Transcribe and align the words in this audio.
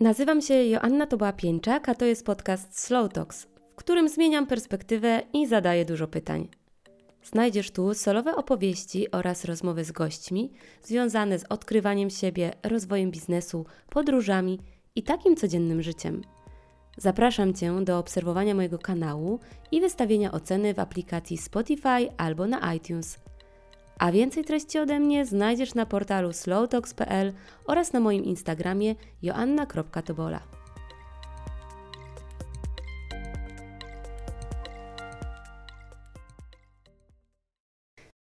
Nazywam 0.00 0.42
się 0.42 0.54
Joanna 0.54 1.06
Toba-Pieńczak, 1.06 1.88
a 1.88 1.94
to 1.94 2.04
jest 2.04 2.26
podcast 2.26 2.80
Slow 2.80 3.12
Talks, 3.12 3.46
w 3.72 3.74
którym 3.74 4.08
zmieniam 4.08 4.46
perspektywę 4.46 5.22
i 5.32 5.46
zadaję 5.46 5.84
dużo 5.84 6.08
pytań. 6.08 6.48
Znajdziesz 7.22 7.70
tu 7.70 7.94
solowe 7.94 8.36
opowieści 8.36 9.10
oraz 9.10 9.44
rozmowy 9.44 9.84
z 9.84 9.92
gośćmi 9.92 10.52
związane 10.82 11.38
z 11.38 11.44
odkrywaniem 11.48 12.10
siebie, 12.10 12.52
rozwojem 12.62 13.10
biznesu, 13.10 13.66
podróżami 13.90 14.60
i 14.94 15.02
takim 15.02 15.36
codziennym 15.36 15.82
życiem. 15.82 16.22
Zapraszam 16.96 17.54
Cię 17.54 17.84
do 17.84 17.98
obserwowania 17.98 18.54
mojego 18.54 18.78
kanału 18.78 19.40
i 19.72 19.80
wystawienia 19.80 20.32
oceny 20.32 20.74
w 20.74 20.78
aplikacji 20.78 21.38
Spotify 21.38 22.08
albo 22.16 22.46
na 22.46 22.74
iTunes. 22.74 23.18
A 23.98 24.12
więcej 24.12 24.44
treści 24.44 24.78
ode 24.78 25.00
mnie 25.00 25.26
znajdziesz 25.26 25.74
na 25.74 25.86
portalu 25.86 26.32
slowtalks.pl 26.32 27.32
oraz 27.66 27.92
na 27.92 28.00
moim 28.00 28.24
Instagramie 28.24 28.94
joanna.tobola. 29.22 30.40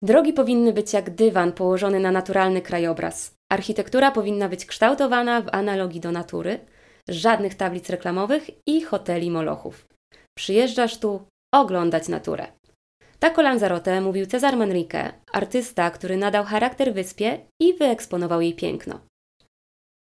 Drogi 0.03 0.33
powinny 0.33 0.73
być 0.73 0.93
jak 0.93 1.11
dywan 1.11 1.53
położony 1.53 2.01
na 2.01 2.11
naturalny 2.11 2.63
krajobraz. 2.63 3.35
Architektura 3.53 4.11
powinna 4.11 4.49
być 4.49 4.67
kształtowana 4.67 5.43
w 5.43 5.49
analogii 5.53 6.01
do 6.01 6.13
natury, 6.13 6.59
żadnych 7.09 7.55
tablic 7.55 7.91
reklamowych 7.91 8.51
i 8.67 8.83
hoteli 8.83 9.31
molochów. 9.31 9.89
Przyjeżdżasz 10.39 10.99
tu 10.99 11.21
oglądać 11.55 12.09
naturę. 12.09 12.47
Tak 13.21 13.39
o 13.39 13.43
Lanzarote 13.43 14.01
mówił 14.01 14.27
Cezar 14.27 14.57
Manrique, 14.57 15.13
artysta, 15.33 15.91
który 15.91 16.17
nadał 16.17 16.45
charakter 16.45 16.95
wyspie 16.95 17.39
i 17.63 17.75
wyeksponował 17.75 18.41
jej 18.41 18.55
piękno. 18.55 19.01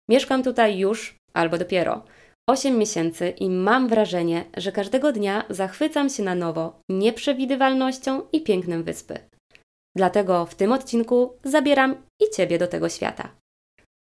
Mieszkam 0.09 0.43
tutaj 0.43 0.77
już, 0.77 1.17
albo 1.33 1.57
dopiero, 1.57 2.03
8 2.49 2.77
miesięcy 2.77 3.29
i 3.29 3.49
mam 3.49 3.87
wrażenie, 3.87 4.45
że 4.57 4.71
każdego 4.71 5.11
dnia 5.11 5.45
zachwycam 5.49 6.09
się 6.09 6.23
na 6.23 6.35
nowo 6.35 6.79
nieprzewidywalnością 6.89 8.21
i 8.31 8.41
pięknem 8.41 8.83
wyspy. 8.83 9.19
Dlatego 9.95 10.45
w 10.45 10.55
tym 10.55 10.71
odcinku 10.71 11.37
zabieram 11.43 11.95
i 12.21 12.35
Ciebie 12.35 12.57
do 12.57 12.67
tego 12.67 12.89
świata. 12.89 13.29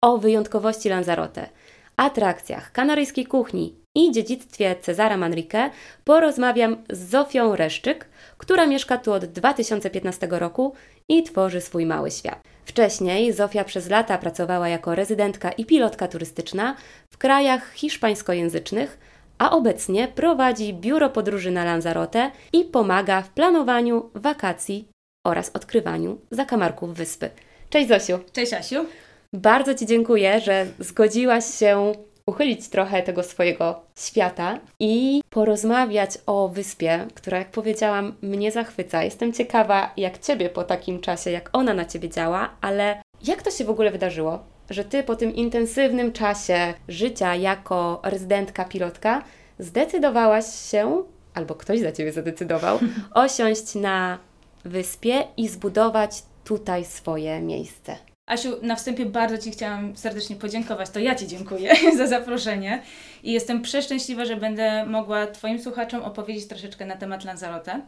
O 0.04 0.18
wyjątkowości 0.18 0.88
Lanzarote, 0.88 1.48
atrakcjach, 1.96 2.72
kanaryjskiej 2.72 3.26
kuchni 3.26 3.74
i 3.96 4.12
dziedzictwie 4.12 4.76
Cezara 4.80 5.16
Manrique 5.16 5.70
porozmawiam 6.04 6.76
z 6.90 6.98
Zofią 7.10 7.56
Reszczyk, 7.56 8.08
która 8.38 8.66
mieszka 8.66 8.98
tu 8.98 9.12
od 9.12 9.24
2015 9.24 10.28
roku 10.30 10.74
i 11.08 11.22
tworzy 11.22 11.60
swój 11.60 11.86
mały 11.86 12.10
świat. 12.10 12.42
Wcześniej 12.64 13.32
Zofia 13.32 13.64
przez 13.64 13.88
lata 13.90 14.18
pracowała 14.18 14.68
jako 14.68 14.94
rezydentka 14.94 15.52
i 15.52 15.64
pilotka 15.64 16.08
turystyczna 16.08 16.76
w 17.10 17.18
krajach 17.18 17.72
hiszpańskojęzycznych, 17.72 18.98
a 19.38 19.50
obecnie 19.50 20.08
prowadzi 20.08 20.74
biuro 20.74 21.10
podróży 21.10 21.50
na 21.50 21.64
Lanzarote 21.64 22.30
i 22.52 22.64
pomaga 22.64 23.22
w 23.22 23.28
planowaniu 23.28 24.10
wakacji 24.14 24.88
oraz 25.26 25.50
odkrywaniu 25.54 26.18
zakamarków 26.30 26.94
wyspy. 26.94 27.30
Cześć 27.70 27.88
Zosiu. 27.88 28.18
Cześć 28.32 28.52
Asiu. 28.52 28.86
Bardzo 29.32 29.74
Ci 29.74 29.86
dziękuję, 29.86 30.40
że 30.40 30.66
zgodziłaś 30.78 31.44
się 31.58 31.92
uchylić 32.26 32.68
trochę 32.68 33.02
tego 33.02 33.22
swojego 33.22 33.80
świata 33.98 34.60
i 34.80 35.22
porozmawiać 35.30 36.18
o 36.26 36.48
wyspie, 36.48 37.06
która, 37.14 37.38
jak 37.38 37.50
powiedziałam, 37.50 38.14
mnie 38.22 38.52
zachwyca. 38.52 39.02
Jestem 39.02 39.32
ciekawa, 39.32 39.92
jak 39.96 40.18
Ciebie 40.18 40.50
po 40.50 40.64
takim 40.64 41.00
czasie, 41.00 41.30
jak 41.30 41.50
ona 41.52 41.74
na 41.74 41.84
Ciebie 41.84 42.08
działa, 42.08 42.50
ale 42.60 43.02
jak 43.26 43.42
to 43.42 43.50
się 43.50 43.64
w 43.64 43.70
ogóle 43.70 43.90
wydarzyło, 43.90 44.38
że 44.70 44.84
Ty 44.84 45.02
po 45.02 45.16
tym 45.16 45.34
intensywnym 45.34 46.12
czasie 46.12 46.74
życia 46.88 47.34
jako 47.34 48.00
rezydentka, 48.04 48.64
pilotka 48.64 49.22
zdecydowałaś 49.58 50.46
się, 50.70 51.02
albo 51.34 51.54
ktoś 51.54 51.80
za 51.80 51.92
Ciebie 51.92 52.12
zadecydował, 52.12 52.78
osiąść 53.14 53.74
na 53.74 54.18
wyspie 54.64 55.24
i 55.36 55.48
zbudować 55.48 56.22
tutaj 56.44 56.84
swoje 56.84 57.40
miejsce? 57.40 57.96
Asiu, 58.26 58.56
na 58.62 58.76
wstępie 58.76 59.06
bardzo 59.06 59.38
Ci 59.38 59.50
chciałam 59.50 59.96
serdecznie 59.96 60.36
podziękować. 60.36 60.90
To 60.90 60.98
ja 61.00 61.14
Ci 61.14 61.26
dziękuję 61.26 61.74
za 61.98 62.06
zaproszenie 62.06 62.82
i 63.22 63.32
jestem 63.32 63.62
przeszczęśliwa, 63.62 64.24
że 64.24 64.36
będę 64.36 64.86
mogła 64.86 65.26
Twoim 65.26 65.62
słuchaczom 65.62 66.02
opowiedzieć 66.02 66.46
troszeczkę 66.48 66.86
na 66.86 66.96
temat 66.96 67.24
Lanzarote. 67.24 67.80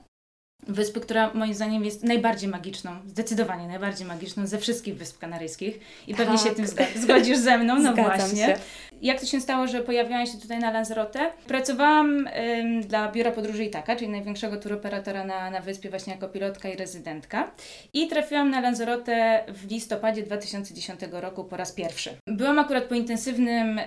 Wyspy, 0.69 1.01
która 1.01 1.35
moim 1.35 1.55
zdaniem 1.55 1.85
jest 1.85 2.05
najbardziej 2.05 2.49
magiczną, 2.49 2.91
zdecydowanie 3.07 3.67
najbardziej 3.67 4.07
magiczną 4.07 4.47
ze 4.47 4.59
wszystkich 4.59 4.97
wysp 4.97 5.19
kanaryjskich 5.19 5.81
i 6.07 6.15
pewnie 6.15 6.39
Tak. 6.39 6.47
się 6.49 6.55
tym 6.55 6.65
zga- 6.65 6.99
zgodzisz 6.99 7.39
ze 7.39 7.59
mną, 7.59 7.79
no 7.79 7.93
Zgadzam 7.93 8.17
właśnie. 8.17 8.47
się. 8.47 8.57
Jak 9.03 9.21
to 9.21 9.27
się 9.27 9.41
stało, 9.41 9.67
że 9.67 9.81
pojawiłam 9.81 10.27
się 10.27 10.39
tutaj 10.39 10.59
na 10.59 10.71
Lanzarote? 10.71 11.31
Pracowałam 11.47 12.29
ym, 12.59 12.83
dla 12.83 13.13
Biura 13.13 13.31
Podróży 13.31 13.65
Itaka, 13.65 13.97
czyli 13.97 14.11
największego 14.11 14.57
turoperatora 14.57 15.25
na, 15.25 15.51
na 15.51 15.61
wyspie 15.61 15.91
właśnie 15.91 16.13
jako 16.13 16.29
pilotka 16.29 16.69
i 16.69 16.77
rezydentka 16.77 17.51
i 17.93 18.09
trafiłam 18.09 18.51
na 18.51 18.61
Lanzarote 18.61 19.45
w 19.49 19.71
listopadzie 19.71 20.23
2010 20.23 21.01
roku 21.13 21.45
po 21.45 21.57
raz 21.57 21.73
pierwszy. 21.73 22.11
Byłam 22.27 22.59
akurat 22.59 22.85
po 22.85 22.95
intensywnym 22.95 23.79
ym, 23.79 23.85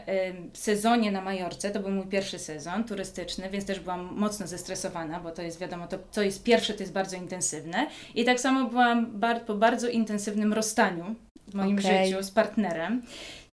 sezonie 0.53 1.11
na 1.11 1.21
Majorce, 1.21 1.71
to 1.71 1.79
był 1.79 1.91
mój 1.91 2.05
pierwszy 2.05 2.39
sezon 2.39 2.83
turystyczny, 2.83 3.49
więc 3.49 3.65
też 3.65 3.79
byłam 3.79 4.09
mocno 4.15 4.47
zestresowana, 4.47 5.19
bo 5.19 5.31
to 5.31 5.41
jest 5.41 5.59
wiadomo, 5.59 5.87
to 5.87 5.97
co 6.11 6.21
jest 6.21 6.43
pierwsze, 6.43 6.73
to 6.73 6.79
jest 6.83 6.93
bardzo 6.93 7.17
intensywne. 7.17 7.87
I 8.15 8.25
tak 8.25 8.39
samo 8.39 8.69
byłam 8.69 9.19
bar- 9.19 9.41
po 9.45 9.53
bardzo 9.53 9.87
intensywnym 9.87 10.53
rozstaniu 10.53 11.15
w 11.47 11.53
moim 11.53 11.79
Okej. 11.79 12.07
życiu 12.07 12.23
z 12.23 12.31
partnerem. 12.31 13.01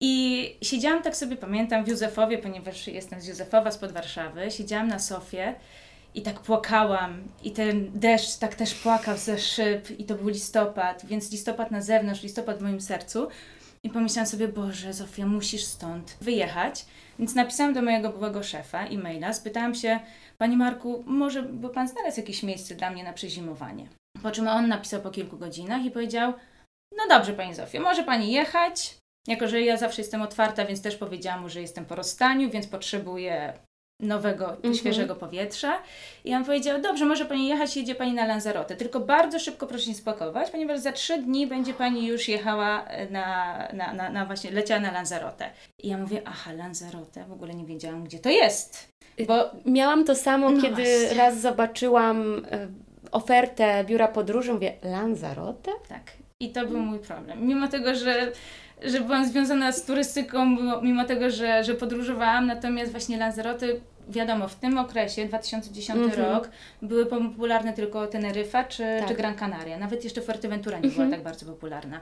I 0.04 0.56
siedziałam 0.62 1.04
tak 1.04 1.16
sobie, 1.16 1.38
pamiętam, 1.38 1.86
w 1.86 1.88
Józefowie, 1.88 2.38
ponieważ 2.38 2.88
jestem 2.88 3.22
z 3.22 3.28
Józefowa, 3.28 3.72
spod 3.72 3.92
Warszawy, 3.92 4.52
siedziałam 4.52 4.88
na 4.88 5.00
sofie 5.00 5.56
i 6.16 6.22
tak 6.22 6.40
płakałam 6.40 7.24
i 7.44 7.52
ten 7.52 7.92
deszcz 7.94 8.38
tak 8.38 8.56
też 8.56 8.76
płakał 8.76 9.18
ze 9.18 9.40
szyb 9.40 10.00
i 10.00 10.04
to 10.06 10.16
był 10.16 10.28
listopad, 10.28 11.06
więc 11.06 11.32
listopad 11.32 11.72
na 11.72 11.82
zewnątrz, 11.82 12.24
listopad 12.24 12.60
w 12.60 12.62
moim 12.62 12.82
sercu. 12.82 13.28
I 13.84 13.90
pomyślałam 13.90 14.28
sobie, 14.28 14.48
Boże, 14.48 14.94
Zofia, 14.94 15.26
musisz 15.26 15.64
stąd 15.64 16.18
wyjechać. 16.22 16.86
Więc 17.20 17.36
napisałam 17.36 17.74
do 17.74 17.82
mojego 17.82 18.10
byłego 18.10 18.44
szefa 18.44 18.86
e-maila, 18.86 19.34
spytałam 19.34 19.76
się, 19.76 20.00
Panie 20.38 20.58
Marku, 20.58 21.04
może 21.08 21.44
by 21.44 21.70
Pan 21.70 21.88
znalazł 21.88 22.20
jakieś 22.20 22.44
miejsce 22.44 22.76
dla 22.76 22.92
mnie 22.92 23.04
na 23.04 23.14
przezimowanie? 23.14 23.88
Po 24.24 24.32
czym 24.32 24.48
on 24.48 24.68
napisał 24.68 25.02
po 25.02 25.12
kilku 25.12 25.38
godzinach 25.38 25.86
i 25.86 25.92
powiedział, 25.92 26.34
no 26.98 27.18
dobrze 27.18 27.34
Pani 27.34 27.56
Zofio, 27.56 27.82
może 27.82 28.04
Pani 28.04 28.32
jechać, 28.32 29.01
jako, 29.28 29.48
że 29.48 29.62
ja 29.62 29.78
zawsze 29.78 30.02
jestem 30.02 30.22
otwarta, 30.22 30.66
więc 30.66 30.82
też 30.82 30.96
powiedziałam 30.96 31.42
mu, 31.42 31.50
że 31.50 31.62
jestem 31.62 31.86
po 31.86 31.96
rozstaniu, 31.96 32.50
więc 32.50 32.68
potrzebuję 32.68 33.54
nowego, 34.02 34.52
Mhm. 34.56 34.76
świeżego 34.76 35.16
powietrza. 35.16 35.82
I 36.26 36.36
on 36.36 36.46
powiedział, 36.46 36.82
dobrze, 36.82 37.06
może 37.06 37.26
Pani 37.26 37.48
jechać, 37.48 37.78
jedzie 37.78 37.96
Pani 37.96 38.14
na 38.14 38.26
Lanzarote, 38.26 38.76
tylko 38.76 39.00
bardzo 39.00 39.40
szybko 39.40 39.68
proszę 39.68 39.86
się 39.86 39.94
spakować, 39.94 40.50
ponieważ 40.52 40.80
za 40.80 40.92
trzy 40.92 41.18
dni 41.22 41.48
będzie 41.48 41.74
Pani 41.74 42.08
już 42.08 42.28
jechała 42.28 42.86
na, 43.10 43.58
na, 43.74 43.94
na, 43.94 44.10
na 44.10 44.26
właśnie, 44.26 44.52
leciała 44.52 44.80
na 44.82 44.92
Lanzarote. 44.92 45.50
I 45.84 45.88
ja 45.90 45.98
mówię, 45.98 46.22
aha, 46.26 46.54
Lanzarote, 46.54 47.26
w 47.26 47.32
ogóle 47.32 47.54
nie 47.54 47.66
wiedziałam, 47.66 48.04
gdzie 48.04 48.20
to 48.20 48.30
jest. 48.30 48.92
Bo 49.28 49.52
Miałam 49.66 50.06
to 50.06 50.16
samo, 50.16 50.50
No 50.50 50.62
kiedy 50.62 50.84
właśnie. 51.00 51.18
raz 51.18 51.40
zobaczyłam 51.42 52.46
e, 52.52 52.68
ofertę 53.12 53.84
biura 53.84 54.08
podróży, 54.08 54.54
mówię, 54.54 54.74
Lanzarote? 54.84 55.72
Tak. 55.90 56.02
I 56.42 56.50
to 56.52 56.66
był 56.68 56.80
mój 56.80 57.00
problem. 57.00 57.48
Mimo 57.48 57.68
tego, 57.68 57.96
że, 57.96 58.32
że 58.86 59.02
byłam 59.02 59.26
związana 59.28 59.72
z 59.72 59.86
turystyką, 59.86 60.46
mimo, 60.82 61.06
tego, 61.06 61.30
że, 61.30 61.64
że 61.64 61.74
podróżowałam, 61.74 62.46
natomiast 62.48 62.92
właśnie 62.92 63.18
Lanzarote, 63.18 63.66
wiadomo, 64.10 64.48
w 64.48 64.56
tym 64.56 64.78
okresie, 64.78 65.26
2010 65.26 66.00
Mhm. 66.00 66.30
rok, 66.32 66.50
były 66.82 67.06
popularne 67.06 67.74
tylko 67.74 68.08
Teneryfa 68.08 68.64
czy, 68.64 68.84
Tak. 69.00 69.08
czy 69.08 69.16
Gran 69.16 69.36
Canaria. 69.36 69.78
Nawet 69.78 70.04
jeszcze 70.04 70.22
Fuerteventura 70.22 70.80
nie 70.80 70.86
Mhm. 70.90 71.08
była 71.08 71.18
tak 71.18 71.24
bardzo 71.26 71.46
popularna. 71.46 72.00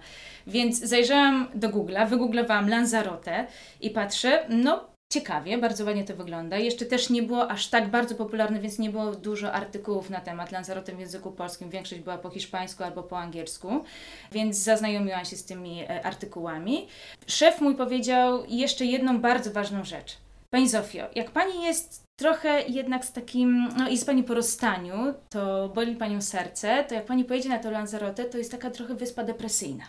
Więc 0.47 0.79
zajrzałam 0.79 1.47
do 1.55 1.69
Google'a, 1.69 2.09
wygooglowałam 2.09 2.69
Lanzarote 2.69 3.47
i 3.81 3.89
patrzę, 3.89 4.45
no 4.49 4.89
ciekawie, 5.13 5.57
bardzo 5.57 5.85
ładnie 5.85 6.03
to 6.03 6.15
wygląda. 6.15 6.57
Jeszcze 6.57 6.85
też 6.85 7.09
nie 7.09 7.23
było 7.23 7.51
aż 7.51 7.67
tak 7.67 7.89
bardzo 7.89 8.15
popularne, 8.15 8.59
więc 8.59 8.79
nie 8.79 8.89
było 8.89 9.15
dużo 9.15 9.53
artykułów 9.53 10.09
na 10.09 10.21
temat 10.21 10.51
Lanzarote 10.51 10.95
w 10.95 10.99
języku 10.99 11.31
polskim. 11.31 11.69
Większość 11.69 12.01
była 12.01 12.17
po 12.17 12.29
hiszpańsku 12.29 12.83
albo 12.83 13.03
po 13.03 13.19
angielsku, 13.19 13.83
więc 14.31 14.57
zaznajomiłam 14.57 15.25
się 15.25 15.35
z 15.35 15.45
tymi 15.45 15.81
e, 15.81 16.05
artykułami. 16.05 16.87
Szef 17.27 17.61
mój 17.61 17.75
powiedział 17.75 18.43
jeszcze 18.47 18.85
jedną 18.85 19.21
bardzo 19.21 19.51
ważną 19.51 19.83
rzecz. 19.83 20.17
Pani 20.49 20.69
Zofio, 20.69 21.03
jak 21.15 21.31
Pani 21.31 21.63
jest 21.63 22.03
trochę 22.19 22.61
jednak 22.67 23.05
z 23.05 23.13
takim, 23.13 23.69
no 23.77 23.89
jest 23.89 24.05
Pani 24.05 24.23
po 24.23 24.33
rozstaniu, 24.33 25.13
to 25.29 25.69
boli 25.69 25.95
Panią 25.95 26.21
serce, 26.21 26.83
to 26.83 26.95
jak 26.95 27.05
Pani 27.05 27.25
pojedzie 27.25 27.49
na 27.49 27.59
to 27.59 27.71
Lanzarote, 27.71 28.25
to 28.25 28.37
jest 28.37 28.51
taka 28.51 28.69
trochę 28.69 28.95
wyspa 28.95 29.23
depresyjna. 29.23 29.83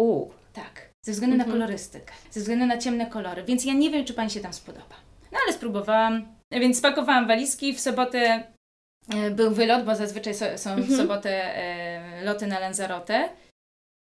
U, 0.00 0.30
Tak, 0.52 0.91
ze 1.04 1.12
względu 1.12 1.34
Mhm. 1.34 1.50
na 1.50 1.54
kolorystykę, 1.54 2.12
ze 2.30 2.40
względu 2.40 2.66
na 2.66 2.78
ciemne 2.78 3.06
kolory, 3.06 3.42
więc 3.44 3.64
ja 3.64 3.72
nie 3.72 3.90
wiem, 3.90 4.04
czy 4.04 4.14
Pani 4.14 4.30
się 4.30 4.40
tam 4.40 4.52
spodoba. 4.52 4.94
No 5.32 5.38
ale 5.44 5.52
spróbowałam, 5.52 6.34
więc 6.52 6.78
spakowałam 6.78 7.26
walizki, 7.28 7.74
w 7.74 7.80
sobotę 7.80 8.46
e, 9.14 9.30
był 9.30 9.50
wylot, 9.50 9.84
bo 9.84 9.96
zazwyczaj 9.96 10.34
so, 10.34 10.58
są 10.58 10.74
w 10.74 10.78
Mhm. 10.78 10.96
sobotę 10.98 11.56
e, 11.56 12.22
loty 12.24 12.46
na 12.46 12.58
Lanzarote. 12.58 13.28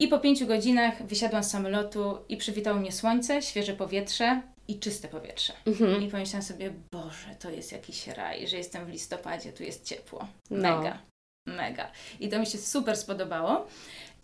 I 0.01 0.09
po 0.09 0.19
pięciu 0.19 0.47
godzinach 0.47 1.03
wysiadłam 1.07 1.45
z 1.45 1.51
samolotu 1.51 2.19
i 2.29 2.37
przywitało 2.37 2.79
mnie 2.79 2.93
słońce, 2.93 3.43
świeże 3.43 3.73
powietrze 3.73 4.43
i 4.69 4.79
czyste 4.79 5.09
powietrze. 5.09 5.53
Mhm. 5.67 6.03
I 6.03 6.09
pomyślałam 6.11 6.43
sobie, 6.43 6.73
Boże, 6.93 7.35
to 7.39 7.51
jest 7.51 7.73
jakiś 7.73 8.07
raj, 8.07 8.49
że 8.49 8.57
jestem 8.57 8.87
w 8.87 8.89
listopadzie, 8.89 9.53
tu 9.53 9.63
jest 9.63 9.85
ciepło. 9.85 10.29
No. 10.51 10.77
Mega, 10.79 10.99
mega. 11.47 11.91
I 12.21 12.29
to 12.29 12.39
mi 12.39 12.47
się 12.47 12.59
super 12.59 12.97
spodobało. 12.97 13.67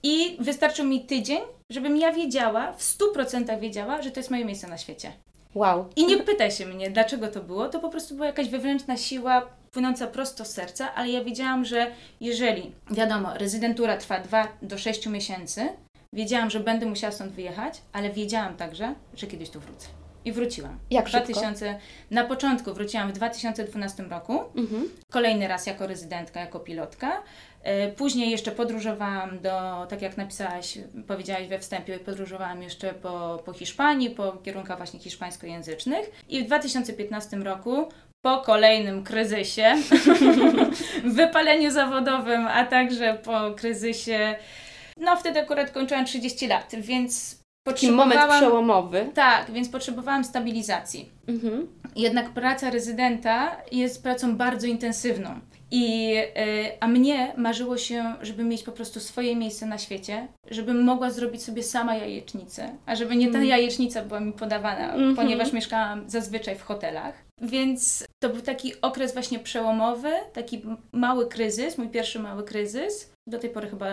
I 0.02 0.36
wystarczył 0.40 0.84
mi 0.86 1.04
tydzień, 1.04 1.40
żebym 1.70 1.96
ja 1.96 2.12
wiedziała, 2.12 2.72
w 2.72 2.82
100% 2.82 3.60
wiedziała, 3.60 4.02
że 4.02 4.10
to 4.10 4.20
jest 4.20 4.30
moje 4.30 4.44
miejsce 4.44 4.66
na 4.68 4.78
świecie. 4.78 5.12
Wow. 5.54 5.86
I 5.96 6.06
nie 6.06 6.16
pytaj 6.16 6.50
się 6.50 6.66
mnie, 6.66 6.90
dlaczego 6.90 7.28
to 7.28 7.40
było. 7.40 7.68
To 7.68 7.80
po 7.80 7.88
prostu 7.88 8.14
była 8.14 8.26
jakaś 8.26 8.48
wewnętrzna 8.48 8.96
siła 8.96 9.46
płynąca 9.70 10.06
prosto 10.06 10.44
z 10.44 10.50
serca, 10.50 10.94
ale 10.94 11.08
ja 11.10 11.24
wiedziałam, 11.24 11.64
że 11.64 11.90
jeżeli, 12.20 12.72
wiadomo, 12.90 13.34
rezydentura 13.34 13.96
trwa 13.96 14.20
2 14.20 14.48
do 14.62 14.78
6 14.78 15.06
miesięcy, 15.06 15.68
wiedziałam, 16.12 16.50
że 16.50 16.60
będę 16.60 16.86
musiała 16.86 17.12
stąd 17.12 17.32
wyjechać, 17.32 17.82
ale 17.92 18.10
wiedziałam 18.10 18.56
także, 18.56 18.94
że 19.14 19.26
kiedyś 19.26 19.50
tu 19.50 19.60
wrócę. 19.60 19.88
I 20.24 20.32
wróciłam. 20.32 20.78
Jak 20.90 21.08
szybko? 21.08 21.24
2000, 21.32 21.78
na 22.10 22.24
początku 22.24 22.74
wróciłam 22.74 23.08
w 23.08 23.12
2012 23.12 24.02
roku, 24.02 24.32
Mhm. 24.56 24.88
kolejny 25.12 25.48
raz 25.48 25.66
jako 25.66 25.86
rezydentka, 25.86 26.40
jako 26.40 26.60
pilotka. 26.60 27.22
E, 27.62 27.88
Później 27.88 28.30
jeszcze 28.30 28.50
podróżowałam 28.50 29.40
do, 29.40 29.86
tak 29.88 30.02
jak 30.02 30.16
napisałaś, 30.16 30.78
powiedziałaś 31.06 31.48
we 31.48 31.58
wstępie, 31.58 31.98
podróżowałam 31.98 32.62
jeszcze 32.62 32.94
po, 32.94 33.42
po 33.44 33.52
Hiszpanii, 33.52 34.10
po 34.10 34.32
kierunkach 34.32 34.76
właśnie 34.76 35.00
hiszpańskojęzycznych. 35.00 36.10
I 36.28 36.42
w 36.42 36.46
2015 36.46 37.36
roku, 37.36 37.88
po 38.22 38.38
kolejnym 38.38 39.04
kryzysie, 39.04 39.74
wypaleniu 41.04 41.70
zawodowym, 41.70 42.46
a 42.46 42.64
także 42.64 43.18
po 43.24 43.54
kryzysie, 43.56 44.36
no 44.96 45.16
wtedy 45.16 45.40
akurat 45.40 45.70
kończyłam 45.70 46.04
30 46.04 46.46
lat, 46.46 46.74
więc 46.78 47.38
Taki 47.68 47.90
moment 47.90 48.20
przełomowy. 48.30 49.10
Tak, 49.14 49.50
więc 49.50 49.68
potrzebowałam 49.68 50.24
stabilizacji. 50.24 51.08
Mhm. 51.28 51.66
Jednak 51.96 52.30
praca 52.30 52.70
rezydenta 52.70 53.56
jest 53.72 54.02
pracą 54.02 54.36
bardzo 54.36 54.66
intensywną. 54.66 55.40
I, 55.70 56.14
y, 56.16 56.80
a 56.80 56.88
mnie 56.88 57.32
marzyło 57.36 57.76
się, 57.78 58.14
żeby 58.22 58.44
mieć 58.44 58.62
po 58.62 58.72
prostu 58.72 59.00
swoje 59.00 59.36
miejsce 59.36 59.66
na 59.66 59.78
świecie, 59.78 60.28
żebym 60.50 60.82
mogła 60.84 61.10
zrobić 61.10 61.42
sobie 61.42 61.62
sama 61.62 61.96
jajecznicę, 61.96 62.76
a 62.86 62.94
żeby 62.96 63.16
nie 63.16 63.26
ta 63.30 63.38
Mm. 63.38 63.48
jajecznica 63.48 64.02
była 64.04 64.20
mi 64.20 64.32
podawana, 64.32 64.92
Mhm. 64.94 65.16
ponieważ 65.16 65.52
mieszkałam 65.52 66.10
zazwyczaj 66.10 66.56
w 66.56 66.62
hotelach. 66.62 67.14
Więc 67.42 68.06
to 68.22 68.28
był 68.28 68.42
taki 68.42 68.80
okres 68.80 69.12
właśnie 69.12 69.38
przełomowy, 69.38 70.10
taki 70.32 70.62
mały 70.92 71.28
kryzys, 71.28 71.78
mój 71.78 71.88
pierwszy 71.88 72.18
mały 72.18 72.44
kryzys, 72.44 73.12
do 73.28 73.38
tej 73.38 73.50
pory 73.50 73.68
chyba 73.70 73.86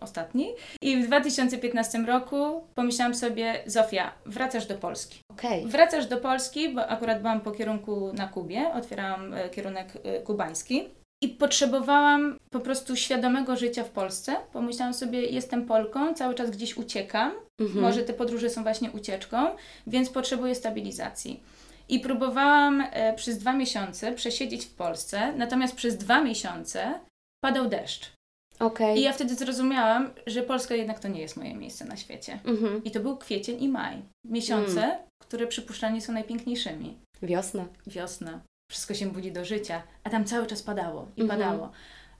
ostatni. 0.00 0.48
I 0.82 0.96
w 1.02 1.06
2015 1.06 1.98
roku 2.06 2.64
pomyślałam 2.74 3.14
sobie, 3.14 3.54
Zofia, 3.66 4.12
wracasz 4.26 4.66
do 4.66 4.74
Polski. 4.74 5.20
Okej. 5.32 5.66
Wracasz 5.66 6.06
do 6.06 6.16
Polski, 6.16 6.68
bo 6.68 6.86
akurat 6.86 7.18
byłam 7.20 7.40
po 7.40 7.50
kierunku 7.50 8.12
na 8.12 8.28
Kubie, 8.28 8.72
otwierałam 8.74 9.34
e, 9.34 9.48
kierunek 9.48 9.88
e, 10.04 10.20
kubański. 10.20 10.88
I 11.22 11.28
potrzebowałam 11.28 12.38
po 12.50 12.60
prostu 12.60 12.96
świadomego 12.96 13.56
życia 13.56 13.84
w 13.84 13.90
Polsce. 13.90 14.36
Pomyślałam 14.52 14.94
sobie, 14.94 15.22
jestem 15.22 15.66
Polką, 15.66 16.14
cały 16.14 16.34
czas 16.34 16.50
gdzieś 16.50 16.76
uciekam. 16.76 17.32
Mhm. 17.60 17.80
Może 17.80 18.02
te 18.02 18.12
podróże 18.12 18.50
są 18.50 18.62
właśnie 18.62 18.90
ucieczką, 18.90 19.56
więc 19.86 20.10
potrzebuję 20.10 20.54
stabilizacji. 20.54 21.40
I 21.88 22.00
próbowałam 22.00 22.84
e, 22.92 23.14
przez 23.14 23.38
dwa 23.38 23.52
miesiące 23.52 24.12
przesiedzieć 24.12 24.64
w 24.64 24.74
Polsce, 24.74 25.32
natomiast 25.32 25.74
przez 25.74 25.96
dwa 25.96 26.20
miesiące 26.24 27.00
padał 27.44 27.68
deszcz. 27.68 28.12
Okej. 28.60 28.98
I 28.98 29.02
ja 29.02 29.12
wtedy 29.12 29.34
zrozumiałam, 29.34 30.10
że 30.26 30.42
Polska 30.42 30.74
jednak 30.74 30.98
to 31.00 31.08
nie 31.08 31.20
jest 31.20 31.36
moje 31.36 31.54
miejsce 31.54 31.84
na 31.84 31.96
świecie. 31.96 32.38
Mhm. 32.44 32.84
I 32.84 32.90
to 32.90 33.00
był 33.00 33.16
kwiecień 33.16 33.62
i 33.62 33.68
maj. 33.68 34.02
Miesiące, 34.24 34.98
które 35.22 35.46
przypuszczalnie 35.46 36.00
są 36.00 36.12
najpiękniejszymi. 36.12 36.96
Wiosna. 37.22 37.66
Wiosna, 37.86 38.40
wszystko 38.70 38.94
się 38.94 39.06
budzi 39.06 39.32
do 39.32 39.44
życia, 39.44 39.82
a 40.04 40.10
tam 40.10 40.24
cały 40.24 40.46
czas 40.46 40.62
padało 40.62 41.08
i 41.16 41.22
Mhm. 41.22 41.40
padało. 41.40 41.70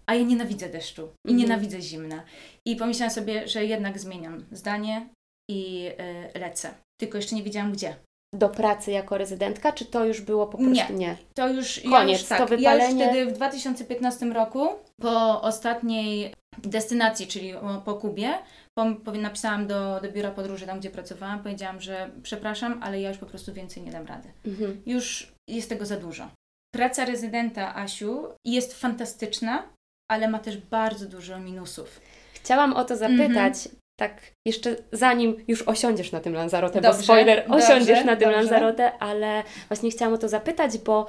A 0.07 0.15
ja 0.15 0.23
nienawidzę 0.23 0.69
deszczu 0.69 1.03
i 1.27 1.31
Mhm. 1.31 1.37
nienawidzę 1.39 1.81
zimna. 1.83 2.23
I 2.67 2.77
pomyślałam 2.77 3.15
sobie, 3.15 3.49
że 3.49 3.65
jednak 3.65 3.99
zmieniam 3.99 4.45
zdanie 4.53 5.09
i 5.51 5.91
y, 6.35 6.39
lecę. 6.39 6.75
Tylko 7.01 7.19
jeszcze 7.19 7.37
nie 7.37 7.43
wiedziałam 7.43 7.73
gdzie. 7.73 7.97
Do 8.35 8.49
pracy 8.49 8.91
jako 8.91 9.19
rezydentka, 9.19 9.73
czy 9.73 9.85
to 9.85 10.05
już 10.05 10.21
było 10.21 10.47
po 10.47 10.59
prostu 10.59 10.93
nie? 10.93 11.17
To 11.35 11.49
już 11.49 11.85
ja 11.85 11.91
Koniec, 11.91 12.19
już, 12.21 12.29
to 12.29 12.37
tak, 12.37 12.51
Ja 12.51 12.55
już 12.55 12.61
wypalenie. 12.85 13.05
wtedy 13.09 13.27
w 13.27 13.33
2015 13.33 14.27
roku, 14.27 14.69
po 15.01 15.43
ostatniej 15.43 16.35
destynacji, 16.63 17.27
czyli 17.27 17.55
po 17.85 17.95
Kubie, 17.95 18.35
po, 18.79 19.13
napisałam 19.13 19.67
do, 19.67 20.01
do 20.01 20.13
biura 20.13 20.31
podróży, 20.31 20.67
tam 20.67 20.79
gdzie 20.81 20.91
pracowałam, 20.91 21.43
powiedziałam, 21.43 21.81
że 21.81 22.11
przepraszam, 22.23 22.81
ale 22.83 23.01
ja 23.01 23.09
już 23.09 23.19
po 23.19 23.27
prostu 23.27 23.53
więcej 23.53 23.83
nie 23.83 23.91
dam 23.93 24.07
rady. 24.07 24.29
Mhm. 24.47 24.83
już 24.87 25.33
jest 25.49 25.69
tego 25.69 25.87
za 25.87 25.97
dużo. 25.97 26.29
Praca 26.75 27.05
rezydenta 27.05 27.77
Asiu 27.77 28.29
jest 28.45 28.81
fantastyczna, 28.81 29.63
ale 30.11 30.29
ma 30.29 30.39
też 30.39 30.57
bardzo 30.57 31.07
dużo 31.07 31.39
minusów. 31.39 32.01
Chciałam 32.35 32.73
o 32.73 32.85
to 32.85 32.97
zapytać, 32.97 33.55
Mhm. 33.57 33.77
tak 34.01 34.33
jeszcze 34.47 34.77
zanim 34.93 35.45
już 35.49 35.63
osiądziesz 35.63 36.13
na 36.13 36.21
tym 36.21 36.33
Lanzarote, 36.35 36.75
bo 36.81 36.89
Dobrze, 36.89 37.03
spoiler, 37.03 37.49
dobrze, 37.49 37.65
osiądziesz 37.67 38.05
na 38.05 38.17
tym 38.17 38.29
dobrze. 38.31 38.37
Lanzarote, 38.37 38.99
ale 38.99 39.43
właśnie 39.69 39.91
chciałam 39.91 40.15
o 40.15 40.19
to 40.19 40.29
zapytać, 40.29 40.79
bo 40.79 41.07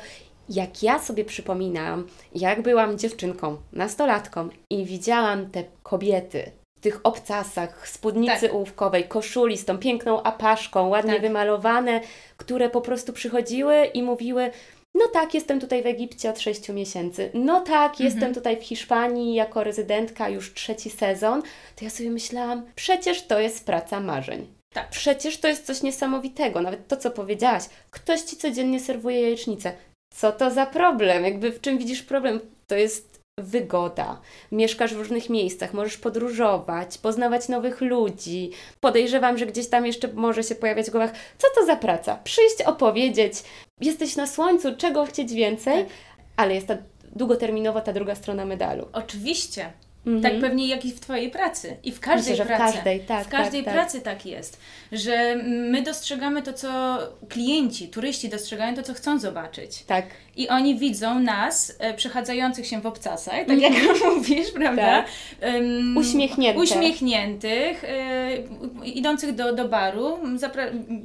jak 0.50 0.84
ja 0.84 1.00
sobie 1.00 1.25
przypominam, 1.25 2.07
jak 2.36 2.62
byłam 2.62 2.98
dziewczynką, 2.98 3.57
nastolatką 3.74 4.50
i 4.69 4.86
widziałam 4.86 5.50
te 5.51 5.63
kobiety 5.84 6.51
w 6.80 6.81
tych 6.81 7.00
obcasach, 7.04 7.88
spódnicy 7.90 8.42
Tak. 8.42 8.54
ołówkowej, 8.54 9.04
koszuli 9.04 9.57
z 9.57 9.66
tą 9.66 9.78
piękną 9.78 10.24
apaszką, 10.24 10.88
ładnie 10.88 11.13
Tak. 11.13 11.22
wymalowane, 11.22 12.01
które 12.38 12.69
po 12.69 12.81
prostu 12.81 13.13
przychodziły 13.13 13.86
i 13.86 14.04
mówiły 14.04 14.51
no 14.96 15.06
tak, 15.13 15.34
jestem 15.34 15.60
tutaj 15.60 15.84
w 15.84 15.86
Egipcie 15.86 16.30
od 16.30 16.40
6 16.40 16.69
miesięcy. 16.74 17.30
No 17.34 17.62
tak, 17.62 18.00
jestem 18.00 18.18
Mhm. 18.24 18.34
tutaj 18.34 18.57
w 18.57 18.63
Hiszpanii 18.63 19.34
jako 19.36 19.63
rezydentka 19.63 20.30
już 20.30 20.54
trzeci 20.54 20.90
sezon. 20.90 21.42
To 21.75 21.86
ja 21.86 21.90
sobie 21.90 22.10
myślałam, 22.10 22.66
przecież 22.75 23.28
to 23.28 23.40
jest 23.40 23.66
praca 23.66 24.00
marzeń. 24.00 24.48
Tak. 24.74 24.90
Przecież 24.90 25.38
to 25.38 25.48
jest 25.48 25.66
coś 25.66 25.81
niesamowitego. 25.84 26.62
Nawet 26.62 26.88
to, 26.88 26.98
co 26.98 27.12
powiedziałaś. 27.12 27.63
Ktoś 27.92 28.22
ci 28.22 28.38
codziennie 28.38 28.80
serwuje 28.80 29.22
jajecznicę. 29.22 29.72
Co 30.14 30.32
to 30.32 30.52
za 30.52 30.66
problem? 30.66 31.24
Jakby 31.24 31.52
w 31.52 31.62
czym 31.62 31.78
widzisz 31.78 32.04
problem? 32.04 32.40
To 32.68 32.76
jest 32.76 33.20
wygoda. 33.38 34.22
Mieszkasz 34.52 34.94
w 34.94 34.98
różnych 34.98 35.30
miejscach, 35.30 35.74
możesz 35.74 35.98
podróżować, 35.98 36.98
poznawać 36.98 37.50
nowych 37.50 37.82
ludzi. 37.82 38.52
Podejrzewam, 38.80 39.38
że 39.38 39.46
gdzieś 39.46 39.70
tam 39.70 39.86
jeszcze 39.86 40.08
może 40.14 40.44
się 40.44 40.56
pojawiać 40.56 40.88
w 40.88 40.92
głowach, 40.92 41.12
co 41.38 41.48
to 41.56 41.66
za 41.66 41.76
praca? 41.76 42.20
Przyjść, 42.24 42.62
opowiedzieć. 42.62 43.34
Jesteś 43.82 44.16
na 44.16 44.28
słońcu, 44.28 44.76
czego 44.78 45.06
chcieć 45.06 45.33
więcej? 45.33 45.83
Tak. 45.83 45.94
Ale 46.36 46.56
jest 46.56 46.68
ta 46.68 46.78
długoterminowa 47.16 47.81
ta 47.81 47.94
druga 47.94 48.16
strona 48.16 48.45
medalu. 48.45 48.88
Oczywiście, 48.94 49.74
Mhm. 50.08 50.24
tak 50.24 50.42
pewnie 50.42 50.68
jak 50.68 50.86
i 50.86 50.92
w 50.92 51.00
Twojej 51.00 51.32
pracy. 51.32 51.78
I 51.84 51.92
w 51.92 52.00
każdej 52.00 52.34
Myślę, 52.34 52.36
że 52.36 52.44
w 52.44 52.48
pracy. 52.58 52.74
każdej, 52.74 53.00
tak, 53.00 53.28
w 53.28 53.30
każdej 53.30 53.64
tak, 53.64 53.74
tak. 53.74 53.84
pracy 53.84 54.02
tak 54.02 54.26
jest, 54.26 54.60
że 54.92 55.36
my 55.46 55.82
dostrzegamy 55.82 56.42
to, 56.42 56.54
co 56.54 56.98
klienci, 57.30 57.88
turyści 57.88 58.30
dostrzegają 58.30 58.76
to, 58.76 58.84
co 58.84 58.94
chcą 58.94 59.20
zobaczyć. 59.20 59.84
Tak. 59.84 60.06
I 60.36 60.50
oni 60.50 60.80
widzą 60.80 61.20
nas, 61.20 61.76
e, 61.80 61.94
przechadzających 61.94 62.68
się 62.68 62.82
w 62.82 62.86
obcasach, 62.86 63.46
tak 63.48 63.60
jak 63.60 63.74
mówisz, 64.16 64.52
prawda? 64.52 64.82
Tak. 64.82 65.08
Em, 65.40 65.98
Uśmiechnięte. 65.98 66.62
Uśmiechniętych, 66.62 67.84
e, 67.84 68.30
idących 68.86 69.36
do, 69.36 69.54
do 69.54 69.68
baru, 69.68 70.18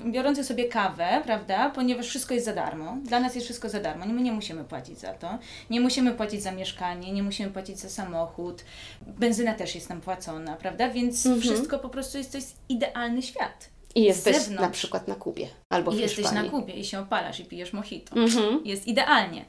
biorących 0.07 0.45
sobie 0.47 0.65
kawę, 0.65 1.21
prawda? 1.25 1.71
Ponieważ 1.71 2.07
wszystko 2.07 2.35
jest 2.35 2.47
za 2.47 2.53
darmo. 2.53 2.97
Dla 3.05 3.21
nas 3.21 3.35
jest 3.35 3.47
wszystko 3.47 3.69
za 3.69 3.81
darmo. 3.81 4.07
My 4.07 4.23
nie 4.23 4.33
musimy 4.33 4.65
płacić 4.65 4.99
za 4.99 5.13
to. 5.13 5.39
Nie 5.71 5.81
musimy 5.81 6.13
płacić 6.13 6.43
za 6.43 6.53
mieszkanie, 6.53 7.13
nie 7.13 7.23
musimy 7.23 7.51
płacić 7.51 7.79
za 7.79 7.89
samochód. 7.89 8.65
Benzyna 9.07 9.55
też 9.55 9.75
jest 9.75 9.89
nam 9.89 10.01
płacona, 10.01 10.57
prawda? 10.57 10.89
Więc 10.89 11.27
Mhm. 11.27 11.43
wszystko 11.43 11.79
po 11.79 11.89
prostu 11.89 12.19
jest, 12.19 12.33
to 12.33 12.39
jest 12.39 12.57
idealny 12.69 13.23
świat. 13.23 13.71
I 13.95 14.03
jesteś 14.03 14.37
zewnątrz. 14.37 14.63
na 14.63 14.71
przykład 14.71 15.09
na 15.09 15.15
Kubie 15.15 15.49
albo 15.73 15.91
w 15.91 15.95
I 15.95 16.01
jesteś 16.01 16.25
na 16.25 16.31
Hiszpanii. 16.31 16.51
Kubie 16.51 16.75
i 16.75 16.85
się 16.85 17.01
opalasz 17.01 17.41
i 17.41 17.45
pijesz 17.45 17.73
mojito. 17.73 18.17
Mhm. 18.17 18.61
Jest 18.65 18.87
idealnie. 18.87 19.45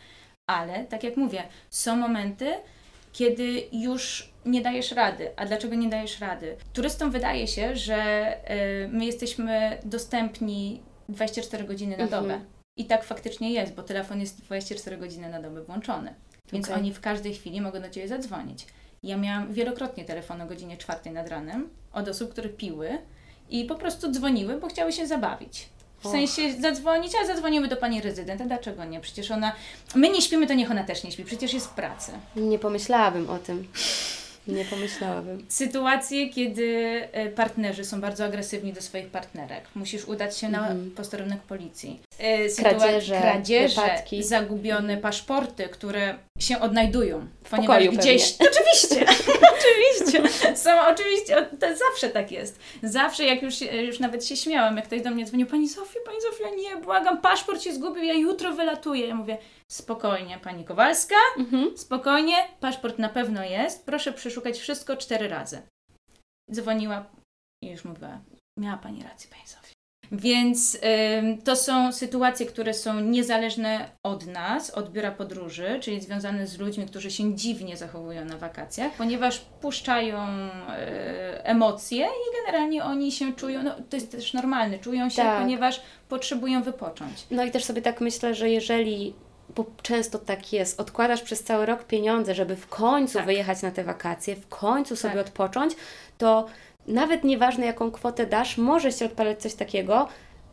Ale, 0.50 0.84
tak 0.86 1.04
jak 1.04 1.18
mówię, 1.18 1.44
są 1.70 1.96
momenty, 1.96 2.54
kiedy 3.14 3.64
już 3.72 4.30
nie 4.46 4.62
dajesz 4.62 4.92
rady. 4.92 5.32
A 5.36 5.46
dlaczego 5.46 5.76
nie 5.76 5.90
dajesz 5.90 6.20
rady? 6.20 6.58
Turystom 6.74 7.12
wydaje 7.12 7.48
się, 7.48 7.76
że 7.76 8.28
y, 8.86 8.88
my 8.88 9.06
jesteśmy 9.06 9.78
dostępni 9.86 10.82
24 11.10 11.64
godziny 11.64 11.98
na 11.98 12.04
Mhm. 12.04 12.24
dobę. 12.24 12.40
I 12.78 12.86
tak 12.86 13.04
faktycznie 13.04 13.52
jest, 13.54 13.74
bo 13.74 13.84
telefon 13.84 14.20
jest 14.20 14.42
24 14.42 14.98
godziny 14.98 15.30
na 15.30 15.42
dobę 15.42 15.62
włączony. 15.64 16.14
Więc 16.52 16.66
Okej. 16.66 16.78
oni 16.80 16.94
w 16.94 17.00
każdej 17.02 17.34
chwili 17.34 17.62
mogą 17.62 17.82
do 17.82 17.90
Ciebie 17.90 18.08
zadzwonić. 18.08 18.66
Ja 19.06 19.18
miałam 19.18 19.54
wielokrotnie 19.54 20.06
telefon 20.06 20.42
o 20.42 20.46
godzinie 20.46 20.78
4 20.78 21.12
nad 21.12 21.30
ranem 21.30 21.70
od 21.94 22.08
osób, 22.08 22.32
które 22.32 22.50
piły 22.50 22.90
i 23.50 23.66
po 23.66 23.76
prostu 23.76 24.12
dzwoniły, 24.12 24.58
bo 24.60 24.68
chciały 24.68 24.92
się 24.94 25.08
zabawić. 25.08 25.70
W 26.00 26.08
sensie 26.08 26.54
zadzwonić, 26.62 27.14
a 27.24 27.28
zadzwonimy 27.28 27.68
do 27.68 27.78
pani 27.78 28.02
rezydenta. 28.02 28.46
Dlaczego 28.46 28.86
nie? 28.86 29.00
Przecież 29.00 29.32
ona. 29.32 29.52
My 29.96 30.10
nie 30.10 30.22
śpimy, 30.22 30.48
to 30.48 30.54
niech 30.54 30.72
ona 30.72 30.84
też 30.84 31.04
nie 31.04 31.12
śpi, 31.12 31.24
przecież 31.24 31.54
jest 31.54 31.68
w 31.68 31.74
pracy. 31.74 32.12
Nie 32.36 32.60
pomyślałabym 32.60 33.30
o 33.30 33.38
tym. 33.38 33.68
Nie 34.48 34.66
pomyślałabym. 34.66 35.46
Sytuacje, 35.50 36.30
kiedy 36.30 36.68
e, 37.12 37.30
partnerzy 37.30 37.86
są 37.86 38.02
bardzo 38.02 38.26
agresywni 38.26 38.74
do 38.74 38.82
swoich 38.82 39.08
partnerek. 39.08 39.64
Musisz 39.76 40.06
udać 40.06 40.38
się 40.38 40.50
na 40.50 40.60
Mhm. 40.60 40.92
posterunek 40.92 41.42
policji. 41.42 42.00
E, 42.20 42.50
Kradzieże, 42.50 43.22
kradzieże 43.22 43.82
wypadki. 43.82 44.24
zagubione 44.24 44.98
paszporty, 44.98 45.64
które 45.70 46.16
się 46.40 46.60
odnajdują. 46.60 47.28
Ponieważ 47.50 47.68
pokoju 47.68 47.92
gdzieś. 47.92 48.36
Oczywiście, 48.50 49.06
oczywiście. 49.56 50.56
Są 50.56 50.70
oczywiście, 50.94 51.46
to 51.60 51.68
zawsze 51.78 52.10
tak 52.10 52.32
jest. 52.32 52.60
Zawsze, 52.84 53.24
jak 53.24 53.42
już, 53.42 53.62
już 53.62 54.00
nawet 54.00 54.26
się 54.26 54.38
śmiałam, 54.38 54.78
jak 54.78 54.86
ktoś 54.86 55.02
do 55.02 55.12
mnie 55.12 55.26
dzwonił, 55.26 55.48
Pani 55.48 55.68
Zofia, 55.68 56.00
Pani 56.06 56.22
Zofia, 56.22 56.50
nie, 56.56 56.78
błagam, 56.82 57.22
paszport 57.22 57.62
się 57.62 57.74
zgubił, 57.74 58.04
ja 58.04 58.14
jutro 58.14 58.54
wylatuję. 58.54 59.08
Ja 59.08 59.16
mówię, 59.16 59.38
spokojnie, 59.72 60.40
Pani 60.44 60.66
Kowalska, 60.66 61.16
Mhm. 61.38 61.78
Spokojnie, 61.78 62.36
paszport 62.60 63.00
na 63.00 63.10
pewno 63.10 63.44
jest. 63.44 63.86
Proszę 63.86 64.14
przeszukać 64.14 64.60
wszystko 64.60 64.98
cztery 64.98 65.28
razy. 65.28 65.62
Dzwoniła 66.52 67.06
i 67.64 67.70
już 67.70 67.86
mówiła, 67.86 68.22
miała 68.60 68.78
Pani 68.78 69.04
rację, 69.04 69.30
Pani 69.30 69.48
Zofia. 69.48 69.75
Więc 70.12 70.78
ym, 71.20 71.42
to 71.42 71.56
są 71.56 71.92
sytuacje, 71.92 72.46
które 72.46 72.74
są 72.74 73.00
niezależne 73.00 73.90
od 74.04 74.28
nas, 74.28 74.70
od 74.70 74.92
biura 74.92 75.12
podróży, 75.12 75.80
czyli 75.82 76.02
związane 76.02 76.48
z 76.48 76.58
ludźmi, 76.60 76.86
którzy 76.86 77.12
się 77.12 77.36
dziwnie 77.36 77.78
zachowują 77.78 78.26
na 78.26 78.38
wakacjach, 78.38 78.92
ponieważ 78.92 79.40
puszczają 79.62 80.28
y, 80.28 81.44
emocje 81.44 82.06
i 82.06 82.46
generalnie 82.46 82.84
oni 82.84 83.12
się 83.12 83.34
czują, 83.34 83.64
no 83.64 83.72
to 83.90 83.96
jest 83.98 84.12
też 84.12 84.34
normalne, 84.34 84.80
czują 84.80 85.10
się, 85.10 85.16
Tak. 85.22 85.42
ponieważ 85.42 85.82
potrzebują 86.10 86.64
wypocząć. 86.64 87.26
No 87.32 87.44
i 87.44 87.52
też 87.52 87.64
sobie 87.64 87.82
tak 87.82 88.02
myślę, 88.02 88.36
że 88.36 88.50
jeżeli, 88.50 89.14
bo 89.56 89.66
często 89.82 90.20
tak 90.20 90.54
jest, 90.54 90.80
odkładasz 90.80 91.22
przez 91.22 91.44
cały 91.44 91.66
rok 91.66 91.84
pieniądze, 91.84 92.36
żeby 92.36 92.56
w 92.56 92.68
końcu 92.68 93.14
Tak. 93.18 93.26
wyjechać 93.26 93.62
na 93.62 93.72
te 93.72 93.84
wakacje, 93.84 94.36
w 94.36 94.48
końcu 94.48 94.96
sobie 94.96 95.14
Tak. 95.16 95.28
odpocząć, 95.28 95.74
to 96.18 96.46
nawet 96.88 97.24
nieważne 97.24 97.66
jaką 97.66 97.92
kwotę 97.92 98.26
dasz, 98.26 98.58
może 98.58 98.92
się 98.92 99.06
odpalać 99.06 99.42
coś 99.42 99.54
takiego, 99.54 100.08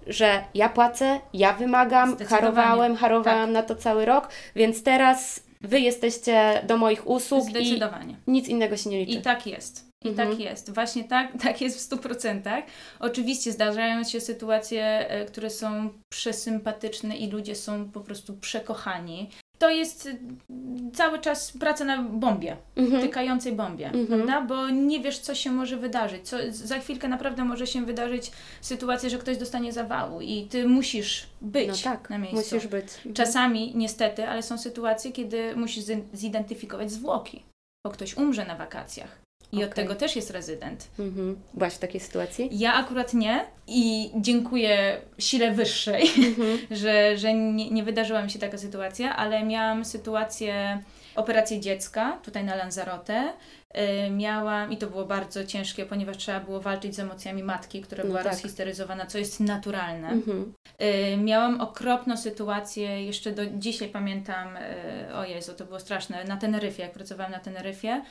że 0.06 0.44
ja 0.54 0.68
płacę, 0.68 1.20
ja 1.34 1.52
wymagam, 1.52 2.16
harowałem, 2.16 2.96
harowałam 2.96 3.46
Tak. 3.46 3.54
na 3.54 3.62
to 3.62 3.76
cały 3.76 4.04
rok, 4.04 4.28
więc 4.56 4.82
teraz 4.82 5.42
Wy 5.62 5.80
jesteście 5.80 6.62
do 6.66 6.76
moich 6.76 7.06
usług 7.06 7.48
i 7.60 7.80
nic 8.26 8.48
innego 8.48 8.76
się 8.76 8.90
nie 8.90 9.04
liczy. 9.04 9.18
I 9.18 9.22
tak 9.22 9.46
jest. 9.46 9.92
I 10.04 10.08
Mhm. 10.08 10.28
tak 10.30 10.40
jest. 10.40 10.74
Właśnie 10.74 11.04
tak, 11.04 11.32
tak 11.44 11.60
jest 11.60 11.78
w 11.78 11.96
100%. 11.98 12.62
Oczywiście 13.00 13.52
zdarzają 13.52 14.04
się 14.04 14.20
sytuacje, 14.20 14.84
e, 15.10 15.24
które 15.24 15.50
są 15.50 15.90
przesympatyczne 16.12 17.16
i 17.16 17.30
ludzie 17.30 17.54
są 17.54 17.90
po 17.90 18.00
prostu 18.00 18.36
przekochani. 18.36 19.30
To 19.62 19.70
jest 19.70 20.06
y, 20.06 20.18
cały 20.94 21.18
czas 21.18 21.52
praca 21.52 21.84
na 21.84 22.02
bombie, 22.02 22.52
Mhm. 22.76 23.02
tykającej 23.02 23.52
bombie, 23.52 23.84
Mhm. 23.84 24.06
prawda? 24.06 24.40
Bo 24.40 24.70
nie 24.70 25.00
wiesz, 25.00 25.18
co 25.18 25.34
się 25.34 25.50
może 25.52 25.76
wydarzyć. 25.76 26.28
Co, 26.28 26.36
za 26.50 26.78
chwilkę 26.78 27.08
naprawdę 27.08 27.44
może 27.44 27.66
się 27.66 27.84
wydarzyć 27.86 28.30
sytuacja, 28.60 29.08
że 29.08 29.18
ktoś 29.18 29.36
dostanie 29.36 29.72
zawału 29.72 30.20
i 30.20 30.46
ty 30.50 30.68
musisz 30.68 31.26
być 31.40 31.68
No 31.68 31.74
tak, 31.84 32.10
na 32.10 32.18
miejscu. 32.18 32.54
musisz 32.54 32.70
być. 32.70 32.84
Mhm. 32.96 33.14
Czasami, 33.14 33.72
niestety, 33.76 34.28
ale 34.28 34.42
są 34.42 34.58
sytuacje, 34.58 35.12
kiedy 35.12 35.56
musisz 35.56 35.84
zi- 35.84 36.04
zidentyfikować 36.12 36.90
zwłoki, 36.92 37.42
bo 37.86 37.90
ktoś 37.92 38.16
umrze 38.16 38.46
na 38.46 38.56
wakacjach. 38.56 39.18
I 39.52 39.56
od 39.64 39.70
Okej. 39.72 39.84
tego 39.84 39.94
też 39.94 40.16
jest 40.16 40.30
rezydent. 40.30 40.88
Mhm. 40.98 41.40
Byłaś 41.54 41.74
w 41.74 41.78
takiej 41.78 42.00
sytuacji? 42.00 42.48
Ja 42.52 42.74
akurat 42.74 43.14
nie 43.14 43.44
i 43.66 44.10
dziękuję 44.20 45.00
sile 45.18 45.50
wyższej, 45.52 46.02
Mhm. 46.02 46.58
że, 46.80 47.18
że 47.18 47.34
nie, 47.34 47.70
nie 47.70 47.82
wydarzyła 47.82 48.22
mi 48.22 48.30
się 48.30 48.38
taka 48.38 48.58
sytuacja, 48.58 49.16
ale 49.16 49.44
miałam 49.44 49.84
sytuację 49.84 50.82
operację 51.16 51.60
dziecka 51.60 52.18
tutaj 52.22 52.44
na 52.44 52.54
Lanzarote. 52.54 53.32
Y, 54.06 54.10
Miałam, 54.10 54.72
i 54.72 54.76
to 54.76 54.86
było 54.86 55.04
bardzo 55.04 55.44
ciężkie, 55.44 55.86
ponieważ 55.86 56.16
trzeba 56.16 56.40
było 56.40 56.60
walczyć 56.60 56.94
z 56.94 56.98
emocjami 56.98 57.42
matki, 57.42 57.80
która 57.80 58.04
No 58.04 58.08
była 58.10 58.22
tak. 58.22 58.32
rozhisteryzowana, 58.32 59.06
co 59.06 59.18
jest 59.18 59.40
naturalne. 59.40 60.08
Mhm. 60.08 60.52
Y, 60.82 61.16
Miałam 61.16 61.60
okropną 61.60 62.16
sytuację, 62.16 63.04
jeszcze 63.04 63.32
do 63.32 63.42
dzisiaj 63.46 63.88
pamiętam, 63.88 64.56
y, 64.56 65.14
o 65.14 65.24
Jezu, 65.24 65.52
to 65.54 65.64
było 65.64 65.80
straszne, 65.80 66.24
na 66.24 66.36
Teneryfie, 66.36 66.82
jak 66.82 66.92
pracowałam 66.92 67.32
na 67.32 67.38
Teneryfie. 67.38 68.02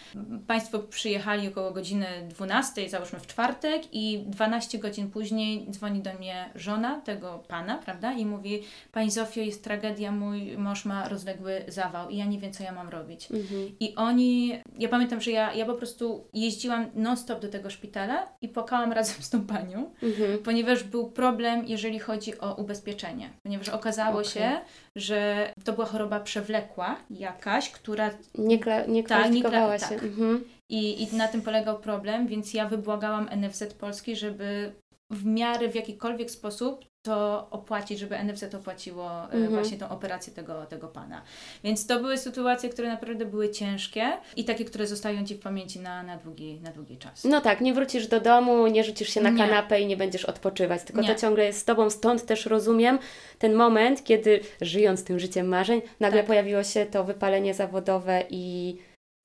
Państwo 0.47 0.79
przyjechali 0.79 1.47
około 1.47 1.71
godziny 1.71 2.05
12, 2.29 2.89
załóżmy 2.89 3.19
w 3.19 3.27
czwartek 3.27 3.81
i 3.91 4.23
12 4.27 4.79
godzin 4.79 5.09
później 5.11 5.67
dzwoni 5.69 6.01
do 6.01 6.13
mnie 6.13 6.49
żona 6.55 7.01
tego 7.01 7.43
pana, 7.47 7.77
prawda, 7.77 8.13
i 8.13 8.25
mówi, 8.25 8.63
Pani 8.91 9.11
Zofio, 9.11 9.41
jest 9.41 9.63
tragedia, 9.63 10.11
mój 10.11 10.57
mąż 10.57 10.85
ma 10.85 11.09
rozległy 11.09 11.61
zawał 11.67 12.09
i 12.09 12.17
ja 12.17 12.25
nie 12.25 12.39
wiem, 12.39 12.53
co 12.53 12.63
ja 12.63 12.71
mam 12.71 12.89
robić. 12.89 13.31
Mhm. 13.31 13.71
I 13.79 13.95
oni, 13.95 14.59
ja 14.79 14.89
pamiętam, 14.89 15.21
że 15.21 15.31
ja, 15.31 15.50
ja 15.53 15.65
po 15.65 15.73
prostu 15.73 16.27
jeździłam 16.33 16.85
non-stop 16.95 17.39
do 17.41 17.49
tego 17.49 17.69
szpitala 17.69 18.27
i 18.41 18.49
płakałam 18.49 18.91
razem 18.99 19.15
z 19.23 19.29
tą 19.29 19.45
panią, 19.47 19.93
Mhm. 20.03 20.39
ponieważ 20.43 20.83
był 20.83 21.11
problem, 21.11 21.65
jeżeli 21.67 21.99
chodzi 21.99 22.39
o 22.39 22.55
ubezpieczenie. 22.55 23.29
Ponieważ 23.43 23.69
okazało 23.69 24.19
Okej. 24.19 24.31
się, 24.31 24.59
że 24.95 25.51
to 25.63 25.73
była 25.73 25.85
choroba 25.85 26.19
przewlekła 26.19 26.95
jakaś, 27.09 27.69
która 27.69 28.09
Nie, 28.37 28.59
kla- 28.59 28.67
nie 28.67 28.83
Tak, 28.83 28.87
nie 28.87 29.03
kwalifikowała 29.03 29.75
kla- 29.75 29.89
się. 29.89 29.95
tak. 29.95 30.03
Mhm. 30.03 30.43
i, 30.69 31.03
i 31.03 31.15
na 31.15 31.27
tym 31.27 31.41
polegał 31.41 31.79
problem, 31.79 32.27
więc 32.27 32.53
ja 32.53 32.67
wybłagałam 32.69 33.29
NFZ 33.37 33.73
Polski, 33.73 34.15
żeby 34.15 34.71
w 35.11 35.25
miarę 35.25 35.69
w 35.69 35.75
jakikolwiek 35.75 36.31
sposób 36.31 36.85
to 37.03 37.47
opłacić, 37.51 37.99
żeby 37.99 38.23
NFZ 38.23 38.55
opłaciło 38.55 39.09
e, 39.11 39.23
Mhm. 39.23 39.49
właśnie 39.49 39.77
tą 39.77 39.89
operację 39.89 40.33
tego, 40.33 40.65
tego 40.65 40.87
pana. 40.87 41.21
Więc 41.63 41.87
to 41.87 41.99
były 41.99 42.17
sytuacje, 42.17 42.69
które 42.69 42.87
naprawdę 42.89 43.25
były 43.25 43.49
ciężkie 43.49 44.11
i 44.35 44.45
takie, 44.45 44.65
które 44.65 44.87
zostają 44.87 45.25
Ci 45.25 45.35
w 45.35 45.39
pamięci 45.39 45.79
na, 45.79 46.03
na, 46.03 46.17
długi, 46.17 46.59
na 46.63 46.71
długi 46.71 46.97
czas. 46.97 47.23
No 47.23 47.41
tak, 47.41 47.61
nie 47.61 47.73
wrócisz 47.73 48.07
do 48.07 48.19
domu, 48.19 48.67
nie 48.67 48.83
rzucisz 48.83 49.09
się 49.09 49.21
na 49.21 49.29
Nie. 49.29 49.37
kanapę 49.37 49.81
i 49.81 49.85
nie 49.85 49.97
będziesz 49.97 50.25
odpoczywać, 50.25 50.83
tylko 50.83 51.01
Nie. 51.01 51.07
to 51.15 51.21
ciągle 51.21 51.45
jest 51.45 51.59
z 51.59 51.65
Tobą, 51.65 51.89
stąd 51.89 52.25
też 52.25 52.45
rozumiem 52.45 52.99
ten 53.39 53.53
moment, 53.53 54.03
kiedy 54.03 54.39
żyjąc 54.61 55.03
tym 55.03 55.19
życiem 55.19 55.47
marzeń, 55.47 55.81
nagle 55.99 56.19
Tak. 56.19 56.27
pojawiło 56.27 56.63
się 56.63 56.85
to 56.85 57.03
wypalenie 57.03 57.53
zawodowe 57.53 58.23
i 58.29 58.77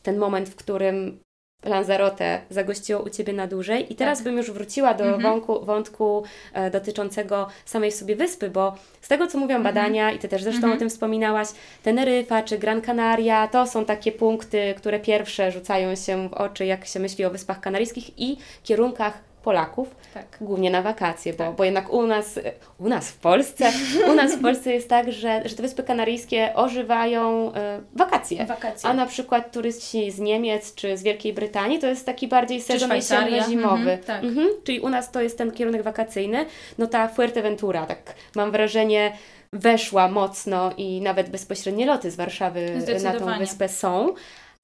ten 0.03 0.19
moment, 0.19 0.49
w 0.49 0.57
którym 0.57 1.21
Lanzarote 1.67 2.41
zagościło 2.51 3.03
u 3.03 3.11
Ciebie 3.11 3.33
na 3.33 3.47
dłużej. 3.47 3.93
I 3.93 3.97
teraz 3.97 4.19
Tak. 4.19 4.25
bym 4.25 4.37
już 4.37 4.51
wróciła 4.51 4.95
do 4.95 5.05
Mhm. 5.05 5.23
wątku, 5.23 5.65
wątku 5.65 6.25
e, 6.53 6.71
dotyczącego 6.71 7.49
samej 7.65 7.91
w 7.91 7.95
sobie 7.95 8.17
wyspy, 8.17 8.51
bo 8.51 8.75
z 9.01 9.09
tego, 9.09 9.27
co 9.27 9.39
mówią 9.39 9.57
Mhm. 9.57 9.75
badania, 9.75 10.11
i 10.13 10.19
Ty 10.19 10.29
też 10.29 10.43
zresztą 10.43 10.59
Mhm. 10.59 10.73
o 10.73 10.79
tym 10.79 10.91
wspominałaś, 10.91 11.49
Teneryfa 11.83 12.43
czy 12.43 12.59
Gran 12.59 12.81
Canaria 12.83 13.49
to 13.49 13.67
są 13.67 13.85
takie 13.85 14.13
punkty, 14.13 14.75
które 14.77 15.01
pierwsze 15.01 15.53
rzucają 15.53 15.97
się 15.97 16.29
w 16.29 16.33
oczy, 16.33 16.67
jak 16.67 16.87
się 16.87 17.01
myśli 17.01 17.25
o 17.25 17.31
Wyspach 17.31 17.61
Kanaryjskich 17.61 18.19
i 18.21 18.37
kierunkach 18.65 19.26
Polaków, 19.47 19.97
Tak. 20.15 20.27
głównie 20.41 20.71
na 20.71 20.83
wakacje, 20.83 21.33
bo, 21.33 21.39
Tak. 21.39 21.55
bo 21.57 21.65
jednak 21.65 21.93
u 21.93 22.07
nas, 22.07 22.39
u 22.79 22.89
nas 22.89 23.11
w 23.11 23.19
Polsce, 23.19 23.73
u 24.11 24.15
nas 24.15 24.35
w 24.35 24.43
Polsce 24.43 24.73
jest 24.73 24.89
tak, 24.89 25.13
że, 25.13 25.43
że 25.45 25.57
te 25.57 25.63
Wyspy 25.63 25.83
Kanaryjskie 25.83 26.55
ożywają 26.55 27.53
e, 27.55 27.81
wakacje. 27.95 28.47
Wakacje. 28.47 28.91
A 28.91 28.95
na 28.95 29.07
przykład 29.07 29.53
turyści 29.53 30.11
z 30.11 30.19
Niemiec 30.19 30.75
czy 30.75 30.97
z 30.97 31.03
Wielkiej 31.03 31.33
Brytanii 31.33 31.79
to 31.79 31.87
jest 31.87 32.07
taki 32.07 32.29
bardziej 32.29 32.61
sezon 32.61 32.89
Szwajcaria. 32.89 33.37
jesienno-zimowy. 33.37 33.91
Mhm, 33.91 33.99
tak. 33.99 34.25
Mhm, 34.25 34.49
czyli 34.65 34.81
u 34.81 34.89
nas 34.89 35.11
to 35.11 35.21
jest 35.21 35.39
ten 35.39 35.51
kierunek 35.53 35.83
wakacyjny. 35.83 36.47
No 36.79 36.87
ta 36.87 37.09
Fuerteventura, 37.09 37.87
tak 37.87 38.15
mam 38.35 38.51
wrażenie, 38.51 39.13
weszła 39.53 40.09
mocno 40.09 40.71
i 40.77 41.01
nawet 41.01 41.31
bezpośrednie 41.31 41.87
loty 41.87 42.11
z 42.11 42.17
Warszawy 42.17 42.79
na 43.05 43.13
tą 43.13 43.39
wyspę 43.39 43.69
są. 43.69 44.15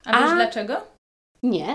A 0.05 0.19
wiesz 0.21 0.31
A- 0.31 0.35
dlaczego? 0.35 0.77
Nie? 1.43 1.67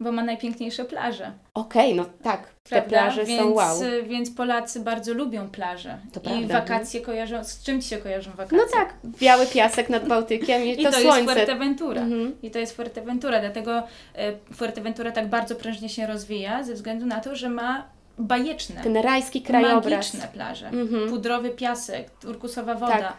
Bo 0.00 0.12
ma 0.12 0.22
najpiękniejsze 0.22 0.84
plaże. 0.84 1.32
Okej, 1.54 1.94
no 1.94 2.04
tak, 2.22 2.46
te 2.46 2.70
Prawda? 2.70 2.88
plaże 2.88 3.24
więc, 3.24 3.42
są 3.42 3.50
wow. 3.50 3.78
Więc 4.06 4.30
Polacy 4.30 4.80
bardzo 4.80 5.14
lubią 5.14 5.50
plaże. 5.50 5.98
To 6.12 6.20
I 6.20 6.22
prawda, 6.22 6.60
wakacje 6.60 7.00
kojarzą. 7.00 7.44
Z 7.44 7.62
czym 7.62 7.82
ci 7.82 7.88
się 7.88 7.96
kojarzą 7.96 8.30
wakacje? 8.30 8.58
No 8.58 8.64
tak, 8.72 8.94
biały 9.20 9.46
piasek 9.46 9.88
nad 9.88 10.08
Bałtykiem 10.08 10.64
i, 10.64 10.70
I 10.80 10.84
to, 10.84 10.90
to, 10.90 11.00
jest 11.00 11.02
słońce. 11.02 11.34
Fuerteventura. 11.34 12.02
Mhm. 12.02 12.36
I 12.42 12.50
to 12.50 12.58
jest 12.58 12.76
Fuerteventura, 12.76 13.40
dlatego 13.40 13.82
e, 14.14 14.32
Fuerteventura 14.54 15.12
tak 15.12 15.28
bardzo 15.28 15.56
prężnie 15.56 15.88
się 15.88 16.06
rozwija, 16.06 16.62
ze 16.62 16.74
względu 16.74 17.06
na 17.06 17.20
to, 17.20 17.36
że 17.36 17.48
ma 17.48 17.84
bajeczne, 18.18 18.82
Ten 18.82 18.96
rajski 18.96 19.42
krajobraz. 19.42 19.84
magiczne 19.84 20.28
plaże. 20.32 20.68
Mhm. 20.68 21.10
Pudrowy 21.10 21.50
piasek, 21.50 22.10
turkusowa 22.10 22.74
woda. 22.74 22.98
Tak. 22.98 23.16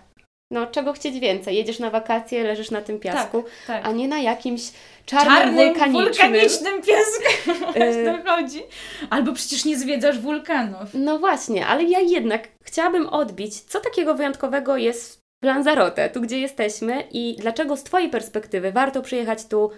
No 0.51 0.67
czego 0.67 0.93
chcieć 0.93 1.19
więcej? 1.19 1.55
Jedziesz 1.55 1.79
na 1.79 1.89
wakacje, 1.89 2.43
leżysz 2.43 2.71
na 2.71 2.81
tym 2.81 2.99
piasku, 2.99 3.43
tak. 3.67 3.87
a 3.87 3.91
nie 3.91 4.07
na 4.07 4.19
jakimś 4.19 4.61
czarnym, 5.05 5.55
wulkanicznym. 5.55 6.03
wulkanicznym 6.03 6.81
piasku 6.81 7.53
dochodzi. 8.25 8.63
Albo 9.09 9.33
przecież 9.33 9.65
nie 9.65 9.79
zwiedzasz 9.79 10.19
wulkanów. 10.19 10.89
No 10.93 11.19
właśnie, 11.19 11.67
ale 11.67 11.83
ja 11.83 11.99
jednak 11.99 12.47
chciałabym 12.63 13.07
odbić, 13.07 13.61
co 13.61 13.79
takiego 13.79 14.15
wyjątkowego 14.15 14.77
jest 14.77 15.19
w 15.43 15.45
Lanzarote, 15.45 16.09
tu 16.09 16.21
gdzie 16.21 16.39
jesteśmy 16.39 17.03
i 17.11 17.35
dlaczego 17.39 17.77
z 17.77 17.83
Twojej 17.83 18.09
perspektywy 18.09 18.71
warto 18.71 19.01
przyjechać 19.01 19.45
tu 19.45 19.71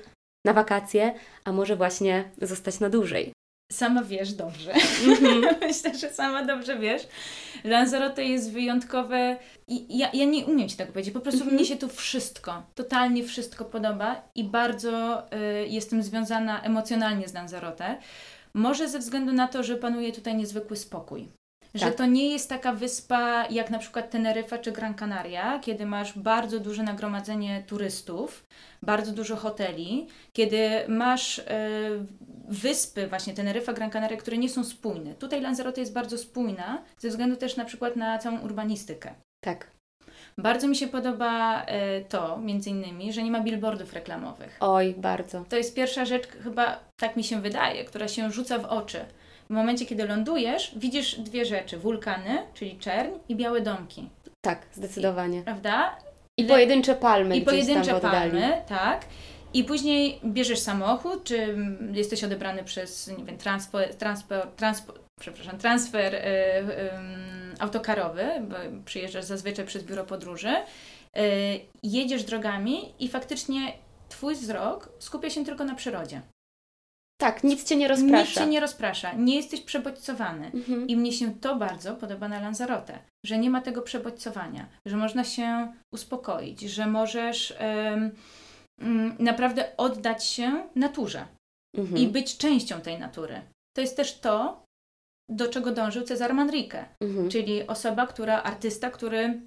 na 0.45 0.53
wakacje, 0.53 1.13
a 1.45 1.51
może 1.51 1.75
właśnie 1.75 2.31
zostać 2.41 2.79
na 2.79 2.89
dłużej. 2.89 3.33
Sama 3.73 4.03
wiesz 4.03 4.33
dobrze. 4.33 4.73
Mhm. 5.07 5.41
Myślę, 5.67 5.95
że 5.95 6.09
sama 6.09 6.45
dobrze 6.45 6.79
wiesz. 6.79 7.01
Lanzarote 7.63 8.23
jest 8.23 8.51
wyjątkowe 8.51 9.37
i 9.67 9.97
ja, 9.97 10.09
ja 10.13 10.25
nie 10.25 10.45
umiem 10.45 10.69
Ci 10.69 10.77
tego 10.77 10.91
powiedzieć. 10.91 11.13
Po 11.13 11.19
prostu 11.19 11.41
Mhm. 11.41 11.55
mnie 11.55 11.65
się 11.65 11.75
tu 11.75 11.87
wszystko, 11.89 12.63
totalnie 12.75 13.23
wszystko 13.23 13.65
podoba 13.65 14.21
i 14.35 14.43
bardzo 14.43 15.23
y, 15.33 15.67
jestem 15.67 16.03
związana 16.03 16.61
emocjonalnie 16.61 17.27
z 17.27 17.33
Lanzarote. 17.33 17.97
Może 18.53 18.89
ze 18.89 18.99
względu 18.99 19.33
na 19.33 19.47
to, 19.47 19.63
że 19.63 19.75
panuje 19.75 20.11
tutaj 20.11 20.35
niezwykły 20.35 20.77
spokój. 20.77 21.27
Że 21.73 21.85
Tak. 21.85 21.95
to 21.95 22.05
nie 22.05 22.29
jest 22.29 22.49
taka 22.49 22.73
wyspa 22.73 23.45
jak 23.49 23.69
na 23.69 23.79
przykład 23.79 24.09
Teneryfa 24.09 24.57
czy 24.57 24.71
Gran 24.71 24.93
Canaria, 24.93 25.59
kiedy 25.59 25.85
masz 25.85 26.17
bardzo 26.19 26.59
duże 26.59 26.83
nagromadzenie 26.83 27.63
turystów, 27.67 28.45
bardzo 28.81 29.11
dużo 29.11 29.35
hoteli, 29.35 30.07
kiedy 30.33 30.69
masz 30.87 31.39
e, 31.39 31.43
wyspy, 32.49 33.07
właśnie 33.07 33.33
Teneryfa, 33.33 33.73
Gran 33.73 33.89
Canaria, 33.89 34.17
które 34.17 34.37
nie 34.37 34.49
są 34.49 34.63
spójne. 34.63 35.13
Tutaj 35.13 35.41
Lanzarote 35.41 35.81
jest 35.81 35.93
bardzo 35.93 36.17
spójna, 36.17 36.83
ze 36.97 37.09
względu 37.09 37.35
też 37.35 37.55
na 37.57 37.65
przykład 37.65 37.95
na 37.95 38.17
całą 38.17 38.39
urbanistykę. 38.39 39.13
Tak. 39.43 39.71
Bardzo 40.37 40.67
mi 40.67 40.75
się 40.75 40.87
podoba 40.87 41.63
e, 41.65 42.01
to, 42.01 42.37
między 42.37 42.69
innymi, 42.69 43.13
że 43.13 43.23
nie 43.23 43.31
ma 43.31 43.39
billboardów 43.39 43.93
reklamowych. 43.93 44.57
Oj, 44.59 44.93
bardzo. 44.97 45.45
To 45.49 45.55
jest 45.57 45.75
pierwsza 45.75 46.05
rzecz, 46.05 46.27
chyba 46.27 46.79
tak 46.99 47.15
mi 47.15 47.23
się 47.23 47.41
wydaje, 47.41 47.85
która 47.85 48.07
się 48.07 48.31
rzuca 48.31 48.59
w 48.59 48.65
oczy. 48.65 49.05
W 49.53 49.55
momencie, 49.55 49.85
kiedy 49.85 50.07
lądujesz, 50.07 50.71
widzisz 50.75 51.15
dwie 51.19 51.45
rzeczy: 51.45 51.77
wulkany, 51.77 52.37
czyli 52.53 52.77
czerń, 52.77 53.11
i 53.29 53.35
białe 53.35 53.61
domki, 53.61 54.09
Tak, 54.41 54.65
zdecydowanie. 54.73 55.41
prawda? 55.41 55.97
I 56.37 56.43
pojedyncze 56.43 56.95
palmy 56.95 57.37
I 57.37 57.41
pojedyncze 57.41 57.99
palmy, 57.99 58.61
tak. 58.67 59.05
I 59.53 59.63
później 59.63 60.19
bierzesz 60.25 60.59
samochód, 60.59 61.23
czy 61.23 61.57
jesteś 61.91 62.23
odebrany 62.23 62.63
przez, 62.63 63.07
nie 63.17 63.25
wiem, 63.25 63.37
transfer, 63.37 63.95
transfer, 63.95 64.47
transfer, 64.55 64.95
przepraszam, 65.19 65.57
transfer 65.57 66.15
y, 66.15 66.19
ym, 66.19 67.55
autokarowy, 67.59 68.25
bo 68.41 68.55
przyjeżdżasz 68.85 69.25
zazwyczaj 69.25 69.65
przez 69.65 69.83
biuro 69.83 70.03
podróży, 70.03 70.49
y, 70.49 71.21
jedziesz 71.83 72.23
drogami 72.23 72.93
i 72.99 73.07
faktycznie 73.09 73.73
Twój 74.09 74.35
wzrok 74.35 74.89
skupia 74.99 75.29
się 75.29 75.45
tylko 75.45 75.63
na 75.63 75.75
przyrodzie. 75.75 76.21
Tak, 77.23 77.43
nic 77.43 77.63
cię 77.63 77.75
nie 77.75 77.87
rozprasza. 77.87 78.21
Nic 78.23 78.33
cię 78.33 78.45
nie 78.45 78.59
rozprasza, 78.59 79.13
nie 79.13 79.35
jesteś 79.35 79.61
przebodźcowany. 79.61 80.51
Mhm. 80.53 80.87
I 80.87 80.97
mnie 80.97 81.11
się 81.11 81.33
to 81.35 81.55
bardzo 81.55 81.95
podoba 81.95 82.27
na 82.27 82.41
Lanzarote, 82.41 82.99
że 83.25 83.37
nie 83.37 83.49
ma 83.49 83.61
tego 83.61 83.81
przebodźcowania, 83.81 84.65
że 84.87 84.97
można 84.97 85.23
się 85.23 85.73
uspokoić, 85.93 86.61
że 86.61 86.87
możesz 86.87 87.53
mm, 87.59 89.15
naprawdę 89.19 89.77
oddać 89.77 90.25
się 90.25 90.63
naturze 90.75 91.25
Mhm. 91.77 91.97
i 91.97 92.07
być 92.07 92.37
częścią 92.37 92.81
tej 92.81 92.99
natury. 92.99 93.41
To 93.75 93.81
jest 93.81 93.97
też 93.97 94.19
to, 94.19 94.63
do 95.29 95.47
czego 95.47 95.71
dążył 95.71 96.03
Cezar 96.03 96.33
Manrique, 96.33 96.85
Mhm. 97.01 97.29
czyli 97.29 97.67
osoba, 97.67 98.07
która, 98.07 98.43
artysta, 98.43 98.91
który 98.91 99.41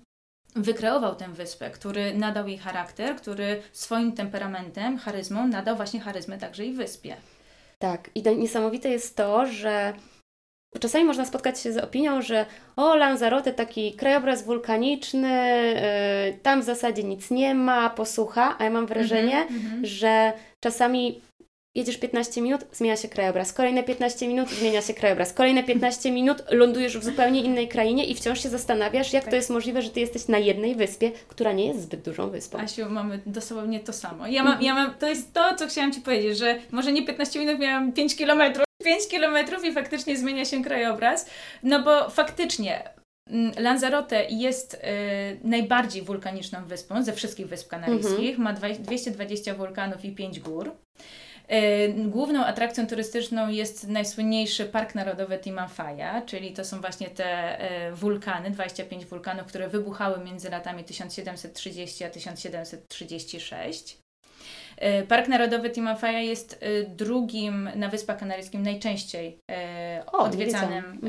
wykreował 0.54 1.14
tę 1.14 1.28
wyspę, 1.28 1.70
który 1.70 2.14
nadał 2.14 2.48
jej 2.48 2.58
charakter, 2.58 3.16
który 3.16 3.62
swoim 3.72 4.12
temperamentem, 4.12 4.98
charyzmą 4.98 5.48
nadał 5.48 5.76
właśnie 5.76 6.00
charyzmę 6.00 6.38
także 6.38 6.64
i 6.64 6.72
wyspie. 6.72 7.16
Tak, 7.78 8.10
i 8.14 8.22
niesamowite 8.36 8.88
jest 8.88 9.16
to, 9.16 9.46
że 9.46 9.92
czasami 10.80 11.04
można 11.04 11.24
spotkać 11.24 11.60
się 11.60 11.72
z 11.72 11.78
opinią, 11.78 12.22
że 12.22 12.46
o, 12.76 12.94
Lanzarote 12.96 13.52
taki 13.52 13.92
krajobraz 13.96 14.44
wulkaniczny, 14.44 15.28
yy, 16.32 16.38
tam 16.42 16.60
w 16.60 16.64
zasadzie 16.64 17.02
nic 17.04 17.30
nie 17.30 17.54
ma, 17.54 17.90
posłucha, 17.90 18.56
a 18.58 18.64
ja 18.64 18.70
mam 18.70 18.86
wrażenie, 18.86 19.38
Mhm, 19.42 19.60
mhm. 19.64 19.86
że 19.86 20.32
czasami 20.64 21.22
jedziesz 21.76 21.96
15 21.98 22.42
minut, 22.42 22.60
zmienia 22.72 22.96
się 22.96 23.08
krajobraz, 23.08 23.52
kolejne 23.52 23.82
15 23.82 24.28
minut, 24.28 24.50
zmienia 24.50 24.82
się 24.82 24.94
krajobraz, 24.94 25.32
kolejne 25.32 25.64
15 25.64 26.10
minut, 26.10 26.42
lądujesz 26.50 26.98
w 26.98 27.04
zupełnie 27.04 27.40
innej 27.42 27.68
krainie 27.68 28.04
i 28.06 28.14
wciąż 28.14 28.42
się 28.42 28.48
zastanawiasz, 28.48 29.12
jak 29.12 29.22
Tak. 29.22 29.30
to 29.30 29.36
jest 29.36 29.50
możliwe, 29.50 29.82
że 29.82 29.90
Ty 29.90 30.00
jesteś 30.00 30.28
na 30.28 30.38
jednej 30.38 30.74
wyspie, 30.74 31.10
która 31.28 31.52
nie 31.52 31.66
jest 31.66 31.82
zbyt 31.82 32.00
dużą 32.02 32.30
wyspą. 32.30 32.58
Asiu, 32.58 32.88
mamy 32.90 33.20
dosłownie 33.26 33.80
to 33.80 33.92
samo. 33.92 34.26
Ja 34.26 34.42
mam, 34.44 34.62
ja 34.62 34.74
mam, 34.74 34.94
to 34.94 35.08
jest 35.08 35.32
to, 35.32 35.54
co 35.56 35.66
chciałam 35.66 35.92
Ci 35.92 36.00
powiedzieć, 36.00 36.38
że 36.38 36.58
może 36.70 36.92
nie 36.92 37.06
15 37.06 37.38
minut, 37.38 37.58
miałam 37.58 37.92
5 37.92 38.16
kilometrów. 38.16 38.64
5 38.84 39.08
kilometrów 39.08 39.64
i 39.64 39.72
faktycznie 39.72 40.16
zmienia 40.16 40.44
się 40.44 40.62
krajobraz. 40.64 41.26
No 41.62 41.82
bo 41.82 42.10
faktycznie 42.10 42.82
mm, 43.30 43.52
Lanzarote 43.58 44.26
jest 44.30 44.74
y, 44.74 44.78
najbardziej 45.44 46.02
wulkaniczną 46.02 46.64
wyspą 46.64 47.02
ze 47.02 47.12
wszystkich 47.12 47.48
wysp 47.48 47.68
kanaryjskich. 47.70 48.38
Ma 48.38 48.52
dwa- 48.54 48.78
220 48.78 49.54
wulkanów 49.54 50.04
i 50.04 50.12
5 50.12 50.40
gór. 50.40 50.72
Y, 51.52 51.94
Główną 52.08 52.44
atrakcją 52.44 52.86
turystyczną 52.86 53.48
jest 53.48 53.88
najsłynniejszy 53.88 54.64
Park 54.64 54.94
Narodowy 54.94 55.38
Timanfaya, 55.38 56.22
czyli 56.26 56.52
to 56.52 56.64
są 56.64 56.80
właśnie 56.80 57.08
te 57.08 57.60
y, 57.88 57.94
wulkany, 57.94 58.50
25 58.50 59.06
wulkanów, 59.06 59.46
które 59.46 59.68
wybuchały 59.68 60.24
między 60.24 60.50
latami 60.50 60.84
1730 60.84 62.04
a 62.04 62.10
1736. 62.10 63.98
Y, 65.02 65.06
Park 65.06 65.28
Narodowy 65.28 65.70
Timanfaya 65.70 66.26
jest 66.26 66.64
drugim 66.88 67.70
na 67.74 67.88
Wyspach 67.88 68.18
Kanaryjskich 68.18 68.60
najczęściej 68.60 69.38
O, 70.12 70.18
odwiedzanym 70.18 71.00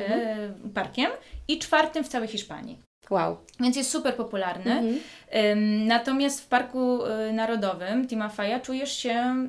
y, 0.67 0.69
parkiem 0.73 1.12
i 1.47 1.60
czwartym 1.60 2.04
w 2.04 2.08
całej 2.08 2.28
Hiszpanii. 2.28 2.82
Wow. 3.10 3.38
Więc 3.60 3.76
jest 3.76 3.91
super 3.91 4.15
popularny. 4.15 4.71
Mhm. 4.71 5.88
Natomiast 5.88 6.41
w 6.41 6.47
Parku 6.47 7.00
Narodowym 7.34 8.08
Timanfaya 8.08 8.62
czujesz 8.63 8.97
się 8.97 9.47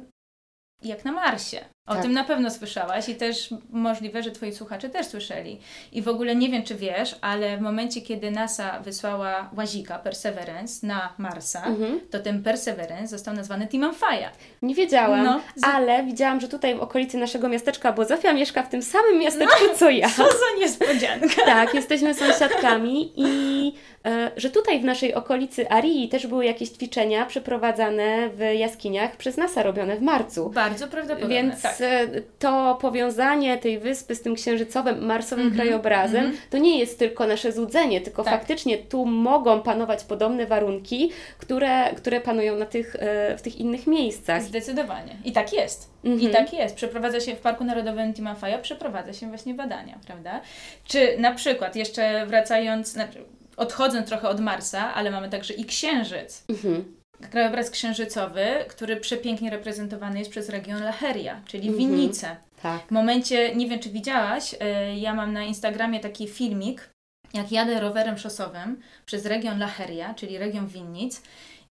jak 0.82 1.04
na 1.04 1.12
Marsie. 1.12 1.64
O 1.88 1.92
Tak. 1.94 2.03
tym 2.03 2.12
na 2.12 2.24
pewno 2.24 2.51
słyszałaś 2.51 3.09
i 3.09 3.14
też 3.14 3.55
możliwe, 3.70 4.22
że 4.22 4.31
Twoi 4.31 4.53
słuchacze 4.53 4.88
też 4.88 5.07
słyszeli. 5.07 5.61
I 5.92 6.03
w 6.03 6.09
ogóle 6.09 6.37
nie 6.37 6.48
wiem, 6.48 6.62
czy 6.62 6.74
wiesz, 6.74 7.16
ale 7.20 7.57
w 7.57 7.61
momencie, 7.61 8.01
kiedy 8.01 8.31
NASA 8.31 8.81
wysłała 8.81 9.51
łazika 9.57 9.98
Perseverance 9.98 10.87
na 10.87 11.12
Marsa, 11.18 11.62
Mhm. 11.66 12.01
to 12.11 12.18
ten 12.18 12.42
Perseverance 12.42 13.07
został 13.07 13.35
nazwany 13.35 13.66
Timanfaya. 13.66 14.24
Nie 14.62 14.74
wiedziałam, 14.74 15.24
No, 15.24 15.40
z- 15.57 15.64
ale 15.64 16.03
widziałam, 16.05 16.40
że 16.40 16.48
tutaj 16.48 16.74
w 16.77 16.81
okolicy 16.81 17.16
naszego 17.18 17.48
miasteczka, 17.48 17.92
bo 17.92 18.05
Zofia 18.05 18.33
mieszka 18.33 18.62
w 18.62 18.68
tym 18.68 18.83
samym 18.83 19.18
miasteczku 19.18 19.64
co 19.77 19.90
ja. 19.90 20.09
Co 20.16 20.24
za 20.24 20.61
niespodzianka! 20.61 21.44
Tak, 21.46 21.74
jesteśmy 21.74 22.14
sąsiadkami 22.14 23.12
i 23.16 23.72
e, 24.07 24.31
że 24.37 24.51
tutaj 24.51 24.81
w 24.81 24.85
naszej 24.85 25.14
okolicy 25.14 25.70
Arii 25.70 26.09
też 26.09 26.27
były 26.27 26.44
jakieś 26.44 26.68
ćwiczenia 26.68 27.27
przeprowadzane 27.27 28.29
w 28.29 28.40
jaskiniach 28.59 29.16
przez 29.16 29.37
NASA 29.37 29.62
robione 29.62 29.96
w 29.96 30.03
marcu. 30.03 30.51
Bardzo 30.51 30.88
prawdopodobne. 30.88 31.35
Więc 31.35 31.62
tak. 31.62 31.77
E, 31.80 32.06
to 32.38 32.78
powiązanie 32.80 33.58
tej 33.58 33.78
wyspy 33.78 34.14
z 34.14 34.22
tym 34.22 34.34
księżycowym, 34.34 35.06
marsowym 35.06 35.46
Mhm, 35.46 35.60
krajobrazem, 35.60 36.24
mhm. 36.24 36.36
to 36.50 36.58
nie 36.58 36.78
jest 36.78 36.98
tylko 36.98 37.26
nasze 37.26 37.52
złudzenie, 37.52 38.00
tylko 38.00 38.24
Tak. 38.24 38.34
faktycznie 38.34 38.78
tu 38.78 39.06
mogą 39.06 39.62
panować 39.62 40.04
podobne 40.04 40.46
warunki, 40.46 41.12
które, 41.38 41.94
które 41.94 42.20
panują 42.20 42.56
na 42.56 42.66
tych, 42.66 42.96
e, 42.98 43.36
w 43.36 43.42
tych 43.42 43.56
innych 43.56 43.86
miejscach. 43.86 44.42
Zdecydowanie. 44.42 45.16
I 45.24 45.32
tak 45.32 45.52
jest. 45.52 45.90
Mhm. 46.04 46.30
I 46.30 46.34
tak 46.34 46.52
jest. 46.52 46.76
Przeprowadza 46.76 47.20
się 47.20 47.34
w 47.36 47.40
Parku 47.40 47.64
Narodowym 47.64 48.14
Timanfaya, 48.14 48.58
przeprowadza 48.62 49.12
się 49.12 49.28
właśnie 49.28 49.54
badania, 49.54 49.98
prawda? 50.06 50.40
Czy 50.84 51.18
na 51.18 51.34
przykład, 51.34 51.76
jeszcze 51.76 52.26
wracając, 52.26 52.88
znaczy 52.88 53.24
odchodząc 53.56 54.08
trochę 54.08 54.28
od 54.28 54.40
Marsa, 54.40 54.94
ale 54.94 55.10
mamy 55.10 55.28
także 55.28 55.54
i 55.54 55.64
Księżyc. 55.64 56.44
Mhm. 56.48 56.97
Krajobraz 57.31 57.70
księżycowy, 57.70 58.46
który 58.68 58.96
przepięknie 58.96 59.50
reprezentowany 59.50 60.18
jest 60.18 60.31
przez 60.31 60.48
region 60.48 60.83
Laheria, 60.83 61.40
czyli 61.46 61.68
Mhm. 61.68 61.78
winnice. 61.88 62.37
Tak. 62.62 62.87
W 62.87 62.90
momencie, 62.90 63.57
nie 63.57 63.66
wiem 63.68 63.78
czy 63.81 63.90
widziałaś, 63.90 64.54
y, 64.54 64.59
ja 64.98 65.14
mam 65.14 65.33
na 65.33 65.42
Instagramie 65.42 66.00
taki 66.00 66.28
filmik, 66.28 66.90
jak 67.35 67.52
jadę 67.52 67.81
rowerem 67.81 68.18
szosowym 68.18 68.81
przez 69.07 69.26
region 69.26 69.59
Laheria, 69.59 70.14
czyli 70.14 70.38
region 70.38 70.66
winnic 70.66 71.22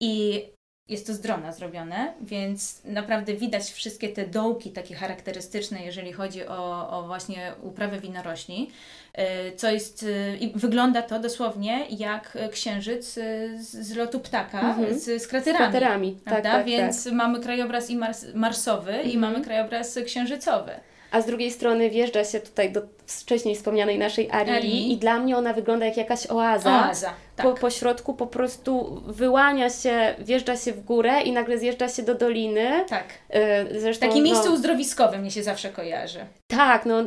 i 0.03 0.43
jest 0.91 1.07
to 1.07 1.15
z 1.15 1.21
drona 1.21 1.53
zrobione, 1.53 2.13
więc 2.21 2.81
naprawdę 2.85 3.35
widać 3.35 3.71
wszystkie 3.71 4.09
te 4.09 4.27
dołki 4.27 4.71
takie 4.71 4.95
charakterystyczne, 4.95 5.83
jeżeli 5.85 6.13
chodzi 6.13 6.47
o, 6.47 6.91
o 6.99 7.03
właśnie 7.07 7.53
uprawę 7.63 8.01
winorośli, 8.01 8.71
y, 9.19 9.57
co 9.57 9.71
jest, 9.71 10.03
y, 10.03 10.37
i 10.41 10.53
wygląda 10.59 11.03
to 11.03 11.19
dosłownie 11.21 11.87
jak 11.91 12.39
księżyc 12.53 13.19
y, 13.19 13.59
z, 13.63 13.71
z 13.71 13.97
lotu 13.97 14.21
ptaka, 14.21 14.61
Mhm. 14.61 14.99
z, 14.99 15.05
z 15.05 15.23
Z 15.23 15.27
kraterami. 15.29 15.71
kraterami. 15.71 16.13
Tak, 16.13 16.23
Prawda? 16.25 16.51
tak, 16.53 16.67
Więc 16.67 17.07
mamy 17.07 17.41
krajobraz 17.41 17.91
i 17.91 17.97
mars, 17.97 18.27
marsowy 18.35 18.93
i 18.93 19.15
Mhm. 19.15 19.21
mamy 19.21 19.45
krajobraz 19.45 19.99
księżycowy. 20.07 20.73
A 21.11 21.21
z 21.21 21.27
drugiej 21.27 21.51
strony 21.51 21.91
wjeżdża 21.91 22.25
się 22.25 22.41
tutaj 22.41 22.73
do 22.73 22.83
wcześniej 23.07 23.55
wspomnianej 23.57 23.99
naszej 23.99 24.31
Arii, 24.31 24.55
Arii. 24.57 24.93
i 24.93 24.97
dla 24.97 25.19
mnie 25.19 25.37
ona 25.37 25.53
wygląda 25.53 25.87
jak 25.87 25.97
jakaś 25.97 26.27
oaza. 26.31 26.87
Oaza, 26.89 27.13
tak. 27.37 27.47
Po, 27.47 27.53
po 27.53 27.71
środku 27.71 28.15
po 28.15 28.27
prostu 28.27 29.03
wyłania 29.07 29.71
się, 29.71 30.15
wjeżdża 30.19 30.57
się 30.57 30.73
w 30.73 30.85
górę 30.85 31.23
i 31.23 31.33
nagle 31.33 31.59
zjeżdża 31.59 31.89
się 31.89 32.03
do 32.03 32.15
doliny. 32.15 32.85
tak. 32.89 33.05
Yy, 33.71 33.81
Zresztą, 33.81 34.09
Takie 34.09 34.23
miejsce 34.23 34.49
no, 34.49 34.55
uzdrowiskowe 34.55 35.19
mnie 35.19 35.31
się 35.31 35.43
zawsze 35.43 35.69
kojarzy. 35.69 36.27
Tak, 36.49 36.87
no 36.87 37.05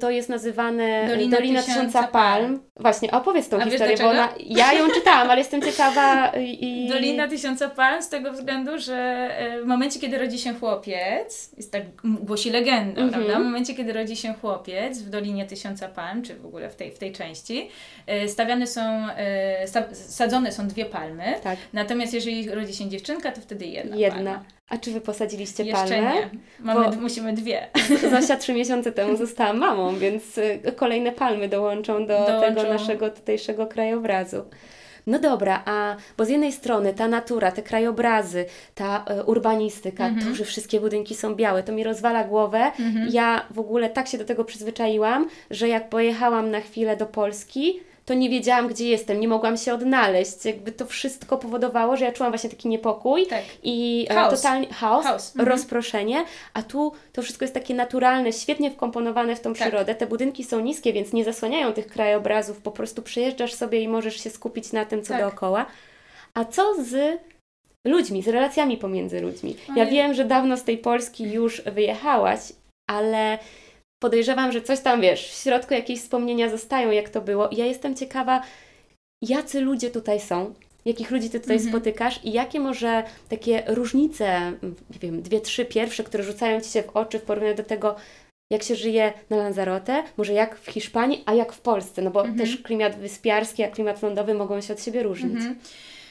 to 0.00 0.10
jest 0.10 0.28
nazywane 0.28 1.06
Dolina 1.08 1.36
Dolina, 1.36 1.60
Tysiąca 1.60 1.80
Tysiąca 1.80 2.02
Palm. 2.08 2.46
Palm. 2.46 2.60
Właśnie, 2.76 3.10
opowiedz 3.10 3.48
tą 3.48 3.60
A 3.60 3.64
historię, 3.64 3.96
bo 4.00 4.08
ona, 4.08 4.28
ja 4.46 4.72
ją 4.72 4.88
czytałam, 4.98 5.30
ale 5.30 5.38
jestem 5.38 5.62
ciekawa 5.62 6.32
i... 6.36 6.88
Dolina 6.88 7.28
Tysiąca 7.28 7.68
Palm 7.68 8.02
z 8.02 8.08
tego 8.08 8.32
względu, 8.32 8.78
że 8.78 8.96
e, 9.38 9.62
w 9.62 9.66
momencie, 9.66 10.00
kiedy 10.00 10.18
rodzi 10.18 10.38
się 10.38 10.54
chłopiec, 10.54 11.50
jest 11.56 11.72
tak 11.72 11.82
głosi 12.04 12.50
legenda, 12.50 13.00
Mhm. 13.02 13.10
prawda? 13.24 13.40
W 13.40 13.44
momencie, 13.44 13.74
kiedy 13.74 13.92
rodzi 13.92 14.16
się 14.16 14.34
chłopiec 14.34 14.98
w 15.02 15.10
Dolinie 15.10 15.46
Tysiąca 15.46 15.88
Palm, 15.88 16.22
czy 16.22 16.34
w 16.34 16.46
ogóle 16.46 16.70
w 16.70 16.76
tej, 16.76 16.90
w 16.92 16.98
tej 16.98 17.12
części, 17.12 17.68
e, 18.06 18.28
stawiane 18.28 18.66
są, 18.66 18.80
e, 19.16 19.66
sadzone 19.94 20.52
są 20.52 20.68
dwie 20.68 20.84
palmy, 20.84 21.34
Tak, 21.42 21.58
natomiast 21.72 22.14
jeżeli 22.14 22.50
rodzi 22.50 22.74
się 22.74 22.88
dziewczynka, 22.88 23.32
to 23.32 23.40
wtedy 23.40 23.66
jedna, 23.66 23.96
jedna. 23.96 24.14
palma. 24.16 24.57
A 24.68 24.78
czy 24.78 24.90
wy 24.92 25.00
posadziliście 25.00 25.64
Jeszcze 25.64 25.82
palmę? 25.88 26.14
nie. 26.14 26.30
Mamy, 26.60 26.84
Bo- 26.90 27.00
Musimy 27.00 27.32
dwie. 27.32 27.66
Zosia 28.20 28.36
trzy 28.36 28.52
miesiące 28.54 28.92
temu 28.92 29.16
została 29.16 29.52
mamą, 29.52 29.96
więc 29.98 30.38
y, 30.38 30.60
kolejne 30.76 31.12
palmy 31.12 31.48
dołączą 31.48 32.06
do 32.06 32.18
Dołączą. 32.18 32.40
tego 32.40 32.62
naszego 32.68 33.10
tutejszego 33.10 33.66
krajobrazu. 33.66 34.42
No 35.06 35.18
dobra, 35.18 35.62
a 35.66 35.96
bo 36.18 36.24
z 36.24 36.28
jednej 36.28 36.52
strony 36.52 36.94
ta 36.94 37.08
natura, 37.08 37.52
te 37.52 37.62
krajobrazy, 37.62 38.44
ta 38.74 39.04
y, 39.20 39.24
urbanistyka, 39.24 40.06
Mhm. 40.06 40.26
to, 40.28 40.34
że 40.34 40.44
wszystkie 40.44 40.80
budynki 40.80 41.14
są 41.14 41.34
białe, 41.34 41.62
to 41.62 41.72
mi 41.72 41.84
rozwala 41.84 42.24
głowę. 42.24 42.58
Mhm. 42.58 43.08
Ja 43.12 43.44
w 43.50 43.58
ogóle 43.58 43.90
tak 43.90 44.08
się 44.08 44.18
do 44.18 44.24
tego 44.24 44.44
przyzwyczaiłam, 44.44 45.28
że 45.50 45.68
jak 45.68 45.88
pojechałam 45.88 46.50
na 46.50 46.60
chwilę 46.60 46.96
do 46.96 47.06
Polski, 47.06 47.80
to 48.08 48.14
nie 48.14 48.30
wiedziałam, 48.30 48.68
gdzie 48.68 48.88
jestem, 48.88 49.20
nie 49.20 49.28
mogłam 49.28 49.56
się 49.56 49.74
odnaleźć. 49.74 50.44
Jakby 50.44 50.72
to 50.72 50.86
wszystko 50.86 51.38
powodowało, 51.38 51.96
że 51.96 52.04
ja 52.04 52.12
czułam 52.12 52.32
właśnie 52.32 52.50
taki 52.50 52.68
niepokój 52.68 53.26
Tak. 53.26 53.44
i 53.62 54.06
e, 54.10 54.14
Chaos. 54.14 54.42
totalnie 54.42 54.66
chaos, 54.66 55.04
Chaos, 55.04 55.30
mhm. 55.30 55.48
rozproszenie, 55.48 56.24
a 56.54 56.62
tu 56.62 56.92
to 57.12 57.22
wszystko 57.22 57.44
jest 57.44 57.54
takie 57.54 57.74
naturalne, 57.74 58.32
świetnie 58.32 58.70
wkomponowane 58.70 59.36
w 59.36 59.40
tą 59.40 59.54
Tak. 59.54 59.62
przyrodę. 59.62 59.94
Te 59.94 60.06
budynki 60.06 60.44
są 60.44 60.60
niskie, 60.60 60.92
więc 60.92 61.12
nie 61.12 61.24
zasłaniają 61.24 61.72
tych 61.72 61.86
krajobrazów, 61.86 62.58
po 62.60 62.70
prostu 62.70 63.02
przyjeżdżasz 63.02 63.54
sobie 63.54 63.80
i 63.80 63.88
możesz 63.88 64.24
się 64.24 64.30
skupić 64.30 64.72
na 64.72 64.84
tym, 64.84 65.02
co 65.02 65.08
Tak. 65.08 65.20
dookoła. 65.22 65.66
A 66.34 66.44
co 66.44 66.74
z 66.84 67.20
ludźmi, 67.86 68.22
z 68.22 68.28
relacjami 68.28 68.76
pomiędzy 68.76 69.20
ludźmi? 69.20 69.56
Ja 69.76 69.86
wiem, 69.86 70.14
że 70.14 70.24
dawno 70.24 70.56
z 70.56 70.64
tej 70.64 70.78
Polski 70.78 71.24
już 71.32 71.62
wyjechałaś, 71.62 72.40
ale 72.90 73.38
podejrzewam, 74.02 74.52
że 74.52 74.62
coś 74.62 74.80
tam, 74.80 75.00
wiesz, 75.00 75.28
w 75.30 75.42
środku 75.42 75.74
jakieś 75.74 76.00
wspomnienia 76.00 76.48
zostają, 76.50 76.90
jak 76.90 77.08
to 77.08 77.20
było. 77.20 77.48
I 77.48 77.56
ja 77.56 77.66
jestem 77.66 77.94
ciekawa, 77.96 78.42
jacy 79.22 79.60
ludzie 79.60 79.90
tutaj 79.90 80.20
są, 80.20 80.54
jakich 80.84 81.10
ludzi 81.10 81.30
Ty 81.30 81.40
tutaj 81.40 81.56
Mhm. 81.56 81.72
spotykasz 81.74 82.20
i 82.24 82.32
jakie 82.32 82.60
może 82.60 83.02
takie 83.28 83.62
różnice, 83.66 84.52
nie 84.90 84.98
wiem, 85.00 85.22
dwie, 85.22 85.40
trzy 85.40 85.64
pierwsze, 85.64 86.04
które 86.04 86.24
rzucają 86.24 86.60
Ci 86.60 86.70
się 86.70 86.82
w 86.82 86.96
oczy 86.96 87.18
w 87.18 87.22
porównaniu 87.22 87.54
do 87.56 87.62
tego, 87.64 87.96
jak 88.52 88.62
się 88.62 88.74
żyje 88.76 89.12
na 89.30 89.36
Lanzarote, 89.36 90.02
może 90.16 90.32
jak 90.32 90.58
w 90.58 90.70
Hiszpanii, 90.70 91.22
a 91.26 91.34
jak 91.34 91.52
w 91.52 91.60
Polsce, 91.60 92.02
no 92.02 92.10
bo 92.10 92.20
Mhm. 92.20 92.38
też 92.38 92.56
klimat 92.56 92.96
wyspiarski, 92.98 93.62
a 93.64 93.70
klimat 93.70 94.02
lądowy 94.02 94.34
mogą 94.34 94.60
się 94.60 94.72
od 94.72 94.82
siebie 94.82 95.02
różnić. 95.02 95.34
Mhm. 95.36 95.58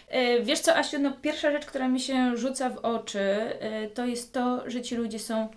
E, 0.09 0.41
Wiesz 0.41 0.59
co, 0.59 0.75
Asiu, 0.77 0.99
no 0.99 1.13
pierwsza 1.21 1.51
rzecz, 1.51 1.65
która 1.65 1.87
mi 1.87 1.99
się 1.99 2.37
rzuca 2.37 2.69
w 2.69 2.77
oczy, 2.77 3.19
e, 3.19 3.87
to 3.87 4.05
jest 4.05 4.33
to, 4.33 4.69
że 4.69 4.81
ci 4.81 4.95
ludzie 4.95 5.19
są 5.19 5.47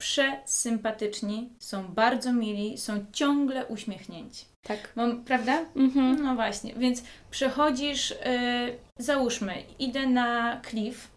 przesympatyczni, 0.00 1.48
są 1.58 1.88
bardzo 1.88 2.32
mili, 2.32 2.78
są 2.78 3.04
ciągle 3.12 3.66
uśmiechnięci. 3.66 4.44
Tak. 4.62 4.92
Mam, 4.96 5.24
prawda? 5.24 5.64
Mhm. 5.76 6.22
No 6.22 6.34
właśnie, 6.34 6.74
więc 6.74 7.02
przechodzisz, 7.30 8.12
e, 8.12 8.68
załóżmy, 8.98 9.54
idę 9.78 10.06
na 10.06 10.60
klif, 10.62 11.10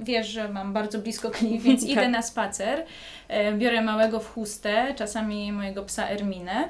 wiesz, 0.00 0.28
że 0.28 0.48
mam 0.48 0.72
bardzo 0.72 0.98
blisko 0.98 1.30
klif, 1.30 1.62
więc 1.62 1.80
Tak. 1.82 1.90
idę 1.90 2.08
na 2.08 2.22
spacer, 2.22 2.86
e, 3.28 3.52
biorę 3.52 3.82
małego 3.82 4.20
w 4.20 4.32
chustę, 4.32 4.94
czasami 4.96 5.52
mojego 5.52 5.82
psa 5.82 6.08
Erminę, 6.08 6.68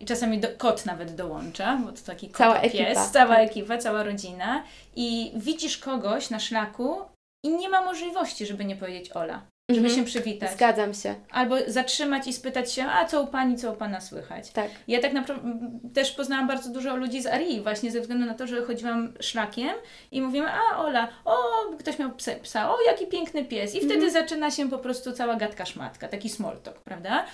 i 0.00 0.04
czasami 0.06 0.40
do, 0.40 0.48
kot 0.58 0.86
nawet 0.86 1.14
dołącza, 1.14 1.76
bo 1.76 1.92
to 1.92 2.02
taki 2.06 2.28
kot 2.28 2.36
Cała 2.36 2.60
pies, 2.60 2.74
ekipa, 2.74 3.06
cała 3.06 3.34
tak. 3.34 3.50
ekipa, 3.50 3.78
cała 3.78 4.02
rodzina 4.02 4.64
i 4.96 5.32
widzisz 5.36 5.78
kogoś 5.78 6.30
na 6.30 6.40
szlaku 6.40 6.96
i 7.44 7.48
nie 7.48 7.68
ma 7.68 7.80
możliwości, 7.80 8.46
żeby 8.46 8.64
nie 8.64 8.76
powiedzieć 8.76 9.12
Ola, 9.12 9.42
żeby 9.74 9.86
Mhm. 9.88 9.96
się 10.06 10.10
przywitać. 10.10 10.52
Zgadzam 10.52 10.94
się. 10.94 11.14
Albo 11.30 11.56
zatrzymać 11.66 12.26
i 12.26 12.32
spytać 12.32 12.72
się, 12.72 12.84
a 12.84 13.04
co 13.04 13.22
u 13.22 13.26
Pani, 13.26 13.56
co 13.56 13.72
u 13.72 13.76
Pana 13.76 14.00
słychać. 14.00 14.50
Tak. 14.50 14.70
Ja 14.88 15.00
tak 15.00 15.12
naprawdę 15.12 15.60
też 15.94 16.12
poznałam 16.12 16.48
bardzo 16.48 16.70
dużo 16.72 16.96
ludzi 16.96 17.22
z 17.22 17.26
Arii, 17.26 17.60
właśnie 17.60 17.90
ze 17.90 18.00
względu 18.00 18.26
na 18.26 18.34
to, 18.34 18.46
że 18.46 18.62
chodziłam 18.64 19.12
szlakiem 19.20 19.70
i 20.12 20.22
mówimy, 20.22 20.46
a 20.52 20.78
Ola, 20.78 21.08
o, 21.24 21.36
ktoś 21.78 21.98
miał 21.98 22.10
psa, 22.12 22.32
psa 22.42 22.70
o, 22.70 22.76
jaki 22.86 23.06
piękny 23.06 23.44
pies. 23.44 23.74
I 23.74 23.78
wtedy 23.78 23.94
Mhm. 23.94 24.12
zaczyna 24.12 24.50
się 24.50 24.70
po 24.70 24.78
prostu 24.78 25.12
cała 25.12 25.36
gadka 25.36 25.66
szmatka, 25.66 26.08
taki 26.08 26.28
small 26.28 26.56
talk, 26.62 26.80
prawda? 26.80 27.24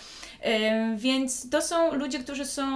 Ym, 0.47 0.97
więc 0.99 1.51
to 1.51 1.63
są 1.63 1.95
ludzie, 1.95 2.19
którzy 2.19 2.45
są 2.45 2.67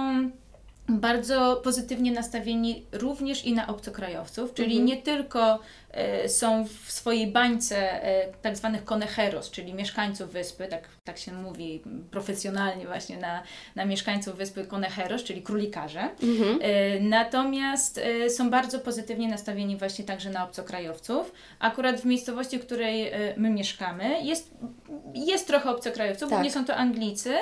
bardzo 0.89 1.61
pozytywnie 1.63 2.11
nastawieni 2.11 2.85
również 2.91 3.45
i 3.45 3.53
na 3.53 3.67
obcokrajowców, 3.67 4.53
czyli 4.53 4.71
Mhm. 4.71 4.85
nie 4.85 4.97
tylko 4.97 5.59
są 6.27 6.65
w 6.67 6.91
swojej 6.91 7.27
bańce 7.27 8.03
e, 8.03 8.27
tak 8.41 8.57
zwanych 8.57 8.83
conejeros, 8.83 9.51
czyli 9.51 9.73
mieszkańców 9.73 10.31
wyspy, 10.31 10.67
tak, 10.67 10.89
tak 11.03 11.17
się 11.17 11.33
mówi 11.33 11.81
profesjonalnie 12.11 12.85
właśnie 12.85 13.17
na, 13.17 13.43
na 13.75 13.85
mieszkańców 13.85 14.35
wyspy 14.35 14.65
conejeros, 14.65 15.23
czyli 15.23 15.41
królikarze. 15.41 16.09
Mhm. 16.23 16.59
E, 16.61 16.99
Natomiast 16.99 17.97
e, 17.97 18.29
są 18.29 18.49
bardzo 18.49 18.79
pozytywnie 18.79 19.27
nastawieni 19.27 19.77
właśnie 19.77 20.05
także 20.05 20.29
na 20.29 20.43
obcokrajowców. 20.43 21.33
Akurat 21.59 22.01
w 22.01 22.05
miejscowości, 22.05 22.59
w 22.59 22.65
której 22.65 23.07
e, 23.07 23.33
my 23.37 23.49
mieszkamy, 23.49 24.23
jest, 24.23 24.51
jest 25.13 25.47
trochę 25.47 25.69
obcokrajowców, 25.69 26.29
Tak. 26.29 26.29
głównie 26.29 26.51
są 26.51 26.65
to 26.65 26.75
Anglicy. 26.75 27.33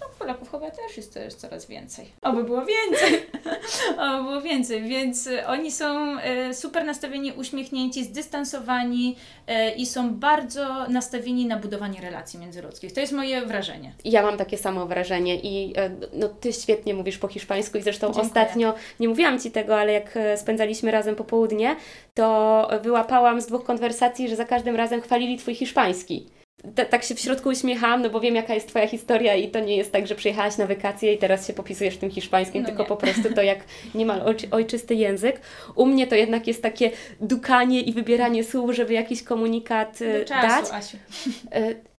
No, 0.00 0.06
Polaków 0.18 0.50
chyba 0.50 0.70
też 0.70 0.96
jest 0.96 1.14
też 1.14 1.34
coraz 1.34 1.66
więcej. 1.66 2.12
Oby 2.22 2.44
było 2.44 2.64
więcej. 2.64 3.26
Oby 3.98 4.22
było 4.22 4.40
więcej, 4.40 4.82
więc 4.82 5.26
e, 5.26 5.46
oni 5.46 5.72
są 5.72 6.18
e, 6.18 6.54
super 6.54 6.84
nastawieni, 6.84 7.32
uśmiechnięci, 7.32 7.95
zdystansowani 8.04 9.16
e, 9.46 9.74
i 9.74 9.86
są 9.86 10.14
bardzo 10.14 10.88
nastawieni 10.88 11.46
na 11.46 11.56
budowanie 11.56 12.00
relacji 12.00 12.38
międzyludzkich. 12.38 12.92
To 12.92 13.00
jest 13.00 13.12
moje 13.12 13.46
wrażenie. 13.46 13.92
Ja 14.04 14.22
mam 14.22 14.36
takie 14.36 14.58
samo 14.58 14.86
wrażenie 14.86 15.36
i 15.40 15.72
e, 15.76 15.90
no, 16.12 16.28
Ty 16.28 16.52
świetnie 16.52 16.94
mówisz 16.94 17.18
po 17.18 17.28
hiszpańsku 17.28 17.78
i 17.78 17.82
zresztą 17.82 18.06
Dziękuję. 18.06 18.26
ostatnio, 18.26 18.74
nie 19.00 19.08
mówiłam 19.08 19.40
Ci 19.40 19.50
tego, 19.50 19.78
ale 19.78 19.92
jak 19.92 20.16
e, 20.16 20.38
spędzaliśmy 20.38 20.90
razem 20.90 21.16
popołudnie, 21.16 21.76
to 22.14 22.68
wyłapałam 22.82 23.40
z 23.40 23.46
dwóch 23.46 23.64
konwersacji, 23.64 24.28
że 24.28 24.36
za 24.36 24.44
każdym 24.44 24.76
razem 24.76 25.00
chwalili 25.00 25.36
Twój 25.38 25.54
hiszpański. 25.54 26.26
Ta- 26.74 26.84
tak 26.84 27.04
się 27.04 27.14
w 27.14 27.20
środku 27.20 27.48
uśmiechałam, 27.48 28.02
no 28.02 28.10
bo 28.10 28.20
wiem 28.20 28.34
jaka 28.34 28.54
jest 28.54 28.68
Twoja 28.68 28.86
historia 28.88 29.34
i 29.34 29.48
to 29.50 29.60
nie 29.60 29.76
jest 29.76 29.92
tak, 29.92 30.06
że 30.06 30.14
przyjechałaś 30.14 30.56
na 30.58 30.66
wakacje 30.66 31.12
i 31.12 31.18
teraz 31.18 31.46
się 31.46 31.52
popisujesz 31.52 31.96
tym 31.96 32.10
hiszpańskim, 32.10 32.62
No 32.62 32.68
tylko 32.68 32.82
nie. 32.82 32.88
po 32.88 32.96
prostu 32.96 33.34
to 33.34 33.42
jak 33.42 33.58
niemal 33.94 34.22
ojczy, 34.22 34.46
ojczysty 34.50 34.94
język. 34.94 35.40
U 35.74 35.86
mnie 35.86 36.06
to 36.06 36.14
jednak 36.14 36.46
jest 36.46 36.62
takie 36.62 36.90
dukanie 37.20 37.80
i 37.80 37.92
wybieranie 37.92 38.44
słów, 38.44 38.74
żeby 38.74 38.92
jakiś 38.92 39.22
komunikat 39.22 40.02
e, 40.02 40.18
Do 40.18 40.24
czasu, 40.24 40.62
dać. 40.72 40.72
Asiu. 40.72 40.96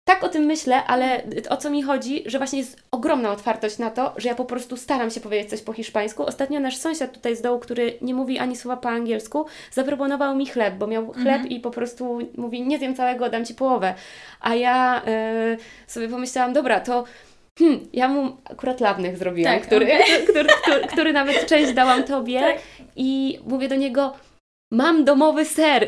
Tak 0.07 0.23
o 0.23 0.29
tym 0.29 0.43
myślę, 0.43 0.83
ale 0.83 1.21
o 1.49 1.57
co 1.57 1.69
mi 1.69 1.83
chodzi, 1.83 2.23
że 2.25 2.37
właśnie 2.37 2.59
jest 2.59 2.83
ogromna 2.91 3.31
otwartość 3.31 3.77
na 3.77 3.91
to, 3.91 4.13
że 4.17 4.29
ja 4.29 4.35
po 4.35 4.45
prostu 4.45 4.77
staram 4.77 5.11
się 5.11 5.19
powiedzieć 5.19 5.49
coś 5.49 5.61
po 5.61 5.73
hiszpańsku. 5.73 6.23
Ostatnio 6.25 6.59
nasz 6.59 6.77
sąsiad 6.77 7.13
tutaj 7.13 7.35
z 7.35 7.41
dołu, 7.41 7.59
który 7.59 7.93
nie 8.01 8.13
mówi 8.13 8.39
ani 8.39 8.55
słowa 8.55 8.77
po 8.77 8.89
angielsku, 8.89 9.45
zaproponował 9.71 10.35
mi 10.35 10.45
chleb, 10.45 10.75
bo 10.75 10.87
miał 10.87 11.11
chleb 11.11 11.27
Mhm. 11.27 11.47
i 11.49 11.59
po 11.59 11.71
prostu 11.71 12.19
mówi, 12.37 12.61
nie 12.61 12.77
zjem 12.77 12.95
całego, 12.95 13.29
dam 13.29 13.45
Ci 13.45 13.55
połowę. 13.55 13.93
A 14.41 14.55
ja 14.55 15.01
e, 15.07 15.57
sobie 15.87 16.07
pomyślałam, 16.09 16.53
dobra, 16.53 16.79
to 16.79 17.03
hmm, 17.59 17.79
ja 17.93 18.07
mu 18.07 18.37
akurat 18.51 18.79
lawnych 18.81 19.17
zrobiłam, 19.17 19.53
Tak, 19.53 19.63
który, 19.67 19.85
okej. 19.85 20.27
który, 20.29 20.49
który, 20.61 20.87
który 20.87 21.13
nawet 21.13 21.45
część 21.47 21.73
dałam 21.73 22.03
Tobie 22.03 22.39
Tak. 22.39 22.57
i 22.95 23.39
mówię 23.45 23.67
do 23.67 23.75
niego, 23.75 24.13
mam 24.71 25.05
domowy 25.05 25.45
ser, 25.45 25.87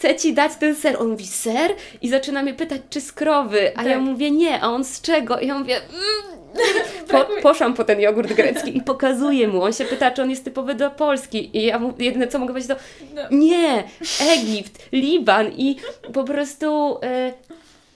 chcę 0.00 0.16
Ci 0.16 0.34
dać 0.34 0.52
ten 0.56 0.74
ser. 0.76 0.96
On 1.00 1.08
mówi, 1.08 1.26
ser? 1.26 1.74
I 2.02 2.08
zaczyna 2.08 2.42
mnie 2.42 2.54
pytać, 2.54 2.80
czy 2.90 3.00
z 3.00 3.12
krowy, 3.12 3.72
a 3.76 3.82
ja 3.82 3.94
Tak. 3.94 4.00
mówię, 4.02 4.30
nie, 4.30 4.60
a 4.60 4.66
on 4.68 4.84
z 4.84 5.00
czego? 5.00 5.38
I 5.40 5.46
ja 5.46 5.58
mówię, 5.58 5.76
mm. 5.76 6.40
po, 7.10 7.42
poszłam 7.42 7.74
po 7.74 7.84
ten 7.84 8.00
jogurt 8.00 8.32
grecki 8.32 8.76
i 8.78 8.82
pokazuję 8.82 9.48
mu. 9.48 9.62
On 9.62 9.72
się 9.72 9.84
pyta, 9.84 10.10
czy 10.10 10.22
on 10.22 10.30
jest 10.30 10.44
typowy 10.44 10.74
do 10.74 10.90
Polski. 10.90 11.58
I 11.58 11.66
ja 11.66 11.78
mu, 11.78 11.94
jedyne 11.98 12.28
co 12.28 12.38
mogę 12.38 12.52
powiedzieć 12.52 12.70
to, 12.70 12.76
No. 13.14 13.22
nie, 13.30 13.84
Egipt, 14.32 14.88
Liban 14.92 15.46
i 15.56 15.76
po 16.12 16.24
prostu 16.24 16.98
e, 17.02 17.32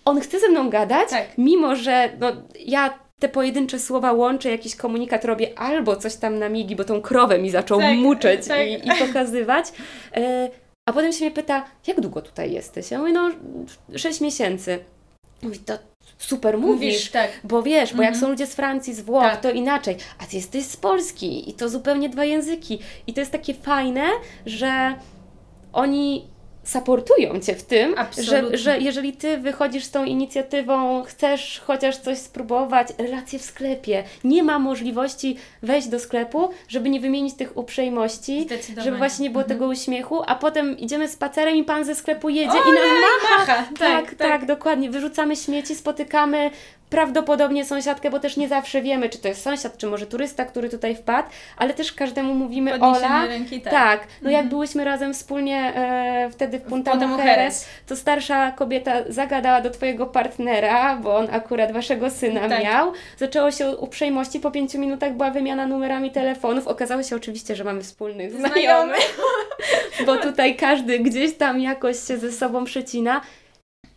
on 0.05 0.21
chce 0.21 0.41
ze 0.41 0.49
mną 0.49 0.71
gadać, 0.71 1.11
Tak. 1.11 1.27
mimo 1.39 1.77
że 1.77 2.11
no, 2.21 2.33
ja 2.67 2.99
te 3.19 3.29
pojedyncze 3.29 3.79
słowa 3.79 4.13
łączę, 4.13 4.51
jakiś 4.51 4.77
komunikat 4.77 5.25
robię 5.25 5.59
albo 5.59 5.97
coś 5.97 6.17
tam 6.17 6.39
na 6.39 6.49
migi, 6.49 6.77
bo 6.77 6.85
tą 6.85 7.01
krowę 7.03 7.39
mi 7.39 7.51
zaczął 7.51 7.81
Tak, 7.81 7.97
muczeć 7.97 8.49
tak. 8.49 8.67
i, 8.69 8.73
i 8.75 9.07
pokazywać. 9.07 9.67
E, 10.17 10.51
a 10.87 10.93
potem 10.93 11.13
się 11.13 11.25
mnie 11.25 11.35
pyta, 11.35 11.65
jak 11.87 12.01
długo 12.01 12.23
tutaj 12.23 12.53
jesteś? 12.53 12.91
Ja 12.91 12.99
mówię, 12.99 13.13
no 13.13 13.31
6 13.97 14.21
miesięcy. 14.21 14.79
Mówi, 15.43 15.59
to 15.59 15.79
super 16.19 16.59
mówisz. 16.59 16.75
Mówisz, 16.75 17.11
tak. 17.11 17.31
Bo 17.45 17.63
wiesz, 17.63 17.95
bo 17.95 18.03
jak 18.03 18.13
Mhm. 18.13 18.21
są 18.21 18.29
ludzie 18.31 18.47
z 18.47 18.55
Francji, 18.55 18.95
z 18.95 19.01
Włoch, 19.01 19.23
Tak. 19.23 19.41
to 19.41 19.51
inaczej. 19.51 19.97
A 20.19 20.25
ty 20.27 20.37
jesteś 20.37 20.65
z 20.65 20.77
Polski 20.77 21.51
i 21.51 21.55
to 21.55 21.69
zupełnie 21.69 22.09
dwa 22.09 22.25
języki. 22.25 22.79
I 23.07 23.15
to 23.15 23.21
jest 23.21 23.33
takie 23.33 23.55
fajne, 23.55 24.05
że 24.47 24.95
oni 25.73 26.27
supportują 26.65 27.41
Cię 27.41 27.55
w 27.55 27.63
tym, 27.63 27.91
że, 27.93 27.99
Absolutnie. 27.99 28.59
że 28.59 28.79
jeżeli 28.79 29.13
Ty 29.13 29.39
wychodzisz 29.39 29.85
z 29.85 29.91
tą 29.91 30.05
inicjatywą, 30.05 31.03
chcesz 31.03 31.63
chociaż 31.67 31.97
coś 31.97 32.19
spróbować, 32.19 32.89
relacje 32.99 33.39
w 33.39 33.43
sklepie, 33.43 34.05
nie 34.25 34.43
ma 34.43 34.59
możliwości 34.59 35.37
wejść 35.63 35.89
do 35.89 35.99
sklepu, 36.01 36.51
żeby 36.69 36.91
nie 36.91 37.01
wymienić 37.01 37.35
tych 37.35 37.57
uprzejmości, 37.57 38.47
żeby 38.77 38.97
właśnie 38.97 39.23
nie 39.23 39.31
było 39.31 39.43
Mhm. 39.43 39.59
tego 39.59 39.71
uśmiechu, 39.71 40.23
a 40.27 40.35
potem 40.35 40.79
idziemy 40.79 41.09
spacerem 41.09 41.57
i 41.57 41.65
Pan 41.65 41.85
ze 41.85 41.95
sklepu 41.95 42.29
jedzie 42.29 42.59
i 42.69 42.73
nam 42.73 42.89
macha. 43.01 43.39
macha. 43.39 43.65
Tak, 43.79 44.15
tak, 44.15 44.47
dokładnie. 44.47 44.91
Wyrzucamy 44.91 45.37
śmieci, 45.37 45.75
spotykamy 45.75 46.51
prawdopodobnie 46.95 47.65
sąsiadkę, 47.65 48.11
bo 48.11 48.21
też 48.21 48.37
nie 48.37 48.49
zawsze 48.49 48.83
wiemy, 48.83 49.09
czy 49.09 49.19
to 49.19 49.29
jest 49.29 49.43
sąsiad, 49.43 49.79
czy 49.79 49.87
może 49.87 50.07
turysta, 50.07 50.45
który 50.45 50.69
tutaj 50.69 50.97
wpadł, 50.97 51.29
ale 51.57 51.75
też 51.75 51.93
każdemu 51.93 52.35
mówimy 52.35 52.71
Podniesienie 52.71 53.07
Ola. 53.07 53.27
ręki, 53.27 53.61
tak. 53.61 53.73
Tak, 53.73 54.01
no 54.23 54.31
jak 54.31 54.39
Mhm. 54.41 54.49
byłyśmy 54.49 54.85
razem 54.85 55.15
wspólnie 55.15 55.57
e, 55.77 56.31
wtedy 56.33 56.59
w 56.59 56.63
Punta 56.63 56.95
Mujeres, 56.95 57.67
to 57.87 57.97
starsza 57.97 58.51
kobieta 58.53 58.93
zagadała 59.09 59.61
do 59.61 59.71
Twojego 59.71 60.07
partnera, 60.07 60.97
bo 60.97 61.17
on 61.17 61.29
akurat 61.33 61.73
Waszego 61.73 62.11
syna 62.11 62.49
Tak. 62.49 62.63
miał. 62.65 62.93
Zaczęło 63.19 63.51
się 63.51 63.77
uprzejmości, 63.77 64.41
po 64.41 64.51
pięciu 64.51 64.79
minutach 64.79 65.13
była 65.13 65.31
wymiana 65.31 65.67
numerami 65.67 66.11
telefonów. 66.11 66.69
Okazało 66.69 67.03
się 67.03 67.17
oczywiście, 67.17 67.57
że 67.57 67.65
mamy 67.65 67.83
wspólnych 67.83 68.33
znajomych, 68.33 68.55
Znajomy. 68.63 68.95
bo 70.07 70.17
tutaj 70.17 70.57
każdy 70.57 70.99
gdzieś 70.99 71.37
tam 71.37 71.61
jakoś 71.61 71.97
się 72.07 72.19
ze 72.19 72.33
sobą 72.33 72.65
przecina. 72.65 73.21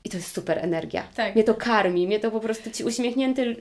I 0.08 0.10
to 0.10 0.18
jest 0.18 0.36
super 0.36 0.60
energia. 0.60 1.04
Tak. 1.16 1.36
Mnie 1.36 1.44
to 1.44 1.54
karmi, 1.54 2.08
mnie 2.08 2.20
to 2.20 2.32
po 2.32 2.40
prostu 2.40 2.72
ci 2.72 2.84
uśmiechnięty, 2.84 3.56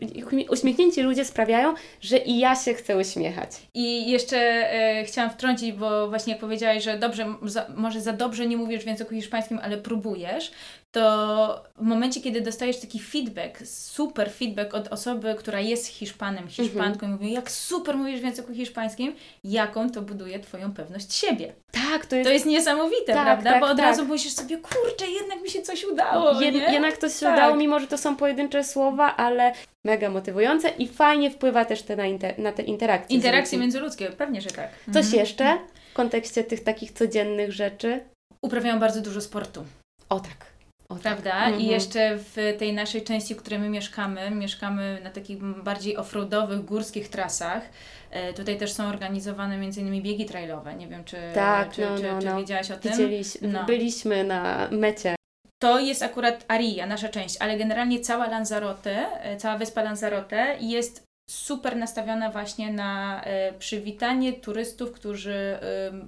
uśmiechnięci 0.48 1.02
ludzie 1.02 1.24
sprawiają, 1.24 1.74
że 2.00 2.18
i 2.18 2.38
ja 2.38 2.56
się 2.56 2.74
chcę 2.74 2.96
uśmiechać. 2.96 3.50
I 3.74 4.10
jeszcze 4.10 4.38
e, 4.38 5.04
chciałam 5.04 5.30
wtrącić, 5.30 5.72
bo 5.72 6.08
właśnie 6.08 6.32
jak 6.32 6.40
powiedziałaś, 6.40 6.84
że 6.84 6.98
dobrze, 6.98 7.34
za, 7.42 7.66
może 7.76 8.00
za 8.00 8.12
dobrze 8.12 8.46
nie 8.46 8.56
mówisz 8.56 8.84
w 8.84 8.86
języku 8.86 9.14
hiszpańskim, 9.14 9.58
ale 9.62 9.76
próbujesz, 9.76 10.50
to 10.96 11.64
w 11.76 11.82
momencie, 11.82 12.20
kiedy 12.20 12.40
dostajesz 12.40 12.80
taki 12.80 13.00
feedback, 13.00 13.66
super 13.66 14.30
feedback 14.32 14.74
od 14.74 14.88
osoby, 14.88 15.34
która 15.38 15.60
jest 15.60 15.86
Hiszpanem, 15.86 16.48
Hiszpanką 16.48 17.06
i 17.06 17.10
mówi, 17.10 17.32
jak 17.32 17.50
super 17.50 17.96
mówisz 17.96 18.20
w 18.20 18.24
języku 18.24 18.54
hiszpańskim, 18.54 19.14
jaką 19.44 19.90
to 19.90 20.02
buduje 20.02 20.38
Twoją 20.40 20.72
pewność 20.72 21.14
siebie. 21.14 21.52
Tak, 21.72 22.06
to 22.06 22.16
jest 22.16 22.28
To 22.28 22.32
jest 22.32 22.46
niesamowite, 22.46 23.12
Tak, 23.12 23.24
prawda? 23.24 23.50
tak, 23.50 23.60
bo 23.60 23.66
od 23.66 23.76
tak. 23.76 23.86
razu 23.86 24.04
myślisz 24.04 24.32
sobie, 24.32 24.56
kurczę, 24.56 25.10
jednak 25.20 25.42
mi 25.42 25.50
się 25.50 25.62
coś 25.62 25.84
udało, 25.84 26.40
Jed, 26.42 26.54
nie? 26.54 26.72
jednak 26.72 26.96
to 26.96 27.08
się 27.08 27.20
Tak. 27.20 27.34
udało, 27.34 27.56
mimo 27.56 27.80
że 27.80 27.86
to 27.86 27.98
są 27.98 28.16
pojedyncze 28.16 28.64
słowa, 28.64 29.16
ale 29.16 29.52
mega 29.86 30.10
motywujące 30.10 30.68
i 30.68 30.88
fajnie 30.88 31.30
wpływa 31.30 31.64
też 31.64 31.82
te 31.82 31.96
na, 31.96 32.06
inter, 32.06 32.38
na 32.38 32.52
te 32.52 32.62
interakcje. 32.62 33.16
Interakcje 33.16 33.58
międzyludzkie, 33.58 34.06
pewnie, 34.10 34.40
że 34.40 34.50
tak. 34.50 34.68
Coś 34.86 35.04
Mhm. 35.04 35.14
jeszcze 35.20 35.58
w 35.90 35.94
kontekście 35.94 36.44
tych 36.44 36.64
takich 36.64 36.92
codziennych 36.92 37.52
rzeczy? 37.52 38.00
Uprawiają 38.42 38.78
bardzo 38.78 39.00
dużo 39.00 39.20
sportu. 39.20 39.64
O 40.08 40.20
tak. 40.20 40.55
O 40.88 40.94
tak. 40.94 41.02
Prawda? 41.02 41.44
Mhm. 41.44 41.60
I 41.60 41.66
jeszcze 41.66 42.16
w 42.18 42.54
tej 42.58 42.72
naszej 42.72 43.02
części, 43.04 43.34
w 43.34 43.38
której 43.38 43.58
my 43.58 43.68
mieszkamy, 43.68 44.30
mieszkamy 44.30 45.00
na 45.04 45.10
takich 45.10 45.38
bardziej 45.44 45.96
offroadowych, 45.96 46.64
górskich 46.64 47.08
trasach. 47.08 47.62
E, 48.10 48.32
tutaj 48.32 48.56
też 48.58 48.72
są 48.72 48.88
organizowane 48.88 49.54
m.in. 49.54 50.02
biegi 50.02 50.24
trailowe. 50.26 50.74
Nie 50.74 50.88
wiem, 50.88 51.04
czy, 51.04 51.16
Tak, 51.34 51.70
czy, 51.70 51.80
no, 51.80 51.96
czy, 51.96 52.02
no, 52.02 52.20
czy 52.20 52.26
no. 52.26 52.36
wiedziałaś 52.36 52.70
o 52.70 52.76
tym? 52.76 52.92
Widzieliśmy, 52.92 53.48
No. 53.48 53.64
byliśmy 53.64 54.24
na 54.24 54.68
mecie. 54.70 55.16
To 55.62 55.78
jest 55.80 56.02
akurat 56.02 56.44
Aria, 56.48 56.86
nasza 56.86 57.08
część, 57.08 57.36
ale 57.40 57.56
generalnie 57.58 58.00
cała 58.00 58.26
Lanzarote, 58.26 59.22
e, 59.22 59.36
cała 59.36 59.58
wyspa 59.58 59.82
Lanzarote 59.82 60.56
jest 60.60 61.05
super 61.30 61.76
nastawiona 61.76 62.30
właśnie 62.30 62.72
na 62.72 63.22
e, 63.24 63.52
przywitanie 63.52 64.32
turystów, 64.32 64.92
którzy 64.92 65.34
e, 65.34 65.58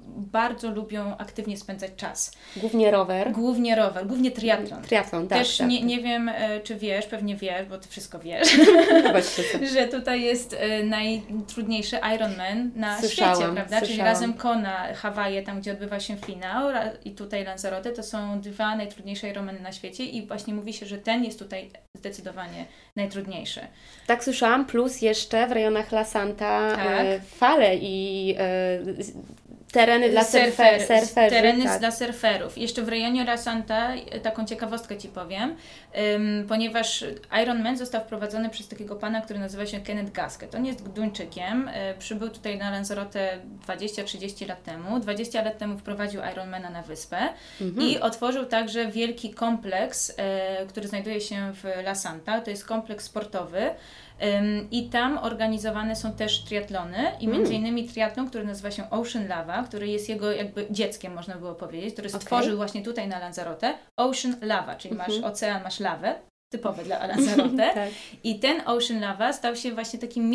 bardzo 0.06 0.70
lubią 0.70 1.16
aktywnie 1.16 1.56
spędzać 1.56 1.90
czas. 1.96 2.32
Głównie 2.56 2.90
rower. 2.90 3.32
Głównie 3.32 3.76
rower, 3.76 4.06
głównie 4.06 4.30
triatlon. 4.30 4.82
Triatlon, 4.82 5.28
tak. 5.28 5.38
Też 5.38 5.56
tak. 5.56 5.68
nie, 5.68 5.82
nie 5.82 6.00
wiem, 6.00 6.28
e, 6.28 6.60
czy 6.60 6.76
wiesz, 6.76 7.06
pewnie 7.06 7.36
wiesz, 7.36 7.66
bo 7.66 7.78
ty 7.78 7.88
wszystko 7.88 8.18
wiesz, 8.18 8.58
No 9.60 9.66
że 9.74 9.88
tutaj 9.88 10.22
jest 10.22 10.56
najtrudniejszy 10.84 11.96
Ironman 12.14 12.70
na 12.76 13.00
Słyszałam, 13.00 13.34
świecie, 13.34 13.52
prawda? 13.52 13.76
Czyli 13.76 13.86
słyszałam. 13.86 14.12
razem 14.12 14.34
Kona, 14.34 14.94
Hawaje, 14.94 15.42
tam 15.42 15.60
gdzie 15.60 15.72
odbywa 15.72 16.00
się 16.00 16.16
finał 16.16 16.70
i 17.04 17.10
tutaj 17.10 17.44
Lanzarote, 17.44 17.92
to 17.92 18.02
są 18.02 18.40
dwa 18.40 18.76
najtrudniejsze 18.76 19.30
Ironmany 19.30 19.60
na 19.60 19.72
świecie 19.72 20.04
i 20.04 20.26
właśnie 20.26 20.54
mówi 20.54 20.72
się, 20.72 20.86
że 20.86 20.98
ten 20.98 21.24
jest 21.24 21.38
tutaj 21.38 21.70
zdecydowanie 21.98 22.64
najtrudniejszy. 22.96 23.60
Tak 24.06 24.24
słyszałam, 24.24 24.66
plus 24.66 25.02
jeszcze 25.08 25.46
w 25.46 25.52
rejonach 25.52 25.92
La 25.92 26.04
Santa 26.04 26.70
Tak. 26.76 26.86
e, 26.86 27.20
fale 27.20 27.76
i 27.76 28.34
e, 28.38 28.78
tereny 29.72 30.10
dla 30.10 30.24
surfer, 30.24 30.50
Surfer- 30.80 31.00
surferzy. 31.06 31.30
tereny 31.36 31.64
tak. 31.64 31.78
dla 31.80 31.90
surferów. 31.90 32.58
Jeszcze 32.58 32.82
w 32.82 32.88
rejonie 32.88 33.22
La 33.22 33.36
Santa, 33.36 33.94
e, 33.94 34.20
taką 34.20 34.44
ciekawostkę 34.46 34.96
Ci 34.98 35.08
powiem, 35.08 35.56
ponieważ 36.48 37.04
Ironman 37.42 37.76
został 37.76 38.00
wprowadzony 38.00 38.50
przez 38.50 38.68
takiego 38.68 38.96
pana, 38.96 39.20
który 39.20 39.38
nazywa 39.38 39.66
się 39.66 39.80
Kenneth 39.80 40.12
Gasket. 40.12 40.54
On 40.54 40.66
jest 40.66 40.88
Duńczykiem, 40.88 41.70
e, 41.72 41.94
przybył 41.94 42.28
tutaj 42.28 42.58
na 42.58 42.70
Lanzarote 42.70 43.38
20-30 43.66 44.46
lat 44.48 44.62
temu. 44.64 45.00
20 45.00 45.42
lat 45.42 45.58
temu 45.58 45.78
wprowadził 45.78 46.20
Ironmana 46.32 46.70
na 46.70 46.82
wyspę 46.82 47.18
Mhm. 47.60 47.88
i 47.88 47.98
otworzył 47.98 48.46
także 48.46 48.86
wielki 48.86 49.34
kompleks, 49.34 50.12
e, 50.16 50.66
który 50.66 50.88
znajduje 50.88 51.20
się 51.20 51.52
w 51.54 51.64
La 51.64 51.94
Santa. 51.94 52.40
To 52.40 52.50
jest 52.50 52.64
kompleks 52.64 53.04
sportowy. 53.04 53.70
I 54.70 54.88
tam 54.88 55.18
organizowane 55.18 55.96
są 55.96 56.12
też 56.12 56.44
triatlony 56.44 56.98
i 57.20 57.24
Mm. 57.24 57.36
między 57.38 57.54
innymi 57.54 57.88
triatlon, 57.88 58.28
który 58.28 58.44
nazywa 58.44 58.70
się 58.70 58.90
Ocean 58.90 59.28
Lava, 59.28 59.62
który 59.62 59.88
jest 59.88 60.08
jego 60.08 60.32
jakby 60.32 60.66
dzieckiem, 60.70 61.14
można 61.14 61.34
było 61.34 61.54
powiedzieć, 61.54 61.92
który 61.92 62.08
stworzył 62.10 62.56
właśnie 62.56 62.82
tutaj 62.82 63.08
na 63.08 63.18
Lanzarote. 63.18 63.74
Ocean 63.96 64.36
Lava, 64.42 64.74
czyli 64.74 64.94
masz 64.94 65.08
Mhm. 65.16 65.32
ocean, 65.32 65.62
masz 65.62 65.80
lawę, 65.80 66.14
typowe 66.52 66.84
dla 66.84 67.06
Lanzarote. 67.06 67.70
tak. 67.74 67.88
I 68.24 68.38
ten 68.38 68.62
Ocean 68.66 69.00
Lava 69.00 69.32
stał 69.32 69.56
się 69.56 69.72
właśnie 69.72 69.98
takim 69.98 70.30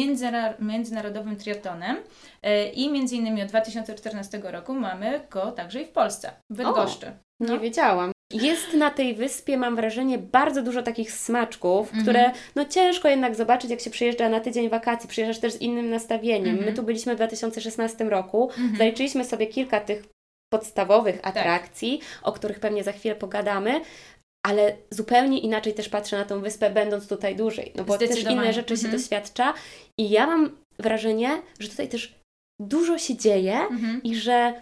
międzynarodowym 0.59 1.35
triatlonem 1.35 1.97
e, 2.43 2.69
i 2.69 2.91
między 2.91 3.15
innymi 3.15 3.41
od 3.43 3.49
2014 3.49 4.41
roku 4.43 4.73
mamy 4.73 5.21
go 5.31 5.51
także 5.51 5.81
i 5.81 5.85
w 5.85 5.89
Polsce, 5.91 6.31
w 6.51 6.55
Bydgoszczy. 6.57 7.11
Nie 7.39 7.47
No. 7.47 7.59
wiedziałam. 7.59 8.11
Jest 8.33 8.73
na 8.73 8.91
tej 8.91 9.15
wyspie, 9.15 9.57
mam 9.57 9.75
wrażenie, 9.75 10.17
bardzo 10.17 10.61
dużo 10.61 10.83
takich 10.83 11.11
smaczków, 11.11 11.87
Mhm. 11.87 12.03
które 12.03 12.31
no 12.55 12.65
ciężko 12.65 13.09
jednak 13.09 13.35
zobaczyć, 13.35 13.71
jak 13.71 13.79
się 13.79 13.89
przyjeżdża 13.89 14.29
na 14.29 14.39
tydzień 14.39 14.69
wakacji. 14.69 15.09
Przyjeżdżasz 15.09 15.39
też 15.39 15.53
z 15.53 15.61
innym 15.61 15.89
nastawieniem. 15.89 16.49
Mhm. 16.49 16.65
My 16.65 16.73
tu 16.73 16.83
byliśmy 16.83 17.13
w 17.13 17.15
2016 17.15 18.09
roku. 18.09 18.43
Mhm. 18.49 18.75
Zaliczyliśmy 18.77 19.25
sobie 19.25 19.47
kilka 19.47 19.79
tych 19.81 20.03
podstawowych 20.53 21.21
Tak. 21.21 21.37
atrakcji, 21.37 21.99
o 22.23 22.31
których 22.31 22.59
pewnie 22.59 22.83
za 22.83 22.91
chwilę 22.91 23.15
pogadamy. 23.15 23.81
Ale 24.45 24.75
zupełnie 24.89 25.39
inaczej 25.39 25.73
też 25.73 25.89
patrzę 25.89 26.17
na 26.17 26.25
tą 26.25 26.41
wyspę, 26.41 26.69
będąc 26.69 27.07
tutaj 27.07 27.35
dłużej. 27.35 27.71
No 27.75 27.83
bo 27.83 27.97
też 27.97 28.23
inne 28.23 28.53
rzeczy 28.53 28.77
się 28.77 28.85
Mhm. 28.85 29.01
doświadcza. 29.01 29.53
I 29.99 30.09
ja 30.09 30.27
mam 30.27 30.57
wrażenie, 30.79 31.41
że 31.59 31.69
tutaj 31.69 31.87
też 31.89 32.15
dużo 32.61 32.97
się 32.97 33.17
dzieje 33.17 33.53
Mhm. 33.59 34.03
i 34.03 34.15
że 34.15 34.53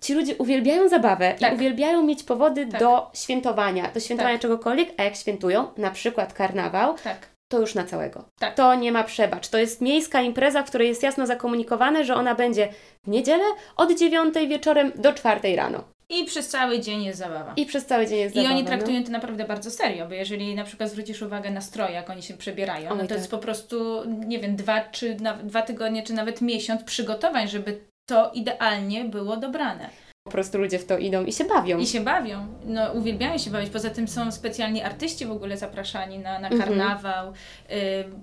ci 0.00 0.14
ludzie 0.14 0.36
uwielbiają 0.36 0.88
zabawę 0.88 1.34
Tak. 1.40 1.52
i 1.52 1.54
uwielbiają 1.54 2.02
mieć 2.02 2.22
powody 2.22 2.66
Tak. 2.66 2.80
do 2.80 3.10
świętowania, 3.14 3.90
do 3.94 4.00
świętowania 4.00 4.34
Tak. 4.34 4.42
czegokolwiek, 4.42 4.88
a 4.96 5.02
jak 5.02 5.16
świętują, 5.16 5.66
na 5.76 5.90
przykład 5.90 6.32
karnawał, 6.32 6.94
Tak. 7.04 7.28
to 7.48 7.60
już 7.60 7.74
na 7.74 7.84
całego. 7.84 8.24
Tak. 8.38 8.54
To 8.54 8.74
nie 8.74 8.92
ma 8.92 9.04
przebacz. 9.04 9.48
To 9.48 9.58
jest 9.58 9.80
miejska 9.80 10.20
impreza, 10.22 10.62
w 10.62 10.66
której 10.66 10.88
jest 10.88 11.02
jasno 11.02 11.26
zakomunikowane, 11.26 12.04
że 12.04 12.14
ona 12.14 12.34
będzie 12.34 12.68
w 13.04 13.08
niedzielę 13.08 13.44
od 13.76 13.98
9 13.98 14.34
wieczorem 14.48 14.92
do 14.94 15.12
4 15.12 15.56
rano. 15.56 15.84
I 16.10 16.24
przez 16.24 16.48
cały 16.48 16.80
dzień 16.80 17.04
jest 17.04 17.18
zabawa. 17.18 17.52
I 17.56 17.66
przez 17.66 17.86
cały 17.86 18.06
dzień 18.06 18.18
jest 18.18 18.34
I 18.34 18.38
zabawa. 18.38 18.54
oni 18.54 18.62
no. 18.62 18.68
traktują 18.68 19.04
to 19.04 19.10
naprawdę 19.10 19.44
bardzo 19.44 19.70
serio, 19.70 20.06
bo 20.06 20.14
jeżeli 20.14 20.54
na 20.54 20.64
przykład 20.64 20.90
zwrócisz 20.90 21.22
uwagę 21.22 21.50
na 21.50 21.60
stroje, 21.60 21.92
jak 21.94 22.10
oni 22.10 22.22
się 22.22 22.34
przebierają, 22.34 22.90
Oj, 22.90 22.96
no 22.96 23.02
to 23.02 23.08
tak. 23.08 23.18
jest 23.18 23.30
po 23.30 23.38
prostu, 23.38 24.02
nie 24.06 24.38
wiem, 24.38 24.56
dwa, 24.56 24.80
czy 24.80 25.16
nawet 25.20 25.46
dwa 25.46 25.62
tygodnie, 25.62 26.02
czy 26.02 26.12
nawet 26.12 26.40
miesiąc 26.40 26.82
przygotowań, 26.84 27.48
żeby 27.48 27.80
to 28.08 28.30
idealnie 28.34 29.04
było 29.04 29.36
dobrane. 29.36 29.90
Po 30.24 30.32
prostu 30.32 30.58
ludzie 30.58 30.78
w 30.78 30.84
to 30.86 30.98
idą 30.98 31.24
i 31.24 31.32
się 31.32 31.44
bawią. 31.44 31.78
I 31.78 31.86
się 31.86 32.00
bawią, 32.00 32.46
no 32.64 32.92
uwielbiają 32.92 33.38
się 33.38 33.50
bawić. 33.50 33.70
Poza 33.70 33.90
tym 33.90 34.08
są 34.08 34.32
specjalni 34.32 34.82
artyści 34.82 35.26
w 35.26 35.30
ogóle 35.30 35.56
zapraszani 35.56 36.18
na, 36.18 36.38
na 36.38 36.48
Mhm. 36.48 36.62
karnawał. 36.62 37.28
Y, 37.32 37.34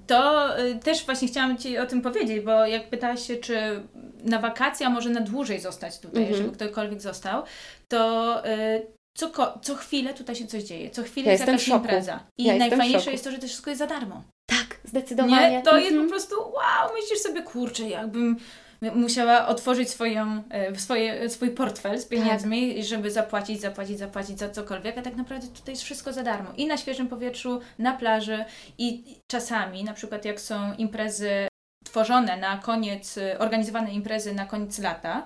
To 0.07 0.49
y, 0.59 0.75
też 0.75 1.05
właśnie 1.05 1.27
chciałam 1.27 1.57
Ci 1.57 1.77
o 1.77 1.85
tym 1.85 2.01
powiedzieć, 2.01 2.45
bo 2.45 2.65
jak 2.65 2.89
pytałaś 2.89 3.27
się, 3.27 3.35
czy 3.35 3.83
na 4.23 4.39
wakacje, 4.39 4.87
a 4.87 4.89
może 4.89 5.09
na 5.09 5.21
dłużej 5.21 5.59
zostać 5.59 5.99
tutaj, 5.99 6.21
Mhm. 6.23 6.37
żeby 6.43 6.55
ktokolwiek 6.55 7.01
został, 7.01 7.43
to 7.87 8.41
y, 8.49 8.87
co, 9.17 9.31
co 9.61 9.75
chwilę 9.75 10.13
tutaj 10.13 10.35
się 10.35 10.47
coś 10.47 10.63
dzieje. 10.63 10.89
Co 10.89 11.03
chwilę 11.03 11.25
Ja 11.25 11.31
jest 11.31 11.47
jakaś 11.47 11.67
impreza. 11.67 12.19
I 12.37 12.43
Ja 12.43 12.55
najfajniejsze 12.55 13.11
jest 13.11 13.23
to, 13.23 13.31
że 13.31 13.37
to 13.37 13.47
wszystko 13.47 13.69
jest 13.69 13.79
za 13.79 13.87
darmo. 13.87 14.23
Tak, 14.49 14.79
zdecydowanie. 14.83 15.49
Nie? 15.51 15.61
To 15.63 15.77
jest 15.77 15.91
Mhm. 15.91 16.07
po 16.07 16.11
prostu 16.13 16.35
wow, 16.41 16.93
myślisz 17.01 17.19
sobie, 17.19 17.41
kurczę, 17.41 17.89
jakbym 17.89 18.37
musiała 18.81 19.47
otworzyć 19.47 19.89
swoją, 19.89 20.43
e, 20.49 20.75
swoje, 20.75 21.29
swój 21.29 21.49
portfel 21.51 21.99
z 21.99 22.05
pieniędzmi, 22.05 22.83
żeby 22.83 23.11
zapłacić, 23.11 23.61
zapłacić, 23.61 23.99
zapłacić 23.99 24.39
za 24.39 24.49
cokolwiek, 24.49 24.97
a 24.97 25.01
tak 25.01 25.15
naprawdę 25.15 25.47
tutaj 25.47 25.73
jest 25.73 25.83
wszystko 25.83 26.13
za 26.13 26.23
darmo. 26.23 26.49
I 26.57 26.67
na 26.67 26.77
świeżym 26.77 27.07
powietrzu, 27.07 27.61
na 27.79 27.93
plaży 27.93 28.45
i 28.77 29.03
czasami, 29.31 29.83
na 29.83 29.93
przykład 29.93 30.25
jak 30.25 30.41
są 30.41 30.73
imprezy 30.73 31.47
tworzone 31.85 32.37
na 32.37 32.57
koniec, 32.57 33.17
y, 33.17 33.39
organizowane 33.39 33.93
imprezy 33.93 34.33
na 34.33 34.45
koniec 34.45 34.79
lata 34.79 35.25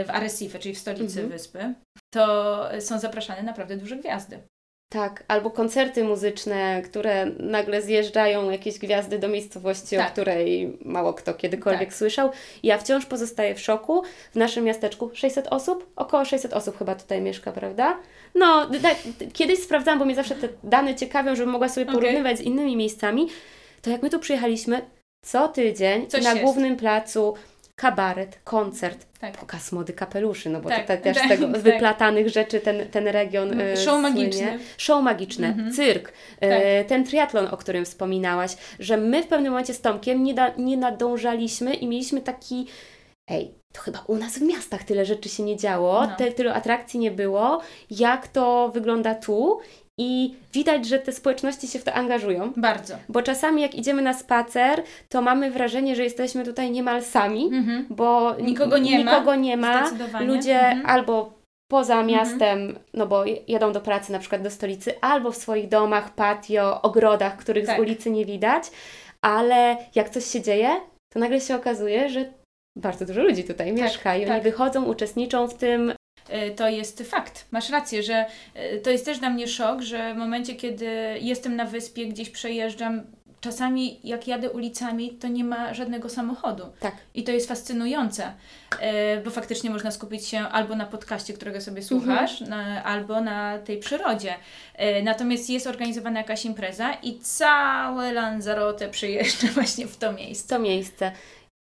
y, 0.00 0.04
w 0.04 0.10
Arrecife, 0.10 0.58
czyli 0.58 0.74
w 0.74 0.78
stolicy 0.78 1.20
Mhm. 1.20 1.28
wyspy, 1.28 1.74
to 2.14 2.68
są 2.80 2.98
zapraszane 2.98 3.42
naprawdę 3.42 3.76
duże 3.76 3.96
gwiazdy. 3.96 4.40
Tak, 4.88 5.24
albo 5.28 5.50
koncerty 5.50 6.04
muzyczne, 6.04 6.82
które 6.82 7.26
nagle 7.26 7.82
zjeżdżają 7.82 8.50
jakieś 8.50 8.78
gwiazdy 8.78 9.18
do 9.18 9.28
miejscowości, 9.28 9.96
Tak. 9.96 10.08
o 10.08 10.12
której 10.12 10.78
mało 10.84 11.14
kto 11.14 11.34
kiedykolwiek 11.34 11.88
Tak. 11.88 11.94
słyszał. 11.94 12.30
Ja 12.62 12.78
wciąż 12.78 13.06
pozostaję 13.06 13.54
w 13.54 13.60
szoku. 13.60 14.02
W 14.32 14.36
naszym 14.36 14.64
miasteczku 14.64 15.10
600 15.14 15.46
osób, 15.50 15.90
około 15.96 16.24
600 16.24 16.52
osób 16.52 16.78
chyba 16.78 16.94
tutaj 16.94 17.20
mieszka, 17.20 17.52
prawda? 17.52 17.98
No, 18.34 18.70
tak, 18.82 18.96
kiedyś 19.32 19.58
sprawdzałam, 19.62 19.98
bo 19.98 20.04
mnie 20.04 20.14
zawsze 20.14 20.34
te 20.34 20.48
dane 20.64 20.94
ciekawią, 20.94 21.34
żebym 21.36 21.52
mogła 21.52 21.68
sobie 21.68 21.86
porównywać 21.86 22.38
z 22.38 22.40
innymi 22.40 22.76
miejscami. 22.76 23.28
To 23.82 23.90
jak 23.90 24.02
my 24.02 24.10
tu 24.10 24.18
przyjechaliśmy, 24.18 24.82
co 25.22 25.48
tydzień 25.48 26.06
Coś 26.06 26.24
na 26.24 26.30
jest. 26.30 26.42
głównym 26.42 26.76
placu 26.76 27.34
kabaret, 27.76 28.38
koncert, 28.44 29.06
Tak. 29.20 29.36
pokaz 29.36 29.72
mody 29.72 29.92
kapeluszy, 29.92 30.50
no 30.50 30.60
bo 30.60 30.68
Tak, 30.68 30.80
tutaj 30.80 31.02
też 31.02 31.16
tak, 31.16 31.26
z 31.26 31.28
tego 31.28 31.46
tak. 31.52 31.62
wyplatanych 31.62 32.28
rzeczy 32.28 32.60
ten, 32.60 32.88
ten 32.90 33.08
region 33.08 33.60
y, 33.60 33.76
Show 33.76 34.02
magiczny. 34.02 34.32
słynie. 34.32 34.58
Show 34.78 35.02
magiczne, 35.02 35.46
Mhm. 35.48 35.72
cyrk, 35.72 36.12
e, 36.40 36.84
ten 36.84 37.04
triatlon, 37.04 37.48
o 37.50 37.56
którym 37.56 37.84
wspominałaś, 37.84 38.56
że 38.78 38.96
my 38.96 39.22
w 39.22 39.26
pewnym 39.26 39.52
momencie 39.52 39.74
z 39.74 39.80
Tomkiem 39.80 40.22
nie, 40.24 40.34
da, 40.34 40.52
nie 40.58 40.76
nadążaliśmy 40.76 41.74
i 41.74 41.86
mieliśmy 41.86 42.20
taki 42.20 42.66
ej, 43.30 43.54
to 43.72 43.80
chyba 43.80 44.04
u 44.06 44.16
nas 44.16 44.38
w 44.38 44.42
miastach 44.42 44.84
tyle 44.84 45.04
rzeczy 45.06 45.28
się 45.28 45.42
nie 45.42 45.56
działo, 45.56 46.06
No. 46.06 46.16
te, 46.16 46.32
tylu 46.32 46.50
atrakcji 46.50 47.00
nie 47.00 47.10
było, 47.10 47.60
jak 47.90 48.28
to 48.28 48.68
wygląda 48.74 49.14
tu 49.14 49.60
i 50.00 50.34
widać, 50.52 50.86
że 50.86 50.98
te 50.98 51.12
społeczności 51.12 51.68
się 51.68 51.78
w 51.78 51.84
to 51.84 51.92
angażują. 51.94 52.52
Bardzo. 52.56 52.94
Bo 53.08 53.22
czasami 53.22 53.62
jak 53.62 53.74
idziemy 53.74 54.02
na 54.02 54.14
spacer, 54.14 54.82
to 55.08 55.22
mamy 55.22 55.50
wrażenie, 55.50 55.96
że 55.96 56.04
jesteśmy 56.04 56.44
tutaj 56.44 56.70
niemal 56.70 57.02
sami, 57.02 57.44
Mhm. 57.44 57.86
bo 57.90 58.34
Nikogo 58.40 58.78
nie 58.78 59.04
ma. 59.04 59.12
nikogo 59.12 59.34
nie 59.34 59.56
ma. 59.56 59.86
Zdecydowanie. 59.86 60.26
Ludzie 60.26 60.60
Mhm. 60.60 60.86
albo 60.86 61.32
poza 61.70 61.94
Mhm. 62.00 62.06
miastem, 62.18 62.78
no 62.94 63.06
bo 63.06 63.24
jadą 63.48 63.72
do 63.72 63.80
pracy 63.80 64.12
na 64.12 64.18
przykład 64.18 64.42
do 64.42 64.50
stolicy, 64.50 65.00
albo 65.00 65.32
w 65.32 65.36
swoich 65.36 65.68
domach, 65.68 66.14
patio, 66.14 66.82
ogrodach, 66.82 67.36
których 67.36 67.66
Tak. 67.66 67.76
z 67.76 67.80
ulicy 67.80 68.10
nie 68.10 68.24
widać, 68.24 68.62
ale 69.22 69.76
jak 69.94 70.10
coś 70.10 70.24
się 70.24 70.40
dzieje, 70.42 70.68
to 71.12 71.18
nagle 71.20 71.40
się 71.40 71.56
okazuje, 71.56 72.08
że 72.08 72.32
bardzo 72.78 73.06
dużo 73.06 73.22
ludzi 73.22 73.44
tutaj 73.44 73.72
mieszka 73.72 74.16
i 74.16 74.20
oni 74.20 74.28
tak. 74.30 74.42
wychodzą, 74.42 74.84
uczestniczą 74.84 75.48
w 75.48 75.54
tym. 75.54 75.92
Y, 76.30 76.54
to 76.54 76.68
jest 76.68 77.02
fakt. 77.02 77.44
Masz 77.50 77.70
rację, 77.70 78.02
że 78.02 78.26
y, 78.74 78.80
to 78.80 78.90
jest 78.90 79.04
też 79.04 79.18
dla 79.18 79.30
mnie 79.30 79.48
szok, 79.48 79.82
że 79.82 80.14
w 80.14 80.16
momencie, 80.16 80.54
kiedy 80.54 80.86
jestem 81.20 81.56
na 81.56 81.64
wyspie, 81.64 82.06
gdzieś 82.06 82.30
przejeżdżam, 82.30 83.02
czasami 83.40 84.00
jak 84.04 84.28
jadę 84.28 84.50
ulicami, 84.50 85.10
to 85.10 85.28
nie 85.28 85.44
ma 85.44 85.74
żadnego 85.74 86.08
samochodu. 86.08 86.64
Tak. 86.80 86.94
I 87.14 87.24
to 87.24 87.32
jest 87.32 87.48
fascynujące, 87.48 88.32
y, 89.16 89.22
bo 89.24 89.30
faktycznie 89.30 89.70
można 89.70 89.90
skupić 89.90 90.26
się 90.26 90.38
albo 90.38 90.76
na 90.76 90.86
podcaście, 90.86 91.32
którego 91.34 91.60
sobie 91.60 91.82
słuchasz, 91.82 92.40
na, 92.40 92.84
albo 92.84 93.20
na 93.20 93.58
tej 93.58 93.78
przyrodzie. 93.78 94.34
Natomiast 95.02 95.50
jest 95.50 95.66
organizowana 95.66 96.20
jakaś 96.20 96.44
impreza 96.44 96.92
i 96.92 97.18
całe 97.18 98.12
Lanzarote 98.12 98.88
przyjeżdża 98.88 99.46
właśnie 99.54 99.86
w 99.86 99.96
to 99.96 100.12
miejsce. 100.12 100.56
to 100.56 100.62
miejsce. 100.62 101.12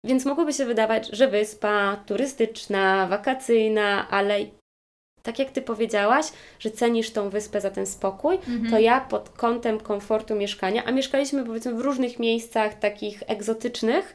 Więc 0.04 0.24
mogłoby 0.24 0.52
się 0.52 0.64
wydawać, 0.64 1.08
że 1.12 1.28
wyspa 1.28 1.96
turystyczna, 2.06 3.06
wakacyjna, 3.06 4.08
ale 4.10 4.38
tak 5.22 5.38
jak 5.38 5.50
Ty 5.50 5.62
powiedziałaś, 5.62 6.26
że 6.58 6.70
cenisz 6.70 7.10
tą 7.10 7.30
wyspę 7.30 7.60
za 7.60 7.70
ten 7.70 7.86
spokój, 7.86 8.34
Mhm. 8.34 8.70
to 8.70 8.78
ja 8.78 9.00
pod 9.00 9.28
kątem 9.30 9.80
komfortu 9.80 10.34
mieszkania, 10.34 10.84
a 10.84 10.92
mieszkaliśmy 10.92 11.44
powiedzmy 11.44 11.74
w 11.74 11.80
różnych 11.80 12.18
miejscach 12.18 12.78
takich 12.78 13.22
egzotycznych, 13.26 14.14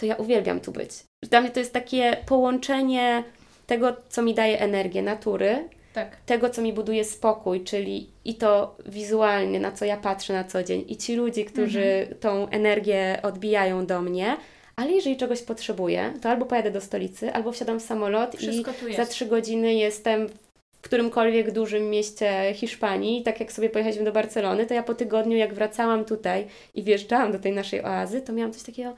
to 0.00 0.06
ja 0.06 0.14
uwielbiam 0.16 0.60
tu 0.60 0.72
być. 0.72 0.90
Dla 1.24 1.40
mnie 1.40 1.50
to 1.50 1.60
jest 1.60 1.72
takie 1.72 2.16
połączenie 2.26 3.24
tego, 3.66 3.96
co 4.08 4.22
mi 4.22 4.34
daje 4.34 4.60
energię 4.60 5.02
natury, 5.02 5.68
Tak. 5.94 6.16
tego, 6.16 6.50
co 6.50 6.62
mi 6.62 6.72
buduje 6.72 7.04
spokój, 7.04 7.64
czyli 7.64 8.10
i 8.24 8.34
to 8.34 8.76
wizualnie, 8.86 9.60
na 9.60 9.72
co 9.72 9.84
ja 9.84 9.96
patrzę 9.96 10.32
na 10.32 10.44
co 10.44 10.62
dzień, 10.62 10.84
i 10.88 10.96
ci 10.96 11.16
ludzie, 11.16 11.44
którzy 11.44 11.82
tą 12.20 12.48
energię 12.48 13.18
odbijają 13.22 13.86
do 13.86 14.02
mnie, 14.02 14.36
ale 14.76 14.92
jeżeli 14.92 15.16
czegoś 15.16 15.42
potrzebuję, 15.42 16.12
to 16.22 16.28
albo 16.30 16.46
pojadę 16.46 16.70
do 16.70 16.80
stolicy, 16.80 17.32
albo 17.32 17.52
wsiadam 17.52 17.80
w 17.80 17.82
samolot 17.82 18.36
Wszystko 18.36 18.72
i 18.90 18.94
za 18.94 19.06
trzy 19.06 19.26
godziny 19.26 19.74
jestem 19.74 20.28
w 20.72 20.80
którymkolwiek 20.80 21.50
dużym 21.52 21.90
mieście 21.90 22.52
Hiszpanii. 22.54 23.22
Tak 23.22 23.40
jak 23.40 23.52
sobie 23.52 23.70
pojechaliśmy 23.70 24.04
do 24.04 24.12
Barcelony, 24.12 24.66
to 24.66 24.74
ja 24.74 24.82
po 24.82 24.94
tygodniu, 24.94 25.36
jak 25.36 25.54
wracałam 25.54 26.04
tutaj 26.04 26.46
i 26.74 26.82
wjeżdżałam 26.82 27.32
do 27.32 27.38
tej 27.38 27.52
naszej 27.52 27.84
oazy, 27.84 28.20
to 28.20 28.32
miałam 28.32 28.52
coś 28.52 28.62
takiego, 28.62 28.94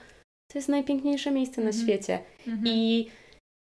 to 0.53 0.59
jest 0.59 0.69
najpiękniejsze 0.69 1.31
miejsce 1.31 1.61
na 1.61 1.67
Mhm. 1.71 1.85
świecie. 1.85 2.19
Mhm. 2.47 2.67
I 2.67 3.09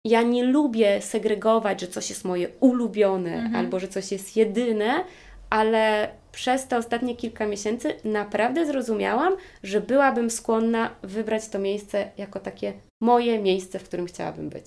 ja 0.06 0.22
nie 0.22 0.44
lubię 0.44 1.00
segregować, 1.02 1.80
że 1.80 1.86
coś 1.86 2.10
jest 2.10 2.24
moje 2.24 2.48
ulubione 2.60 3.34
Mhm. 3.34 3.56
albo 3.56 3.80
że 3.80 3.88
coś 3.88 4.12
jest 4.12 4.36
jedyne, 4.36 5.04
ale 5.50 6.08
przez 6.32 6.66
te 6.66 6.76
ostatnie 6.76 7.16
kilka 7.16 7.46
miesięcy 7.46 7.94
naprawdę 8.04 8.66
zrozumiałam, 8.66 9.36
że 9.62 9.80
byłabym 9.80 10.30
skłonna 10.30 10.90
wybrać 11.02 11.48
to 11.48 11.58
miejsce 11.58 12.10
jako 12.18 12.40
takie 12.40 12.72
moje 13.02 13.38
miejsce, 13.38 13.78
w 13.78 13.84
którym 13.84 14.06
chciałabym 14.06 14.48
być. 14.48 14.64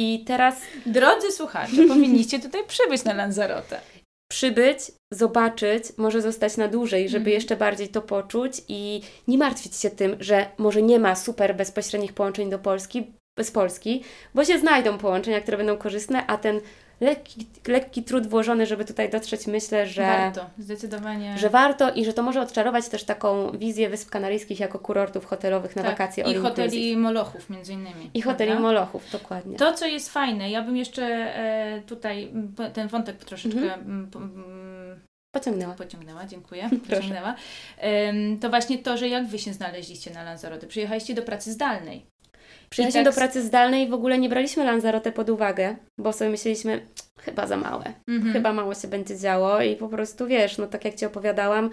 I 0.00 0.24
teraz 0.26 0.56
Drodzy 0.86 1.32
słuchacze, 1.32 1.76
powinniście 1.88 2.38
tutaj 2.38 2.66
przybyć 2.66 3.04
na 3.04 3.12
Lanzarote. 3.14 3.80
przybyć, 4.32 4.78
zobaczyć, 5.12 5.84
może 5.96 6.22
zostać 6.22 6.56
na 6.56 6.68
dłużej, 6.68 7.08
żeby 7.08 7.20
Mhm. 7.20 7.34
jeszcze 7.34 7.56
bardziej 7.56 7.88
to 7.88 8.02
poczuć 8.02 8.52
i 8.68 9.02
nie 9.28 9.38
martwić 9.38 9.76
się 9.76 9.90
tym, 9.90 10.16
że 10.20 10.46
może 10.58 10.82
nie 10.82 10.98
ma 10.98 11.16
super 11.16 11.56
bezpośrednich 11.56 12.12
połączeń 12.12 12.50
do 12.50 12.58
Polski, 12.58 13.12
bez 13.38 13.50
Polski, 13.50 14.04
bo 14.34 14.44
się 14.44 14.58
znajdą 14.58 14.98
połączenia, 14.98 15.40
które 15.40 15.56
będą 15.56 15.76
korzystne, 15.76 16.26
a 16.26 16.38
ten 16.38 16.60
lekki, 17.00 17.46
lekki 17.68 18.02
trud 18.02 18.26
włożony, 18.26 18.66
żeby 18.66 18.84
tutaj 18.84 19.10
dotrzeć, 19.10 19.46
myślę, 19.46 19.86
że 19.86 20.02
Warto, 20.02 20.46
zdecydowanie. 20.58 21.38
że 21.38 21.50
warto 21.50 21.90
i 21.92 22.04
że 22.04 22.12
to 22.12 22.22
może 22.22 22.40
odczarować 22.40 22.88
też 22.88 23.04
taką 23.04 23.50
wizję 23.50 23.88
Wysp 23.88 24.10
Kanaryjskich 24.10 24.60
jako 24.60 24.78
kurortów 24.78 25.24
hotelowych 25.24 25.76
na 25.76 25.82
Tak, 25.82 25.90
wakacje 25.90 26.24
I 26.24 26.34
hoteli 26.34 26.96
Molochów 26.96 27.50
między 27.50 27.72
innymi. 27.72 28.10
I 28.14 28.22
hoteli 28.22 28.50
prawda? 28.50 28.68
Molochów, 28.68 29.10
dokładnie. 29.12 29.56
To, 29.56 29.72
co 29.72 29.86
jest 29.86 30.12
fajne, 30.12 30.50
ja 30.50 30.62
bym 30.62 30.76
jeszcze 30.76 31.02
e, 31.04 31.82
tutaj 31.86 32.32
ten 32.72 32.88
wątek 32.88 33.16
troszeczkę 33.16 33.74
Mhm. 33.74 34.10
Pociągnęła. 35.34 35.74
pociągnęła, 35.74 36.26
dziękuję. 36.26 36.70
Pociągnęła. 36.88 37.34
To 38.40 38.50
właśnie 38.50 38.78
to, 38.78 38.96
że 38.96 39.08
jak 39.08 39.26
Wy 39.26 39.38
się 39.38 39.52
znaleźliście 39.52 40.10
na 40.10 40.22
Lanzarote? 40.22 40.66
Przyjechaliście 40.66 41.14
do 41.14 41.22
pracy 41.22 41.52
zdalnej. 41.52 42.06
Przyjechaliśmy 42.72 43.04
tak 43.04 43.14
do 43.14 43.18
pracy 43.18 43.42
zdalnej 43.42 43.86
i 43.86 43.88
w 43.90 43.94
ogóle 43.94 44.18
nie 44.18 44.28
braliśmy 44.28 44.64
Lanzarote 44.64 45.12
pod 45.12 45.30
uwagę, 45.30 45.76
bo 45.98 46.12
sobie 46.12 46.30
myśleliśmy, 46.30 46.86
chyba 47.20 47.46
za 47.46 47.56
małe, 47.56 47.84
Mhm. 48.08 48.32
chyba 48.32 48.52
mało 48.52 48.74
się 48.74 48.88
będzie 48.88 49.18
działo 49.18 49.60
i 49.62 49.76
po 49.76 49.88
prostu 49.88 50.26
wiesz, 50.26 50.58
no 50.58 50.66
tak 50.66 50.84
jak 50.84 50.94
Ci 50.94 51.06
opowiadałam, 51.06 51.70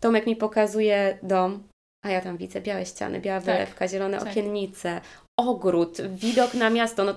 Tomek 0.00 0.26
mi 0.26 0.36
pokazuje 0.36 1.18
dom, 1.22 1.62
a 2.04 2.10
ja 2.10 2.20
tam 2.20 2.36
widzę 2.36 2.60
białe 2.60 2.86
ściany, 2.86 3.20
biała 3.20 3.40
Tak, 3.40 3.54
wylewka, 3.54 3.88
zielone 3.88 4.18
tak. 4.18 4.28
okiennice, 4.28 5.00
ogród, 5.38 5.98
widok 6.08 6.54
na 6.54 6.70
miasto, 6.70 7.04
no 7.04 7.14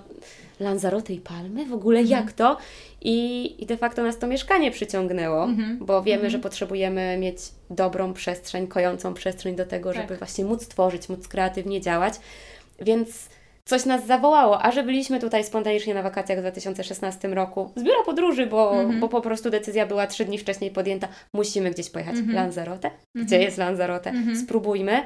Lanzarote 0.60 1.14
i 1.14 1.20
Palmy, 1.20 1.66
w 1.66 1.74
ogóle 1.74 2.00
Mhm. 2.00 2.20
jak 2.24 2.34
to? 2.34 2.58
I, 3.02 3.56
I 3.64 3.66
de 3.66 3.78
facto 3.78 4.04
nas 4.04 4.18
to 4.20 4.28
mieszkanie 4.28 4.72
przyciągnęło, 4.72 5.44
Mhm. 5.44 5.78
bo 5.86 6.02
wiemy, 6.04 6.16
Mhm. 6.24 6.32
że 6.32 6.40
potrzebujemy 6.40 7.18
mieć 7.18 7.38
dobrą 7.70 8.14
przestrzeń, 8.14 8.68
kojącą 8.68 9.14
przestrzeń 9.14 9.56
do 9.56 9.66
tego, 9.66 9.94
Tak. 9.94 10.02
żeby 10.02 10.18
właśnie 10.18 10.46
móc 10.46 10.68
tworzyć, 10.68 11.10
móc 11.10 11.28
kreatywnie 11.28 11.82
działać. 11.82 12.14
Więc 12.82 13.30
coś 13.66 13.86
nas 13.86 14.06
zawołało, 14.06 14.62
a 14.64 14.72
że 14.72 14.84
byliśmy 14.84 15.20
tutaj 15.20 15.44
spontanicznie 15.44 15.94
na 15.94 16.04
wakacjach 16.04 16.38
w 16.38 16.42
2016 16.42 17.28
roku 17.28 17.72
z 17.76 17.84
biura 17.84 18.04
podróży, 18.06 18.46
bo, 18.48 18.72
Mhm. 18.82 19.00
bo 19.00 19.10
po 19.10 19.22
prostu 19.22 19.50
decyzja 19.50 19.86
była 19.86 20.08
trzy 20.08 20.26
dni 20.26 20.38
wcześniej 20.38 20.72
podjęta, 20.72 21.08
musimy 21.34 21.72
gdzieś 21.72 21.90
pojechać. 21.90 22.16
Mhm. 22.16 22.36
Lanzarote? 22.36 22.92
Gdzie 23.16 23.22
Mhm. 23.36 23.42
jest 23.42 23.58
Lanzarote? 23.58 24.10
Mhm. 24.10 24.38
Spróbujmy. 24.38 25.04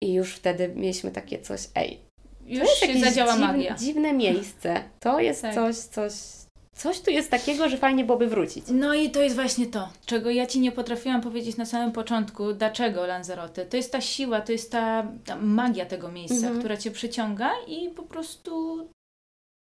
I 0.00 0.12
już 0.14 0.34
wtedy 0.34 0.68
mieliśmy 0.76 1.10
takie 1.10 1.38
coś, 1.38 1.60
ej, 1.74 2.00
Już 2.46 2.58
to 2.58 2.64
jest 2.64 2.80
się 2.80 2.86
jakieś 2.86 3.02
zadziała 3.02 3.32
dziwne, 3.32 3.46
magia. 3.46 3.74
dziwne 3.74 4.12
miejsce. 4.12 4.82
To 5.00 5.20
jest 5.20 5.42
Tak. 5.42 5.54
coś, 5.54 5.76
coś, 5.76 6.12
coś 6.74 7.00
tu 7.00 7.10
jest 7.10 7.30
takiego, 7.30 7.68
że 7.68 7.76
fajnie 7.76 8.04
byłoby 8.04 8.26
wrócić. 8.26 8.64
No 8.68 8.94
i 8.94 9.10
to 9.10 9.22
jest 9.22 9.34
właśnie 9.34 9.66
to, 9.66 9.88
czego 10.06 10.30
ja 10.30 10.46
Ci 10.46 10.60
nie 10.60 10.72
potrafiłam 10.72 11.20
powiedzieć 11.20 11.56
na 11.56 11.66
samym 11.66 11.92
początku, 11.92 12.52
dlaczego 12.52 13.06
Lanzarote. 13.06 13.66
To 13.66 13.76
jest 13.76 13.92
ta 13.92 14.00
siła, 14.00 14.40
to 14.40 14.52
jest 14.52 14.72
ta, 14.72 15.06
ta 15.24 15.36
magia 15.36 15.86
tego 15.86 16.08
miejsca, 16.08 16.36
Mhm. 16.36 16.58
która 16.58 16.76
Cię 16.76 16.90
przyciąga 16.90 17.50
i 17.66 17.88
po 17.90 18.02
prostu 18.02 18.78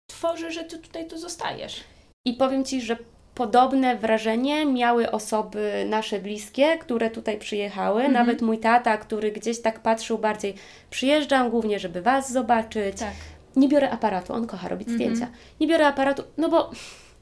tworzy, 0.09 0.51
że 0.51 0.63
Ty 0.63 0.77
tutaj 0.77 1.07
tu 1.07 1.17
zostajesz. 1.17 1.83
I 2.25 2.33
powiem 2.33 2.65
Ci, 2.65 2.81
że 2.81 2.97
podobne 3.35 3.95
wrażenie 3.97 4.65
miały 4.65 5.11
osoby 5.11 5.85
nasze 5.89 6.19
bliskie, 6.19 6.77
które 6.77 7.09
tutaj 7.09 7.37
przyjechały. 7.39 8.01
Mhm. 8.03 8.13
Nawet 8.13 8.41
mój 8.41 8.57
tata, 8.57 8.97
który 8.97 9.31
gdzieś 9.31 9.61
tak 9.61 9.79
patrzył 9.79 10.17
bardziej, 10.17 10.53
przyjeżdżam 10.89 11.49
głównie, 11.49 11.79
żeby 11.79 12.01
Was 12.01 12.31
zobaczyć. 12.31 12.99
Tak. 12.99 13.13
Nie 13.55 13.67
biorę 13.67 13.89
aparatu, 13.89 14.33
on 14.33 14.47
kocha 14.47 14.67
robić 14.67 14.87
Mhm. 14.87 15.09
zdjęcia. 15.15 15.33
Nie 15.59 15.67
biorę 15.67 15.87
aparatu, 15.87 16.23
no 16.37 16.49
bo 16.49 16.71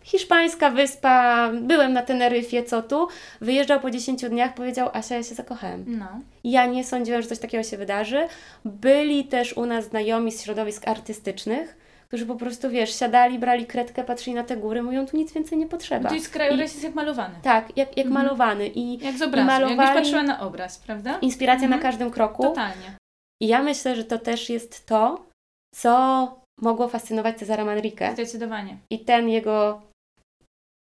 hiszpańska 0.03 0.69
wyspa, 0.69 1.49
byłem 1.61 1.93
na 1.93 2.01
Teneryfie, 2.01 2.63
co 2.63 2.81
tu. 2.81 3.07
Wyjeżdżał 3.41 3.79
po 3.79 3.91
10 3.91 4.29
dniach, 4.29 4.53
powiedział, 4.53 4.89
Asia, 4.93 5.15
ja 5.15 5.23
się 5.23 5.35
zakochałem. 5.35 5.85
No. 5.87 6.05
Ja 6.43 6.65
nie 6.65 6.83
sądziłam, 6.83 7.21
że 7.21 7.27
coś 7.27 7.39
takiego 7.39 7.63
się 7.63 7.77
wydarzy. 7.77 8.27
Byli 8.65 9.25
też 9.25 9.54
u 9.58 9.65
nas 9.65 9.85
znajomi 9.85 10.31
z 10.31 10.43
środowisk 10.43 10.87
artystycznych, 10.87 11.77
którzy 12.08 12.25
po 12.25 12.35
prostu, 12.35 12.69
wiesz, 12.69 12.99
siadali, 12.99 13.39
brali 13.39 13.65
kredkę, 13.65 14.04
patrzyli 14.04 14.35
na 14.35 14.43
te 14.43 14.58
góry, 14.58 14.83
mówią, 14.83 15.08
tu 15.08 15.17
nic 15.17 15.33
więcej 15.33 15.58
nie 15.58 15.67
potrzeba. 15.67 16.10
To 16.10 16.15
jest 16.15 16.29
krajobraz 16.29 16.71
jest 16.71 16.83
jak 16.83 16.95
malowany. 16.95 17.35
Tak, 17.43 17.77
jak, 17.77 17.97
jak 17.97 18.06
Mhm. 18.08 18.25
malowany. 18.25 18.67
I 18.67 19.06
Jak 19.06 19.17
z 19.17 19.21
I 19.21 19.23
obrazu. 19.23 19.47
malowali- 19.47 19.77
Jakbyś 19.77 19.95
patrzyła 20.04 20.23
na 20.23 20.39
obraz, 20.39 20.77
prawda? 20.77 21.17
inspiracja 21.21 21.65
Mhm. 21.65 21.81
na 21.81 21.87
każdym 21.89 22.12
kroku. 22.12 22.43
Totalnie. 22.43 22.95
I 23.41 23.47
ja 23.47 23.63
myślę, 23.63 23.95
że 23.95 24.04
to 24.04 24.17
też 24.19 24.49
jest 24.49 24.85
to, 24.85 25.29
co 25.75 26.35
mogło 26.61 26.87
fascynować 26.87 27.37
Cezara 27.37 27.65
Manrique. 27.65 28.13
Zdecydowanie. 28.13 28.77
I 28.89 28.99
ten 28.99 29.29
jego, 29.29 29.81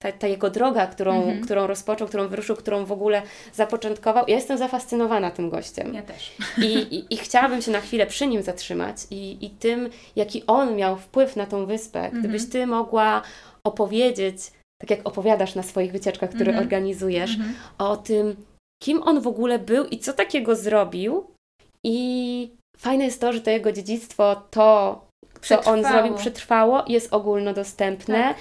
ta, 0.02 0.12
ta 0.12 0.26
jego 0.26 0.50
droga, 0.50 0.86
którą, 0.86 1.14
Mhm. 1.14 1.40
którą 1.40 1.66
rozpoczął, 1.66 2.08
którą 2.08 2.28
wyruszył, 2.28 2.56
którą 2.56 2.84
w 2.84 2.92
ogóle 2.92 3.22
zapoczątkował. 3.52 4.24
Ja 4.28 4.34
jestem 4.34 4.58
zafascynowana 4.58 5.30
tym 5.30 5.50
gościem. 5.50 5.94
Ja 5.94 6.02
też. 6.02 6.32
I, 6.58 6.64
i, 6.96 7.14
I 7.14 7.16
chciałabym 7.16 7.62
się 7.62 7.70
na 7.70 7.80
chwilę 7.80 8.06
przy 8.06 8.26
nim 8.26 8.42
zatrzymać 8.42 8.96
i, 9.10 9.46
i 9.46 9.50
tym, 9.50 9.90
jaki 10.16 10.46
on 10.46 10.76
miał 10.76 10.96
wpływ 10.96 11.36
na 11.36 11.46
tą 11.46 11.66
wyspę. 11.66 12.10
Gdybyś 12.10 12.42
Mhm. 12.42 12.50
ty 12.50 12.66
mogła 12.66 13.22
opowiedzieć, 13.66 14.38
tak 14.80 14.90
jak 14.90 15.00
opowiadasz 15.08 15.54
na 15.54 15.62
swoich 15.62 15.92
wycieczkach, 15.92 16.30
które 16.30 16.48
Mhm. 16.50 16.64
organizujesz, 16.66 17.36
o 17.78 17.96
tym, 17.96 18.36
kim 18.82 19.02
on 19.02 19.20
w 19.20 19.26
ogóle 19.26 19.58
był 19.58 19.84
i 19.86 19.98
co 19.98 20.12
takiego 20.12 20.56
zrobił. 20.56 21.26
I 21.86 22.50
fajne 22.82 23.04
jest 23.04 23.20
to, 23.20 23.32
że 23.32 23.40
to 23.40 23.50
jego 23.50 23.72
dziedzictwo, 23.72 24.42
to, 24.50 25.00
co 25.40 25.62
on 25.64 25.84
zrobił, 25.84 26.14
przetrwało, 26.14 26.84
jest 26.88 27.12
ogólnodostępne. 27.14 28.18
Tak. 28.22 28.36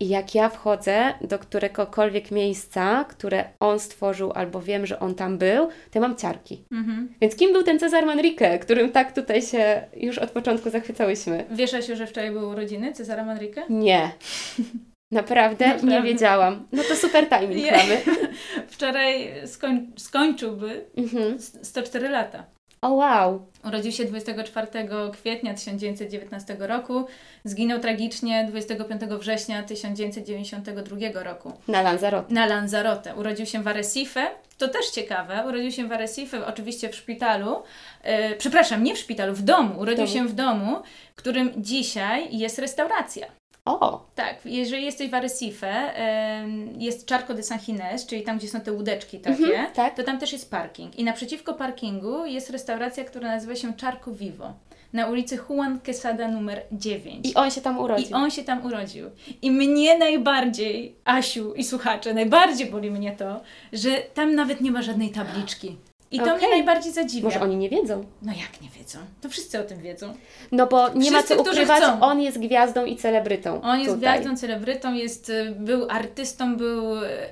I 0.00 0.08
jak 0.08 0.34
ja 0.34 0.48
wchodzę 0.48 1.14
do 1.20 1.38
któregokolwiek 1.38 2.30
miejsca, 2.30 3.04
które 3.08 3.44
on 3.60 3.80
stworzył, 3.80 4.32
albo 4.32 4.60
wiem, 4.62 4.86
że 4.86 5.00
on 5.00 5.14
tam 5.14 5.38
był, 5.38 5.66
to 5.66 5.72
ja 5.94 6.00
mam 6.00 6.16
ciarki. 6.16 6.64
Mhm. 6.72 7.14
Więc 7.20 7.36
kim 7.36 7.52
był 7.52 7.62
ten 7.62 7.78
Cezar 7.78 8.06
Manrique, 8.06 8.58
którym 8.60 8.92
tak 8.92 9.12
tutaj 9.12 9.42
się 9.42 9.82
już 9.96 10.18
od 10.18 10.30
początku 10.30 10.70
zachwycałyśmy? 10.70 11.44
Wiesz, 11.50 11.74
Asiu, 11.74 11.96
że 11.96 12.06
wczoraj 12.06 12.30
były 12.30 12.46
urodziny 12.46 12.92
Cezara 12.92 13.24
Manrique? 13.24 13.62
Nie. 13.68 14.10
Naprawdę, 15.12 15.66
nie 15.66 15.72
Naprawdę. 15.74 16.02
wiedziałam. 16.02 16.66
No 16.72 16.82
to 16.88 16.96
super 16.96 17.28
timing 17.28 17.64
Nie. 17.64 17.72
mamy. 17.72 18.00
Wczoraj 18.68 19.32
skoń, 19.46 19.92
skończyłby 19.96 20.84
Mhm. 20.96 21.34
s- 21.34 21.58
104 21.62 22.08
lata. 22.08 22.44
O 22.80 22.90
wow. 22.90 23.46
Urodził 23.64 23.92
się 23.92 24.04
24 24.04 24.66
kwietnia 25.12 25.54
1919 25.54 26.56
roku, 26.60 27.06
zginął 27.44 27.80
tragicznie 27.80 28.46
25 28.50 29.02
września 29.02 29.62
1992 29.62 31.22
roku 31.22 31.52
Na 31.68 31.82
Lanzarote. 31.82 32.34
na 32.34 32.46
Lanzarote. 32.46 33.14
Urodził 33.14 33.46
się 33.46 33.62
w 33.62 33.68
Arrecife, 33.68 34.26
to 34.58 34.68
też 34.68 34.90
ciekawe, 34.90 35.44
urodził 35.48 35.72
się 35.72 35.88
w 35.88 35.92
Arrecife, 35.92 36.46
oczywiście 36.46 36.88
w 36.88 36.94
szpitalu, 36.96 37.62
e, 38.02 38.34
przepraszam, 38.34 38.82
nie 38.84 38.94
w 38.94 38.98
szpitalu, 38.98 39.34
w 39.34 39.42
domu, 39.42 39.80
urodził 39.80 40.04
domu. 40.06 40.18
się 40.18 40.24
w 40.24 40.32
domu, 40.34 40.76
w 41.12 41.18
którym 41.18 41.52
dzisiaj 41.56 42.36
jest 42.36 42.58
restauracja. 42.58 43.26
O, 43.68 44.06
Tak, 44.14 44.36
jeżeli 44.44 44.84
jesteś 44.84 45.10
w 45.10 45.14
Arrecife, 45.14 45.68
em, 45.94 46.68
jest 46.80 47.08
Charco 47.10 47.34
de 47.34 47.42
San 47.42 47.58
Ginés, 47.58 48.06
czyli 48.06 48.22
tam, 48.22 48.38
gdzie 48.38 48.48
są 48.48 48.60
te 48.60 48.72
łódeczki 48.72 49.18
takie, 49.20 49.44
Mhm, 49.44 49.72
tak. 49.72 49.96
to 49.96 50.02
tam 50.02 50.18
też 50.18 50.32
jest 50.32 50.50
parking. 50.50 50.98
I 50.98 51.04
naprzeciwko 51.04 51.54
parkingu 51.54 52.26
jest 52.26 52.50
restauracja, 52.50 53.04
która 53.04 53.28
nazywa 53.28 53.54
się 53.56 53.72
Charco 53.80 54.12
Vivo, 54.12 54.52
na 54.92 55.06
ulicy 55.06 55.38
Juan 55.48 55.80
Quesada 55.80 56.28
numer 56.28 56.62
9. 56.72 57.26
i 57.30 57.34
on 57.34 57.50
się 57.50 57.60
tam 57.60 57.78
urodził. 57.78 58.08
I 58.10 58.12
on 58.14 58.30
się 58.30 58.44
tam 58.44 58.66
urodził. 58.66 59.10
I 59.42 59.50
mnie 59.50 59.98
najbardziej, 59.98 60.94
Asiu 61.04 61.54
i 61.54 61.64
słuchacze, 61.64 62.14
najbardziej 62.14 62.66
boli 62.70 62.90
mnie 62.90 63.12
to, 63.16 63.40
że 63.72 63.90
tam 64.14 64.34
nawet 64.34 64.60
nie 64.60 64.70
ma 64.70 64.82
żadnej 64.82 65.10
tabliczki. 65.10 65.76
I 66.10 66.18
to 66.18 66.24
Okej. 66.24 66.36
mnie 66.38 66.48
najbardziej 66.48 66.92
zadziwia. 66.92 67.24
Może 67.24 67.40
oni 67.40 67.56
nie 67.56 67.68
wiedzą. 67.68 68.04
No 68.22 68.32
jak 68.32 68.60
nie 68.62 68.68
wiedzą? 68.68 68.98
To 69.20 69.28
wszyscy 69.28 69.60
o 69.60 69.62
tym 69.62 69.78
wiedzą. 69.78 70.14
No 70.52 70.66
bo 70.66 70.88
nie 70.88 71.10
ma 71.10 71.18
Wszyscy, 71.18 71.36
co 71.36 71.42
którzy 71.42 71.62
ukrywać, 71.62 71.82
on 72.00 72.20
jest 72.20 72.38
gwiazdą 72.38 72.84
i 72.84 72.96
celebrytą. 72.96 73.62
On 73.62 73.80
jest 73.80 73.94
tutaj. 73.94 74.18
gwiazdą, 74.20 74.36
celebrytą, 74.36 74.94
jest, 74.94 75.30
y, 75.30 75.54
był 75.58 75.86
artystą, 75.90 76.56
był 76.56 76.82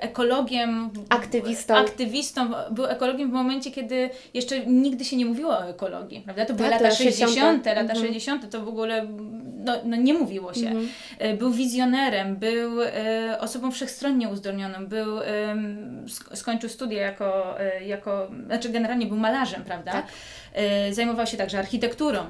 ekologiem. 0.01 0.91
Aktywistą. 1.09 1.75
Aktywistą, 1.75 2.51
był 2.71 2.87
ekologiem 2.87 3.31
w 3.31 3.33
momencie, 3.33 3.71
kiedy 3.71 4.11
jeszcze 4.35 4.67
nigdy 4.67 5.05
się 5.05 5.17
nie 5.17 5.27
mówiło 5.27 5.51
o 5.51 5.69
ekologii, 5.69 6.21
prawda? 6.21 6.47
To 6.47 6.55
były 6.55 6.69
Tak, 6.69 6.81
lata 6.81 6.85
lata 6.85 6.97
60., 6.97 7.31
60., 7.31 7.67
lata 7.67 7.81
mhm. 7.81 7.99
60., 7.99 8.51
to 8.51 8.61
w 8.61 8.69
ogóle 8.69 9.07
no, 9.65 9.73
no 9.85 9.97
nie 9.97 10.15
mówiło 10.15 10.55
się. 10.55 10.67
Mhm. 10.67 10.89
E, 11.19 11.35
Był 11.37 11.51
wizjonerem, 11.51 12.37
był 12.37 12.83
e, 12.83 13.37
osobą 13.41 13.71
wszechstronnie 13.71 14.29
uzdolnioną, 14.29 14.87
był, 14.87 15.17
sk- 16.07 16.37
skończył 16.37 16.71
studia 16.71 17.01
jako, 17.01 17.61
e, 17.61 17.85
jako, 17.85 18.29
znaczy 18.47 18.66
generalnie 18.73 19.07
był 19.07 19.17
malarzem, 19.17 19.65
prawda? 19.65 19.93
Tak. 19.93 20.07
E, 20.55 20.95
Zajmował 20.95 21.27
się 21.27 21.37
także 21.37 21.59
architekturą. 21.59 22.25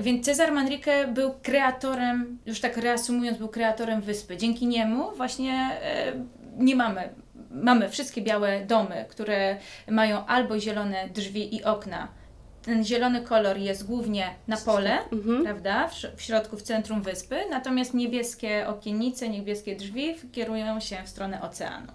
Więc 0.00 0.24
Cezar 0.26 0.52
Manrique 0.52 1.06
był 1.14 1.34
kreatorem, 1.42 2.38
już 2.46 2.60
tak 2.60 2.76
reasumując, 2.76 3.38
był 3.38 3.48
kreatorem 3.48 4.00
wyspy. 4.00 4.36
Dzięki 4.36 4.66
niemu 4.66 5.12
właśnie 5.16 5.52
e, 5.82 6.12
nie 6.58 6.76
mamy, 6.76 7.08
mamy 7.50 7.88
wszystkie 7.88 8.22
białe 8.22 8.60
domy, 8.66 9.04
które 9.08 9.56
mają 9.90 10.26
albo 10.26 10.60
zielone 10.60 11.08
drzwi 11.08 11.56
i 11.56 11.64
okna. 11.64 12.08
Ten 12.62 12.84
zielony 12.84 13.20
kolor 13.22 13.58
jest 13.58 13.86
głównie 13.86 14.30
na 14.48 14.56
pole, 14.56 14.98
Mhm. 15.12 15.44
prawda, 15.44 15.88
w, 15.88 15.94
w 16.16 16.22
środku, 16.22 16.56
w 16.56 16.62
centrum 16.62 17.02
wyspy, 17.02 17.36
natomiast 17.50 17.94
niebieskie 17.94 18.68
okiennice, 18.68 19.28
niebieskie 19.28 19.76
drzwi 19.76 20.14
kierują 20.32 20.80
się 20.80 20.96
w 21.04 21.08
stronę 21.08 21.42
oceanu. 21.42 21.92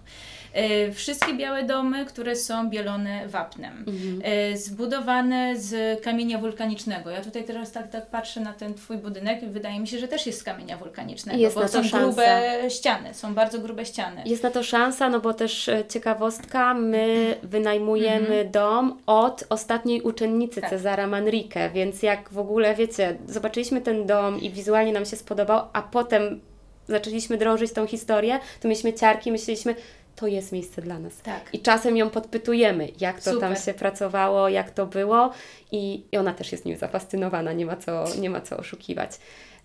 E, 0.56 0.92
Wszystkie 0.92 1.34
białe 1.34 1.64
domy, 1.64 2.04
które 2.06 2.36
są 2.36 2.70
bielone 2.70 3.28
wapnem, 3.28 3.84
Mhm. 3.88 4.20
e, 4.24 4.56
zbudowane 4.56 5.56
z 5.60 6.00
kamienia 6.02 6.38
wulkanicznego. 6.38 7.10
Ja 7.10 7.20
tutaj 7.20 7.44
teraz 7.44 7.72
tak, 7.72 7.90
tak 7.90 8.06
patrzę 8.06 8.40
na 8.40 8.52
ten 8.52 8.74
Twój 8.74 8.96
budynek 8.96 9.42
i 9.42 9.46
wydaje 9.46 9.80
mi 9.80 9.88
się, 9.88 9.98
że 9.98 10.08
też 10.08 10.26
jest 10.26 10.38
z 10.40 10.42
kamienia 10.42 10.76
wulkanicznego, 10.76 11.38
Jest 11.38 11.54
bo 11.54 11.60
na 11.60 11.66
to 11.68 11.72
są 11.72 11.82
szansa. 11.82 11.98
grube 11.98 12.58
ściany, 12.70 13.14
są 13.14 13.34
bardzo 13.34 13.58
grube 13.58 13.86
ściany. 13.86 14.22
Jest 14.26 14.42
na 14.42 14.50
to 14.50 14.62
szansa, 14.62 15.10
no 15.10 15.20
bo 15.20 15.34
też 15.34 15.68
e, 15.68 15.84
ciekawostka, 15.88 16.74
my 16.74 17.36
wynajmujemy 17.42 18.44
dom 18.52 18.98
od 19.06 19.44
ostatniej 19.48 20.02
uczennicy 20.02 20.60
Tak. 20.60 20.70
Cezara 20.70 21.06
Manrique, 21.06 21.70
więc 21.74 22.02
jak 22.02 22.28
w 22.32 22.38
ogóle, 22.38 22.74
wiecie, 22.74 23.16
zobaczyliśmy 23.28 23.80
ten 23.80 24.06
dom 24.06 24.40
i 24.40 24.50
wizualnie 24.50 24.92
nam 24.92 25.04
się 25.06 25.16
spodobał, 25.16 25.68
a 25.72 25.82
potem 25.82 26.40
zaczęliśmy 26.88 27.36
drążyć 27.38 27.72
tą 27.72 27.86
historię, 27.86 28.38
to 28.60 28.68
mieliśmy 28.68 28.92
ciarki, 28.92 29.32
myśleliśmy, 29.32 29.74
to 30.16 30.26
jest 30.26 30.52
miejsce 30.52 30.82
dla 30.82 30.98
nas. 30.98 31.18
Tak. 31.22 31.48
I 31.52 31.60
czasem 31.60 31.96
ją 31.96 32.10
podpytujemy, 32.10 32.88
jak 33.00 33.20
to 33.20 33.30
tam 33.30 33.56
Super. 33.56 33.64
się 33.64 33.74
pracowało, 33.74 34.48
jak 34.48 34.70
to 34.70 34.86
było 34.86 35.30
i, 35.72 36.04
i 36.12 36.16
ona 36.16 36.34
też 36.34 36.52
jest 36.52 36.64
nim 36.64 36.76
zafascynowana, 36.76 37.52
nie 37.52 37.66
ma 37.66 37.76
co, 37.76 38.04
nie 38.18 38.30
ma 38.30 38.40
co 38.40 38.56
oszukiwać. 38.56 39.10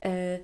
E, 0.05 0.39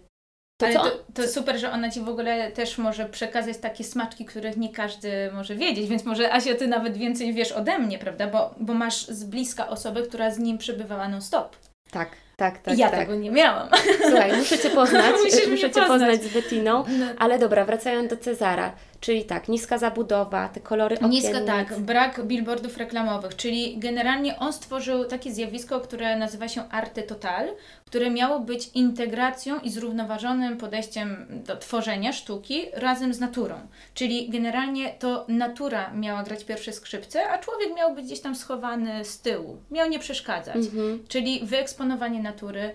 To 0.59 0.65
Ale 0.65 0.75
to, 0.75 0.89
to 1.13 1.27
super, 1.27 1.59
że 1.59 1.71
ona 1.71 1.91
Ci 1.91 2.01
w 2.01 2.09
ogóle 2.09 2.51
też 2.51 2.77
może 2.77 3.05
przekazać 3.05 3.57
takie 3.57 3.83
smaczki, 3.83 4.25
których 4.25 4.57
nie 4.57 4.69
każdy 4.73 5.31
może 5.33 5.55
wiedzieć, 5.55 5.89
więc 5.89 6.05
może 6.05 6.33
Asia, 6.33 6.55
Ty 6.55 6.67
nawet 6.67 6.97
więcej 6.97 7.33
wiesz 7.33 7.51
ode 7.51 7.79
mnie, 7.79 7.97
prawda? 7.99 8.27
Bo, 8.27 8.55
bo 8.59 8.73
masz 8.73 9.07
z 9.07 9.23
bliska 9.23 9.69
osobę, 9.69 10.01
która 10.01 10.31
z 10.31 10.39
nim 10.39 10.57
przebywała 10.57 11.07
non-stop. 11.07 11.55
Tak, 11.91 12.09
tak, 12.37 12.57
tak. 12.59 12.77
ja 12.77 12.89
tak. 12.89 12.99
tego 12.99 13.15
nie 13.15 13.31
miałam. 13.31 13.69
Słuchaj, 14.09 14.37
muszę 14.37 14.59
Cię 14.59 14.69
poznać, 14.79 15.11
Musisz 15.23 15.47
muszę 15.47 15.61
Cię 15.61 15.67
poznać. 15.69 15.87
poznać 15.87 16.23
z 16.23 16.33
Bettiną, 16.33 16.83
No. 16.99 17.05
ale 17.19 17.39
dobra, 17.39 17.65
wracając 17.65 18.09
do 18.09 18.17
Cezara, 18.17 18.71
czyli 18.99 19.23
tak, 19.23 19.47
niska 19.47 19.77
zabudowa, 19.77 20.49
te 20.49 20.59
kolory 20.59 20.95
okiennic. 20.95 21.23
Niska 21.23 21.41
tak, 21.41 21.79
brak 21.79 22.25
billboardów 22.25 22.77
reklamowych, 22.77 23.35
czyli 23.35 23.77
generalnie 23.79 24.39
on 24.39 24.53
stworzył 24.53 25.05
takie 25.05 25.31
zjawisko, 25.31 25.79
które 25.79 26.15
nazywa 26.15 26.47
się 26.47 26.69
Arte 26.69 27.03
Total, 27.03 27.47
które 27.87 28.09
miało 28.09 28.39
być 28.39 28.69
integracją 28.73 29.59
i 29.59 29.69
zrównoważonym 29.69 30.57
podejściem 30.57 31.27
do 31.45 31.57
tworzenia 31.57 32.13
sztuki 32.13 32.65
razem 32.73 33.13
z 33.13 33.19
naturą. 33.19 33.55
Czyli 33.93 34.29
generalnie 34.29 34.93
to 34.99 35.25
natura 35.27 35.93
miała 35.93 36.23
grać 36.23 36.43
pierwsze 36.43 36.73
skrzypce, 36.73 37.29
a 37.29 37.37
człowiek 37.37 37.75
miał 37.75 37.95
być 37.95 38.05
gdzieś 38.05 38.19
tam 38.19 38.35
schowany 38.35 39.05
z 39.05 39.21
tyłu, 39.21 39.57
miał 39.71 39.89
nie 39.89 39.99
przeszkadzać. 39.99 40.55
Mhm. 40.55 41.03
Czyli 41.07 41.39
wyeksponowanie 41.43 42.23
natury 42.23 42.71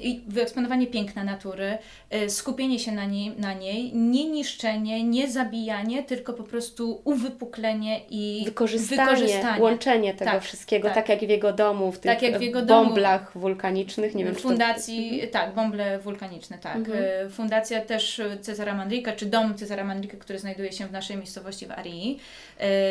i 0.00 0.22
wyeksponowanie 0.28 0.86
piękna 0.86 1.24
natury, 1.24 1.78
e, 2.10 2.30
skupienie 2.30 2.78
się 2.78 2.92
na, 2.92 3.04
niej, 3.04 3.32
na 3.38 3.52
niej, 3.52 3.92
nie 3.94 4.30
niszczenie, 4.30 5.04
nie 5.04 5.30
zabijanie, 5.30 6.02
tylko 6.02 6.32
po 6.32 6.42
prostu 6.42 7.00
uwypuklenie 7.04 8.00
i 8.10 8.42
Wykorzystanie, 8.44 9.02
wykorzystanie. 9.10 9.62
łączenie 9.62 10.14
tego 10.14 10.30
Tak, 10.30 10.42
wszystkiego, 10.42 10.88
tak. 10.88 10.94
tak. 10.94 11.08
jak 11.08 11.18
w 11.18 11.28
jego 11.28 11.52
domu, 11.52 11.92
w 11.92 11.98
tych 11.98 12.12
Tak 12.12 12.22
jak 12.22 12.38
w 12.38 12.42
jego 12.42 12.62
domu. 12.62 12.84
bąblach 12.86 13.38
wulkanicznych, 13.38 14.14
nie 14.14 14.24
wiem, 14.24 14.34
czy 14.34 14.42
to- 14.42 14.48
Fundacji, 14.48 15.22
tak, 15.32 15.54
bąble 15.54 15.98
wulkaniczne, 15.98 16.58
tak. 16.58 16.76
Mhm. 16.76 16.98
E, 17.26 17.30
Fundacja 17.30 17.80
też 17.80 18.20
Cezara 18.40 18.74
Manrique, 18.74 19.12
czy 19.16 19.26
dom 19.26 19.54
Cezara 19.54 19.84
Manrique, 19.84 20.16
który 20.18 20.38
znajduje 20.38 20.72
się 20.72 20.86
w 20.86 20.92
naszej 20.92 21.16
miejscowości 21.16 21.66
w 21.66 21.70
Arii, 21.70 22.18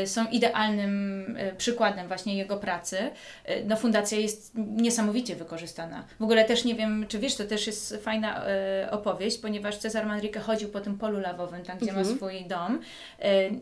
są 0.06 0.26
idealnym 0.28 1.36
e, 1.40 1.54
przykładem 1.54 2.08
właśnie 2.08 2.38
jego 2.38 2.58
pracy. 2.58 2.98
E, 3.46 3.64
No 3.64 3.76
fundacja 3.76 4.18
jest 4.18 4.52
niesamowicie 4.56 5.36
wykorzystana. 5.36 6.04
W 6.20 6.24
ogóle 6.24 6.46
też 6.46 6.66
nie 6.66 6.76
wiem, 6.76 7.06
czy 7.08 7.20
wiesz, 7.20 7.36
to 7.36 7.44
też 7.44 7.68
jest 7.68 7.96
fajna 8.04 8.46
opowieść, 8.92 9.38
ponieważ 9.38 9.78
Cezar 9.78 10.06
Manrique 10.06 10.40
chodził 10.42 10.70
po 10.70 10.82
tym 10.82 10.98
polu 10.98 11.20
lawowym, 11.20 11.64
tam 11.64 11.78
gdzie 11.78 11.90
Mhm. 11.90 12.08
ma 12.10 12.16
swój 12.16 12.46
dom 12.46 12.80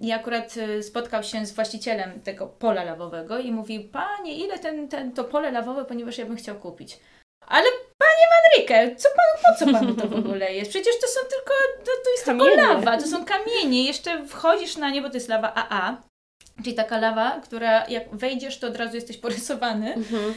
i 0.02 0.12
akurat 0.12 0.56
spotkał 0.82 1.24
się 1.24 1.46
z 1.46 1.52
właścicielem 1.52 2.22
tego 2.22 2.48
pola 2.48 2.84
lawowego 2.84 3.40
i 3.40 3.52
mówi, 3.52 3.80
panie, 3.80 4.34
ile 4.46 4.60
ten, 4.60 4.88
ten, 4.88 5.12
to 5.12 5.24
pole 5.24 5.52
lawowe, 5.52 5.86
ponieważ 5.86 6.18
ja 6.18 6.26
bym 6.26 6.36
chciał 6.36 6.56
kupić. 6.56 7.00
Ale 7.48 7.66
panie 8.14 8.28
Manrique, 8.34 8.96
co 9.02 9.10
pan, 9.16 9.44
po 9.54 9.60
co 9.60 9.72
panu 9.80 9.96
to 9.96 10.08
w 10.08 10.20
ogóle 10.26 10.54
jest? 10.54 10.70
Przecież 10.72 11.00
to 11.02 11.08
są 11.08 11.20
tylko, 11.30 11.54
to, 11.80 11.92
to 12.04 12.12
jest 12.12 12.26
Kamienie. 12.26 12.52
tylko 12.52 12.74
lawa, 12.74 12.98
to 12.98 13.08
są 13.08 13.26
kamienie, 13.26 13.84
jeszcze 13.84 14.26
wchodzisz 14.28 14.78
na 14.78 14.90
nie, 14.90 15.02
bo 15.02 15.10
to 15.10 15.14
jest 15.16 15.30
lawa 15.30 15.54
AA, 15.56 15.98
czyli 16.64 16.76
taka 16.76 17.00
lawa, 17.00 17.42
która 17.42 17.88
jak 17.88 18.16
wejdziesz, 18.16 18.60
to 18.60 18.68
od 18.68 18.78
razu 18.78 18.96
jesteś 18.96 19.18
porysowany. 19.18 19.94
Mhm. 19.94 20.34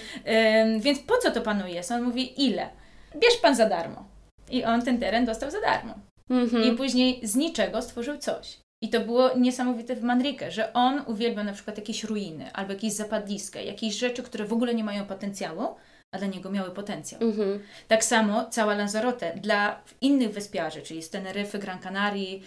Ym, 0.74 0.80
więc 0.80 0.98
po 0.98 1.16
co 1.18 1.30
to 1.30 1.40
panu 1.40 1.66
jest? 1.66 1.90
On 1.92 2.02
mówi, 2.02 2.44
ile? 2.46 2.68
Bierz 3.16 3.36
pan 3.36 3.54
za 3.56 3.66
darmo. 3.66 4.04
I 4.50 4.64
on 4.64 4.82
ten 4.82 4.98
teren 5.00 5.24
dostał 5.24 5.50
za 5.50 5.60
darmo. 5.60 5.94
I 6.30 6.32
Mhm. 6.32 6.76
później 6.76 7.20
z 7.22 7.36
niczego 7.36 7.82
stworzył 7.82 8.18
coś. 8.18 8.56
I 8.82 8.88
to 8.90 9.00
było 9.00 9.30
niesamowite 9.36 9.96
w 9.96 10.02
Manrique, 10.02 10.50
że 10.50 10.72
on 10.72 11.02
uwielbiał 11.06 11.44
na 11.44 11.52
przykład 11.52 11.78
jakieś 11.78 12.04
ruiny, 12.04 12.50
albo 12.52 12.72
jakieś 12.72 12.92
zapadliska, 12.92 13.60
jakieś 13.60 13.94
rzeczy, 13.94 14.22
które 14.22 14.44
w 14.44 14.52
ogóle 14.52 14.74
nie 14.74 14.84
mają 14.84 15.06
potencjału, 15.06 15.74
a 16.12 16.18
dla 16.18 16.26
niego 16.26 16.50
miały 16.50 16.70
potencjał. 16.70 17.20
Mhm. 17.22 17.62
Tak 17.88 18.04
samo 18.04 18.46
cała 18.50 18.74
Lanzarote 18.74 19.34
dla 19.34 19.82
innych 20.00 20.30
wyspiarzy, 20.30 20.82
czyli 20.82 21.02
z 21.02 21.10
Teneryfy, 21.10 21.58
Gran 21.58 21.78
Canaria, 21.78 22.38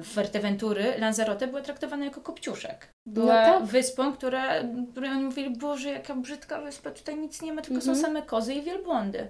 y, 0.00 0.02
Fuerteventury, 0.02 0.94
Lanzarote 0.98 1.46
była 1.46 1.60
traktowana 1.60 2.04
jako 2.04 2.20
kopciuszek. 2.20 2.88
Była 3.06 3.46
No 3.46 3.58
tak. 3.58 3.64
wyspą, 3.64 4.12
która, 4.12 4.48
której 4.90 5.10
oni 5.10 5.24
mówili, 5.24 5.50
Boże, 5.50 5.88
jaka 5.90 6.14
brzydka 6.14 6.60
wyspa, 6.60 6.90
tutaj 6.90 7.16
nic 7.16 7.42
nie 7.42 7.52
ma, 7.52 7.62
tylko 7.62 7.80
są 7.82 7.90
Mhm. 7.92 8.06
same 8.06 8.22
kozy 8.22 8.54
i 8.54 8.62
wielbłądy. 8.62 9.26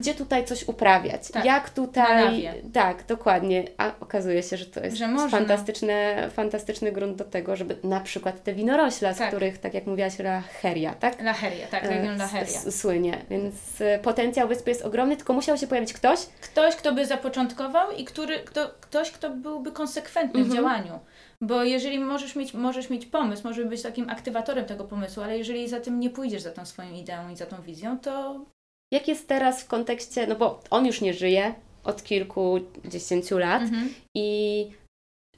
Gdzie 0.00 0.14
tutaj 0.14 0.44
coś 0.44 0.68
uprawiać? 0.68 1.28
Tak, 1.30 1.44
Jak 1.44 1.70
tutaj. 1.70 2.48
Tak, 2.72 3.06
dokładnie. 3.06 3.64
A 3.78 3.92
okazuje 4.00 4.42
się, 4.42 4.56
że 4.56 4.66
to 4.66 4.80
jest 4.80 4.96
Że 4.96 5.08
fantastyczne, 5.30 6.28
fantastyczny 6.30 6.92
grunt 6.92 7.16
do 7.16 7.24
tego, 7.24 7.56
żeby 7.56 7.76
na 7.84 8.00
przykład 8.00 8.42
te 8.42 8.52
winorośla, 8.54 9.12
z 9.14 9.18
Tak. 9.18 9.28
których, 9.28 9.58
tak 9.58 9.74
jak 9.74 9.86
mówiłaś, 9.86 10.18
La 10.18 10.40
Heria, 10.40 10.94
tak? 10.94 11.22
Laheria, 11.22 11.66
tak, 11.66 11.84
E, 11.84 11.88
region 11.88 12.20
s- 12.20 12.80
Słynie, 12.80 13.18
więc 13.30 13.54
e, 13.80 13.98
potencjał 13.98 14.48
wyspy 14.48 14.70
jest 14.70 14.82
ogromny, 14.84 15.16
tylko 15.16 15.32
musiał 15.32 15.56
się 15.56 15.66
pojawić 15.66 15.92
ktoś. 15.92 16.20
Ktoś, 16.40 16.76
kto 16.76 16.92
by 16.92 17.06
zapoczątkował 17.06 17.90
i 17.90 18.04
który, 18.04 18.38
kto, 18.40 18.70
ktoś, 18.80 19.10
kto 19.10 19.30
byłby 19.30 19.72
konsekwentny 19.72 20.40
w 20.44 20.46
Mhm. 20.46 20.56
działaniu. 20.56 20.98
Bo 21.42 21.64
jeżeli 21.64 21.98
możesz 21.98 22.36
mieć, 22.36 22.54
możesz 22.54 22.90
mieć 22.90 23.06
pomysł, 23.06 23.42
możesz 23.44 23.66
być 23.66 23.82
takim 23.82 24.10
aktywatorem 24.10 24.64
tego 24.64 24.84
pomysłu, 24.84 25.22
ale 25.22 25.38
jeżeli 25.38 25.68
za 25.68 25.80
tym 25.80 26.00
nie 26.00 26.10
pójdziesz, 26.10 26.42
za 26.42 26.50
tą 26.52 26.66
swoją 26.66 26.92
ideą 26.92 27.28
i 27.30 27.36
za 27.36 27.46
tą 27.46 27.62
wizją, 27.62 27.98
to 27.98 28.44
Jak 28.92 29.08
jest 29.08 29.28
teraz 29.28 29.62
w 29.62 29.68
kontekście, 29.68 30.26
no 30.26 30.34
bo 30.36 30.60
on 30.70 30.86
już 30.86 31.00
nie 31.00 31.14
żyje 31.14 31.54
od 31.84 32.02
kilkudziesięciu 32.02 33.38
lat 33.38 33.62
Mhm. 33.62 33.94
i 34.16 34.66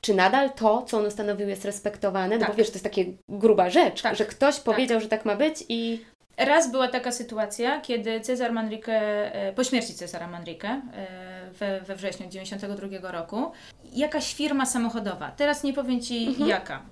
czy 0.00 0.14
nadal 0.14 0.50
to, 0.52 0.82
co 0.82 0.98
on 0.98 1.06
ustanowił, 1.06 1.48
jest 1.48 1.64
respektowane? 1.64 2.34
No 2.34 2.40
bo 2.40 2.46
Tak. 2.46 2.56
wiesz, 2.56 2.68
to 2.68 2.74
jest 2.74 2.84
takie 2.84 3.04
gruba 3.28 3.70
rzecz, 3.70 4.02
Tak. 4.02 4.16
że 4.16 4.24
ktoś 4.24 4.60
powiedział, 4.60 5.00
że 5.00 5.08
tak 5.08 5.24
ma 5.24 5.36
być 5.36 5.64
i 5.68 6.04
Raz 6.36 6.70
była 6.70 6.88
taka 6.88 7.12
sytuacja, 7.12 7.80
kiedy 7.80 8.20
Cezar 8.20 8.52
Manrique, 8.52 8.88
e, 8.88 9.52
po 9.52 9.64
śmierci 9.64 9.94
Cezara 9.94 10.26
Manrique 10.28 10.64
e, 10.64 11.41
we, 11.52 11.80
we 11.80 11.96
wrześniu 11.96 12.28
92 12.28 13.10
roku, 13.12 13.52
jakaś 13.92 14.34
firma 14.34 14.66
samochodowa, 14.66 15.30
teraz 15.30 15.64
nie 15.64 15.72
powiem 15.72 16.00
Ci 16.00 16.26
Mhm. 16.26 16.48
jaka, 16.50 16.82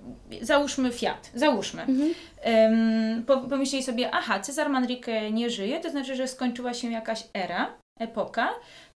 załóżmy 0.41 0.91
Fiat, 0.91 1.31
załóżmy, 1.35 1.85
Em, 2.41 3.23
po, 3.27 3.37
pomyśleli 3.37 3.83
sobie, 3.83 4.11
aha, 4.11 4.39
Cezar 4.39 4.69
Manrique 4.69 5.31
nie 5.31 5.49
żyje, 5.49 5.79
to 5.79 5.89
znaczy, 5.89 6.15
że 6.15 6.27
skończyła 6.27 6.73
się 6.73 6.91
jakaś 6.91 7.23
era, 7.33 7.77
epoka, 7.99 8.49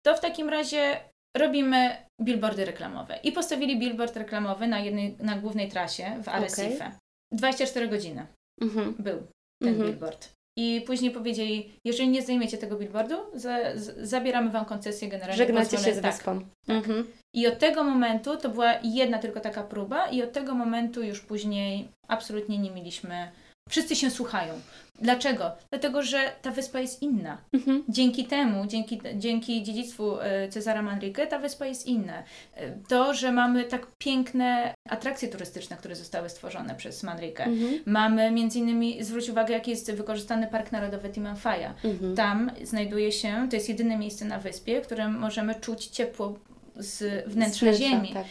to 0.06 0.14
w 0.16 0.20
takim 0.20 0.48
razie 0.48 1.00
robimy 1.36 1.96
billboardy 2.22 2.64
reklamowe. 2.64 3.18
I 3.22 3.32
postawili 3.32 3.78
billboard 3.78 4.16
reklamowy 4.16 4.66
na, 4.66 4.78
jednej, 4.80 5.16
na 5.20 5.36
głównej 5.38 5.68
trasie 5.68 6.22
w 6.24 6.28
Arrecife. 6.28 6.92
24 7.32 7.88
godziny 7.88 8.26
Mhm. 8.62 8.94
był 8.98 9.26
ten 9.62 9.72
Mhm. 9.74 9.88
billboard. 9.90 10.32
I 10.56 10.80
później 10.86 11.10
powiedzieli, 11.10 11.72
jeżeli 11.84 12.08
nie 12.08 12.22
zdejmiecie 12.22 12.58
tego 12.58 12.76
billboardu, 12.76 13.14
za, 13.34 13.58
z, 13.76 14.08
zabieramy 14.08 14.50
Wam 14.50 14.64
koncesję 14.64 15.08
generalnie. 15.08 15.36
żegnacie 15.36 15.70
się 15.70 15.76
pozwolę- 15.76 15.94
z 15.94 16.00
tak. 16.00 16.12
wyspą. 16.12 16.40
Mhm. 16.68 17.06
I 17.34 17.46
od 17.46 17.58
tego 17.58 17.84
momentu, 17.84 18.36
to 18.36 18.48
była 18.48 18.74
jedna 18.84 19.18
tylko 19.18 19.40
taka 19.40 19.62
próba 19.64 20.06
i 20.06 20.22
od 20.22 20.32
tego 20.32 20.54
momentu 20.54 21.02
już 21.02 21.20
później 21.20 21.88
absolutnie 22.08 22.58
nie 22.58 22.70
mieliśmy, 22.70 23.30
wszyscy 23.70 23.96
się 23.96 24.10
słuchają. 24.10 24.60
Dlaczego? 25.02 25.52
Dlatego, 25.70 26.02
że 26.02 26.32
ta 26.42 26.50
wyspa 26.50 26.80
jest 26.80 27.02
inna. 27.02 27.38
Mhm. 27.52 27.84
Dzięki 27.88 28.24
temu, 28.24 28.66
dzięki, 28.66 29.00
dzięki 29.14 29.62
dziedzictwu 29.62 30.20
e, 30.20 30.48
Cezara 30.48 30.82
Manrique, 30.82 31.26
ta 31.26 31.38
wyspa 31.38 31.66
jest 31.66 31.86
inna. 31.86 32.22
E, 32.54 32.70
To, 32.88 33.14
że 33.14 33.32
mamy 33.32 33.64
tak 33.64 33.86
piękne 33.98 34.74
atrakcje 34.88 35.28
turystyczne, 35.28 35.76
które 35.76 35.96
zostały 35.96 36.28
stworzone 36.28 36.74
przez 36.74 37.02
Manrique. 37.02 37.40
Mhm. 37.46 37.78
Mamy 37.86 38.30
między 38.30 38.58
innymi, 38.58 39.04
zwróć 39.04 39.28
uwagę, 39.28 39.54
jaki 39.54 39.70
jest 39.70 39.92
wykorzystany 39.92 40.46
Park 40.46 40.72
Narodowy 40.72 41.08
Timanfaya. 41.10 41.70
Mhm. 41.84 42.14
Tam 42.16 42.50
znajduje 42.62 43.12
się, 43.12 43.46
to 43.50 43.56
jest 43.56 43.68
jedyne 43.68 43.96
miejsce 43.96 44.24
na 44.24 44.38
wyspie, 44.38 44.82
w 44.82 44.86
którym 44.86 45.18
możemy 45.18 45.54
czuć 45.54 45.86
ciepło 45.86 46.38
z 46.76 47.28
wnętrza 47.28 47.72
Z 47.72 47.78
ziemi. 47.78 48.10
Tak. 48.14 48.24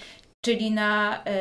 Czyli 0.46 0.72
na 0.72 1.24
e, 1.24 1.32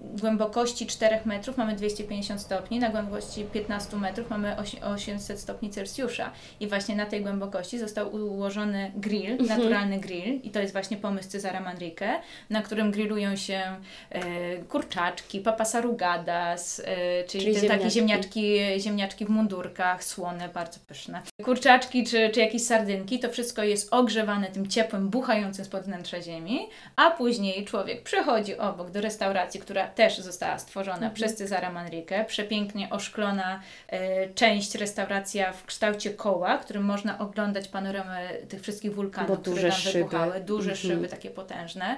głębokości 0.00 0.86
4 0.86 1.18
metrów 1.24 1.56
mamy 1.56 1.74
250 1.76 2.40
stopni, 2.40 2.78
na 2.78 2.88
głębokości 2.88 3.44
15 3.44 3.96
metrów 3.96 4.30
mamy 4.30 4.56
osi- 4.56 4.84
800 4.94 5.40
stopni 5.40 5.70
Celsjusza. 5.70 6.30
I 6.60 6.66
właśnie 6.68 6.96
na 6.96 7.06
tej 7.06 7.22
głębokości 7.22 7.78
został 7.78 8.14
ułożony 8.14 8.92
grill, 8.96 9.30
Mhm. 9.32 9.58
naturalny 9.60 9.98
grill. 10.00 10.40
I 10.42 10.50
to 10.50 10.60
jest 10.60 10.72
właśnie 10.72 10.96
pomysł 10.96 11.28
Cezara 11.28 11.60
Manrique, 11.60 12.20
na 12.50 12.62
którym 12.62 12.90
grillują 12.90 13.36
się 13.36 13.62
e, 14.10 14.20
kurczaczki, 14.56 15.40
papas 15.40 15.74
arrugadas, 15.74 16.80
e, 16.84 17.24
czyli, 17.24 17.44
Czyli 17.44 17.60
te 17.60 17.68
takie 17.68 17.90
ziemniaczki. 17.90 18.40
ziemniaczki, 18.40 18.80
ziemniaczki 18.82 19.24
w 19.24 19.28
mundurkach, 19.28 20.04
słone, 20.04 20.48
bardzo 20.48 20.80
pyszne. 20.88 21.22
Kurczaczki 21.44 22.04
czy, 22.04 22.30
czy 22.30 22.40
jakieś 22.40 22.62
sardynki, 22.62 23.18
to 23.18 23.30
wszystko 23.30 23.62
jest 23.62 23.92
ogrzewane 23.94 24.46
tym 24.46 24.66
ciepłem, 24.68 25.08
buchającym 25.08 25.64
spod 25.64 25.82
wnętrza 25.82 26.22
ziemi, 26.22 26.68
a 26.96 27.10
później 27.10 27.64
człowiek 27.64 28.02
przychodzi 28.02 28.23
obok 28.58 28.90
do 28.90 29.00
restauracji, 29.00 29.60
która 29.60 29.88
też 29.88 30.18
została 30.18 30.58
stworzona 30.58 30.96
Mhm. 30.96 31.12
przez 31.14 31.34
Cezara 31.34 31.72
Manrique, 31.72 32.24
przepięknie 32.26 32.90
oszklona 32.90 33.60
e, 33.88 34.28
część 34.28 34.74
restauracja 34.74 35.52
w 35.52 35.64
kształcie 35.66 36.10
koła, 36.10 36.58
którym 36.58 36.82
można 36.84 37.18
oglądać 37.18 37.68
panoramę 37.68 38.28
tych 38.48 38.62
wszystkich 38.62 38.94
wulkanów, 38.94 39.40
które 39.40 39.62
tam 39.70 39.78
szyby. 39.78 39.98
wybuchały, 39.98 40.40
duże 40.40 40.70
Mhm. 40.70 40.76
szyby 40.90 41.08
takie 41.08 41.30
potężne 41.30 41.96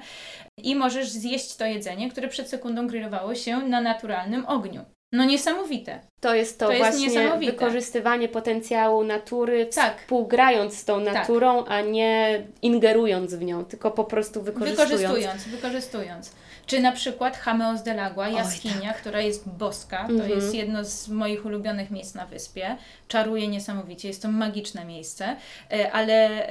i 0.63 0.75
możesz 0.77 1.09
zjeść 1.09 1.57
to 1.57 1.65
jedzenie, 1.67 2.11
które 2.11 2.29
przed 2.29 2.49
sekundą 2.49 2.87
grillowało 2.87 3.35
się 3.35 3.57
na 3.59 3.81
naturalnym 3.81 4.47
ogniu. 4.47 4.85
No 5.13 5.25
niesamowite. 5.25 6.01
To 6.21 6.35
jest 6.35 6.59
to, 6.59 6.67
To 6.67 6.73
jest 6.73 6.85
właśnie 6.85 7.07
niesamowite. 7.09 7.53
wykorzystywanie 7.53 8.29
potencjału 8.29 9.05
natury, 9.05 9.67
Tak. 9.67 10.01
współgrając 10.01 10.79
z 10.79 10.85
tą 10.85 11.05
Tak. 11.05 11.15
naturą, 11.15 11.65
a 11.65 11.81
nie 11.81 12.43
ingerując 12.63 13.35
w 13.35 13.43
nią, 13.43 13.65
tylko 13.65 13.91
po 13.91 14.05
prostu 14.05 14.43
wykorzystując. 14.43 14.91
Wykorzystując, 14.91 15.45
wykorzystując. 15.49 16.33
Czy 16.67 16.81
na 16.81 16.93
przykład 16.93 17.41
Jameos 17.47 17.83
de 17.83 17.95
Lagua, 17.95 18.29
jaskinia, 18.29 18.93
która 18.93 19.21
jest 19.21 19.49
boska, 19.49 20.05
to 20.07 20.13
Mhm. 20.13 20.31
jest 20.31 20.55
jedno 20.55 20.85
z 20.85 21.09
moich 21.09 21.47
ulubionych 21.47 21.91
miejsc 21.91 22.15
na 22.15 22.27
wyspie. 22.27 22.77
Czaruje 23.09 23.49
niesamowicie, 23.49 24.09
jest 24.09 24.23
to 24.23 24.29
magiczne 24.29 24.85
miejsce, 24.85 25.37
E, 25.73 25.93
ale 25.93 26.47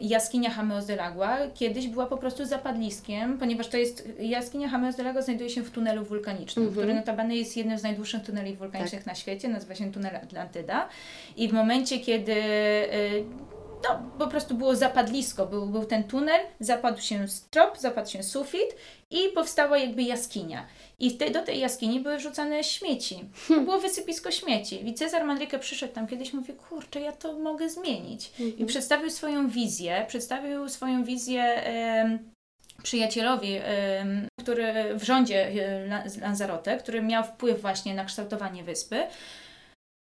jaskinia 0.00 0.50
Jameos 0.56 0.86
de 0.86 0.96
Lagua 0.96 1.38
kiedyś 1.54 1.86
była 1.88 2.06
po 2.06 2.16
prostu 2.16 2.44
zapadliskiem, 2.44 3.38
ponieważ 3.38 3.68
to 3.68 3.76
jest, 3.76 4.08
jaskinia 4.18 4.68
Jameos 4.72 4.96
de 4.96 5.02
Lagua 5.02 5.22
znajduje 5.22 5.50
się 5.50 5.62
w 5.62 5.70
tunelu 5.70 6.04
wulkanicznym, 6.04 6.66
Mhm. 6.66 6.82
który 6.86 6.94
notabene 6.94 7.36
jest 7.36 7.56
jednym 7.56 7.78
z 7.78 7.82
najdłuższych 7.82 8.22
tuneli 8.24 8.56
wulkanicznych 8.56 9.06
na 9.06 9.14
świecie, 9.14 9.48
nazywa 9.48 9.74
się 9.74 9.92
tunel 9.92 10.16
Atlantyda 10.16 10.88
i 11.36 11.48
w 11.48 11.52
momencie, 11.52 11.98
kiedy 11.98 12.34
no, 13.88 14.10
po 14.18 14.26
prostu 14.26 14.54
było 14.54 14.76
zapadlisko, 14.76 15.46
był, 15.46 15.66
był 15.66 15.84
ten 15.84 16.04
tunel, 16.04 16.40
zapadł 16.60 17.00
się 17.00 17.28
strop, 17.28 17.78
zapadł 17.78 18.10
się 18.10 18.22
sufit 18.22 18.76
i 19.10 19.28
powstała 19.34 19.78
jakby 19.78 20.02
jaskinia. 20.02 20.66
I 20.98 21.16
te, 21.16 21.30
do 21.30 21.42
tej 21.42 21.60
jaskini 21.60 22.00
były 22.00 22.20
rzucane 22.20 22.64
śmieci. 22.64 23.30
To 23.48 23.60
było 23.60 23.78
wysypisko 23.78 24.30
śmieci. 24.30 24.88
I 24.88 24.94
Cezar 24.94 25.24
Manrique 25.24 25.58
przyszedł 25.58 25.94
tam 25.94 26.06
kiedyś 26.06 26.32
i 26.32 26.36
mówi, 26.36 26.52
kurczę, 26.52 27.00
ja 27.00 27.12
to 27.12 27.38
mogę 27.38 27.68
zmienić. 27.68 28.32
I 28.58 28.66
przedstawił 28.66 29.10
swoją 29.10 29.48
wizję, 29.48 30.04
przedstawił 30.08 30.68
swoją 30.68 31.04
wizję 31.04 31.62
przyjacielowi, 32.82 33.60
który 34.40 34.94
w 34.94 35.02
rządzie 35.02 35.48
e, 35.48 36.20
Lanzarote, 36.20 36.76
który 36.76 37.02
miał 37.02 37.24
wpływ 37.24 37.60
właśnie 37.60 37.94
na 37.94 38.04
kształtowanie 38.04 38.64
wyspy, 38.64 39.06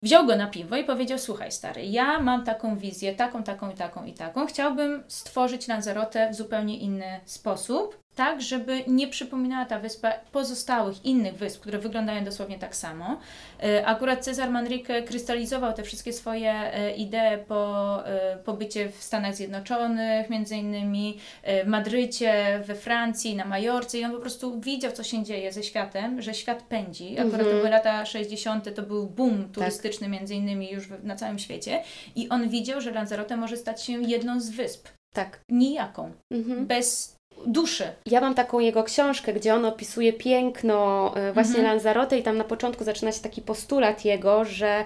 wziął 0.03 0.25
go 0.25 0.35
na 0.35 0.47
piwo 0.47 0.77
i 0.77 0.83
powiedział: 0.83 1.19
Słuchaj, 1.19 1.51
stary, 1.51 1.85
ja 1.85 2.19
mam 2.19 2.45
taką 2.45 2.77
wizję, 2.77 3.15
taką, 3.15 3.43
taką 3.43 3.71
i 3.71 3.73
taką 3.75 4.05
i 4.05 4.13
taką. 4.13 4.45
Chciałbym 4.45 5.03
stworzyć 5.07 5.67
Lanzarote 5.67 6.29
w 6.29 6.35
zupełnie 6.35 6.77
inny 6.77 7.19
sposób. 7.25 7.99
Tak, 8.19 8.41
żeby 8.41 8.83
nie 8.87 9.07
przypominała 9.07 9.65
ta 9.65 9.79
wyspa 9.79 10.11
pozostałych 10.31 11.05
innych 11.05 11.33
wysp, 11.35 11.61
które 11.61 11.77
wyglądają 11.79 12.23
dosłownie 12.23 12.59
tak 12.59 12.75
samo. 12.75 13.19
E, 13.63 13.85
akurat 13.85 14.23
Cezar 14.25 14.49
Manrique 14.49 15.03
krystalizował 15.07 15.73
te 15.73 15.83
wszystkie 15.83 16.13
swoje 16.13 16.51
e, 16.53 16.91
idee 16.95 17.37
po 17.47 18.03
e, 18.07 18.37
pobycie 18.37 18.89
w 18.89 19.03
Stanach 19.03 19.35
Zjednoczonych, 19.35 20.29
między 20.29 20.55
innymi 20.55 21.17
w 21.63 21.67
Madrycie, 21.67 22.61
we 22.65 22.75
Francji, 22.75 23.35
na 23.35 23.45
Majorce 23.45 23.97
i 23.99 24.05
on 24.05 24.11
po 24.11 24.19
prostu 24.19 24.59
widział, 24.61 24.91
co 24.91 25.03
się 25.03 25.23
dzieje 25.23 25.51
ze 25.51 25.63
światem, 25.63 26.21
że 26.21 26.33
świat 26.33 26.63
pędzi. 26.63 27.11
Akurat 27.19 27.31
to 27.31 27.37
Mhm. 27.37 27.57
były 27.57 27.69
lata 27.69 28.05
60., 28.05 28.75
to 28.75 28.81
był 28.81 29.07
boom 29.07 29.43
Tak. 29.43 29.51
turystyczny 29.51 30.07
między 30.09 30.35
innymi 30.35 30.71
już 30.71 30.89
na 31.03 31.15
całym 31.15 31.39
świecie 31.39 31.83
i 32.15 32.29
on 32.29 32.49
widział, 32.49 32.81
że 32.81 32.91
Lanzarote 32.91 33.37
może 33.37 33.57
stać 33.57 33.83
się 33.83 33.93
jedną 34.01 34.39
z 34.41 34.49
wysp. 34.49 34.87
Tak. 35.15 35.39
Nijaką, 35.49 36.11
Mhm. 36.31 36.67
bez 36.67 37.18
duszy. 37.45 37.83
Ja 38.05 38.21
mam 38.21 38.35
taką 38.35 38.59
jego 38.59 38.83
książkę, 38.83 39.33
gdzie 39.33 39.55
on 39.55 39.65
opisuje 39.65 40.13
piękno 40.13 41.11
e, 41.15 41.33
właśnie 41.33 41.55
Mhm. 41.55 41.67
Lanzarote 41.73 42.17
i 42.17 42.23
tam 42.23 42.37
na 42.37 42.43
początku 42.43 42.83
zaczyna 42.83 43.11
się 43.11 43.21
taki 43.21 43.41
postulat 43.41 44.05
jego, 44.05 44.45
że 44.45 44.85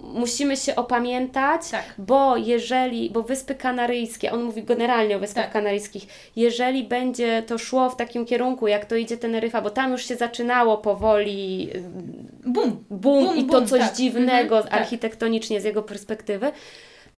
musimy 0.00 0.56
się 0.56 0.76
opamiętać, 0.76 1.60
Tak. 1.70 1.84
bo 1.98 2.36
jeżeli, 2.36 3.10
bo 3.10 3.22
Wyspy 3.22 3.54
Kanaryjskie, 3.54 4.32
on 4.32 4.42
mówi 4.42 4.62
generalnie 4.62 5.16
o 5.16 5.18
Wyspach 5.18 5.44
Tak. 5.44 5.52
Kanaryjskich, 5.52 6.06
jeżeli 6.36 6.84
będzie 6.84 7.42
to 7.46 7.58
szło 7.58 7.90
w 7.90 7.96
takim 7.96 8.24
kierunku, 8.26 8.68
jak 8.68 8.84
to 8.84 8.96
idzie 8.96 9.16
Teneryfa, 9.16 9.60
bo 9.62 9.70
tam 9.70 9.92
już 9.92 10.06
się 10.06 10.16
zaczynało 10.16 10.76
powoli 10.78 11.68
Bum! 12.46 12.84
boom, 12.90 13.24
Bum, 13.26 13.36
i 13.36 13.44
to 13.44 13.52
bum, 13.58 13.66
coś 13.66 13.80
tak. 13.80 13.94
dziwnego 13.94 14.56
Mhm, 14.56 14.62
tak. 14.72 14.80
architektonicznie 14.82 15.60
z 15.60 15.64
jego 15.64 15.82
perspektywy, 15.82 16.52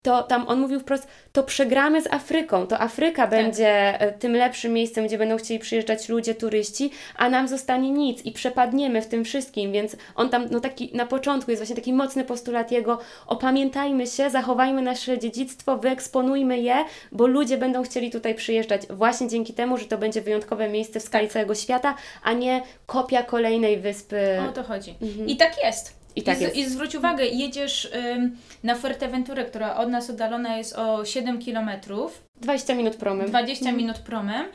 to 0.02 0.22
tam 0.22 0.48
on 0.48 0.60
mówił 0.60 0.80
wprost, 0.80 1.08
to 1.32 1.42
przegramy 1.42 2.02
z 2.02 2.06
Afryką, 2.06 2.66
to 2.66 2.80
Afryka 2.80 3.22
Tak. 3.22 3.30
będzie 3.30 4.00
e, 4.00 4.12
tym 4.12 4.32
lepszym 4.32 4.72
miejscem, 4.72 5.06
gdzie 5.06 5.18
będą 5.18 5.36
chcieli 5.36 5.60
przyjeżdżać 5.60 6.08
ludzie, 6.08 6.34
turyści, 6.34 6.90
a 7.16 7.30
nam 7.30 7.48
zostanie 7.48 7.90
nic 7.90 8.24
i 8.24 8.32
przepadniemy 8.32 9.02
w 9.02 9.06
tym 9.06 9.24
wszystkim, 9.24 9.72
więc 9.72 9.96
on 10.14 10.30
tam, 10.30 10.46
no 10.50 10.60
taki 10.60 10.90
na 10.94 11.06
początku 11.06 11.50
jest 11.50 11.62
właśnie 11.62 11.76
taki 11.76 11.92
mocny 11.92 12.24
postulat 12.24 12.72
jego, 12.72 12.98
opamiętajmy 13.26 14.06
się, 14.06 14.30
zachowajmy 14.30 14.82
nasze 14.82 15.18
dziedzictwo, 15.18 15.78
wyeksponujmy 15.78 16.58
je, 16.58 16.76
bo 17.12 17.26
ludzie 17.26 17.58
będą 17.58 17.82
chcieli 17.82 18.10
tutaj 18.10 18.34
przyjeżdżać 18.34 18.82
właśnie 18.90 19.28
dzięki 19.28 19.54
temu, 19.54 19.76
że 19.78 19.84
to 19.84 19.98
będzie 19.98 20.20
wyjątkowe 20.20 20.68
miejsce 20.68 21.00
w 21.00 21.02
skali 21.02 21.28
całego 21.28 21.54
świata, 21.54 21.94
a 22.22 22.32
nie 22.32 22.62
kopia 22.86 23.22
kolejnej 23.22 23.80
wyspy. 23.80 24.38
O 24.50 24.52
to 24.52 24.62
chodzi. 24.62 24.94
Mhm. 25.02 25.28
I 25.28 25.36
tak 25.36 25.64
jest. 25.64 25.97
I 26.18 26.22
tak 26.22 26.40
jest. 26.40 26.56
I 26.56 26.68
zwróć 26.68 26.94
uwagę, 26.94 27.26
jedziesz 27.26 27.88
ym, 28.14 28.36
na 28.62 28.74
Fuerteventurę, 28.74 29.44
która 29.44 29.76
od 29.76 29.88
nas 29.88 30.10
oddalona 30.10 30.56
jest 30.56 30.76
o 30.76 31.04
7 31.04 31.38
kilometrów, 31.38 32.22
20 32.40 32.74
minut 32.74 32.96
promem. 32.96 33.26
20 33.26 33.72
minut 33.72 33.98
promem, 33.98 34.46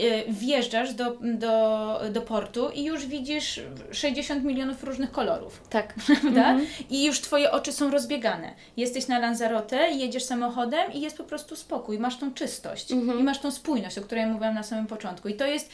y, 0.00 0.24
wjeżdżasz 0.28 0.94
do, 0.94 1.18
do, 1.22 2.00
do 2.12 2.22
portu 2.22 2.70
i 2.70 2.84
już 2.84 3.06
widzisz 3.06 3.60
60 3.92 4.44
milionów 4.44 4.84
różnych 4.84 5.12
kolorów, 5.12 5.62
Tak. 5.70 5.94
prawda? 6.06 6.50
Mhm. 6.50 6.66
I 6.90 7.04
już 7.04 7.20
Twoje 7.20 7.50
oczy 7.50 7.72
są 7.72 7.90
rozbiegane. 7.90 8.54
Jesteś 8.76 9.08
na 9.08 9.18
Lanzarote, 9.18 9.90
jedziesz 9.90 10.22
samochodem 10.24 10.92
i 10.92 11.00
jest 11.00 11.16
po 11.16 11.24
prostu 11.24 11.56
spokój, 11.56 11.98
masz 11.98 12.16
tą 12.18 12.34
czystość 12.34 12.92
Mhm. 12.92 13.20
i 13.20 13.22
masz 13.22 13.38
tą 13.38 13.50
spójność, 13.50 13.98
o 13.98 14.02
której 14.02 14.26
mówiłam 14.26 14.54
na 14.54 14.62
samym 14.62 14.86
początku. 14.86 15.28
I 15.28 15.34
to 15.34 15.46
jest, 15.46 15.70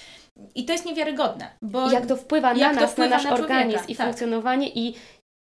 i 0.54 0.64
to 0.64 0.72
jest 0.72 0.84
niewiarygodne, 0.84 1.50
bo 1.62 1.90
Jak 1.90 2.06
to 2.06 2.16
wpływa 2.16 2.54
na 2.54 2.72
nas, 2.72 2.92
wpływa 2.92 3.10
na 3.10 3.16
nasz 3.16 3.24
na 3.24 3.34
organizm 3.34 3.84
i 3.88 3.96
tak. 3.96 4.06
funkcjonowanie 4.06 4.68
i 4.68 4.94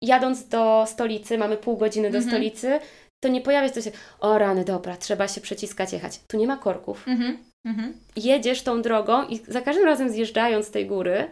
jadąc 0.02 0.48
do 0.48 0.84
stolicy, 0.86 1.38
mamy 1.38 1.56
pół 1.56 1.76
godziny 1.76 2.10
do 2.10 2.18
Mhm. 2.18 2.30
stolicy, 2.34 2.80
to 3.24 3.28
nie 3.28 3.40
pojawia 3.40 3.68
się 3.68 3.74
to 3.74 3.80
się, 3.82 3.90
o 4.20 4.38
rany, 4.38 4.64
dobra, 4.64 4.96
trzeba 4.96 5.28
się 5.28 5.40
przeciskać, 5.40 5.92
jechać. 5.92 6.20
Tu 6.28 6.36
nie 6.36 6.46
ma 6.46 6.56
korków. 6.56 7.08
Mhm, 7.08 7.38
mhm. 7.66 7.94
Jedziesz 8.16 8.62
tą 8.62 8.82
drogą 8.82 9.26
i 9.26 9.40
za 9.48 9.60
każdym 9.60 9.84
razem 9.84 10.10
zjeżdżając 10.10 10.66
z 10.66 10.70
tej 10.70 10.86
góry, 10.86 11.28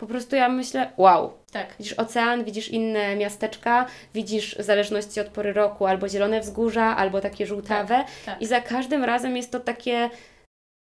po 0.00 0.06
prostu 0.06 0.36
ja 0.36 0.48
myślę, 0.48 0.92
wow, 0.96 1.32
Tak. 1.52 1.74
widzisz 1.78 1.92
ocean, 1.98 2.44
widzisz 2.44 2.68
inne 2.68 3.16
miasteczka, 3.16 3.86
widzisz 4.14 4.56
w 4.58 4.62
zależności 4.62 5.20
od 5.20 5.26
pory 5.28 5.52
roku 5.52 5.86
albo 5.86 6.08
zielone 6.08 6.40
wzgórza, 6.40 6.96
albo 6.96 7.20
takie 7.20 7.46
żółtawe 7.46 8.04
tak. 8.26 8.42
i 8.42 8.46
za 8.46 8.60
każdym 8.60 9.04
razem 9.04 9.36
jest 9.36 9.50
to 9.52 9.60
takie 9.60 10.10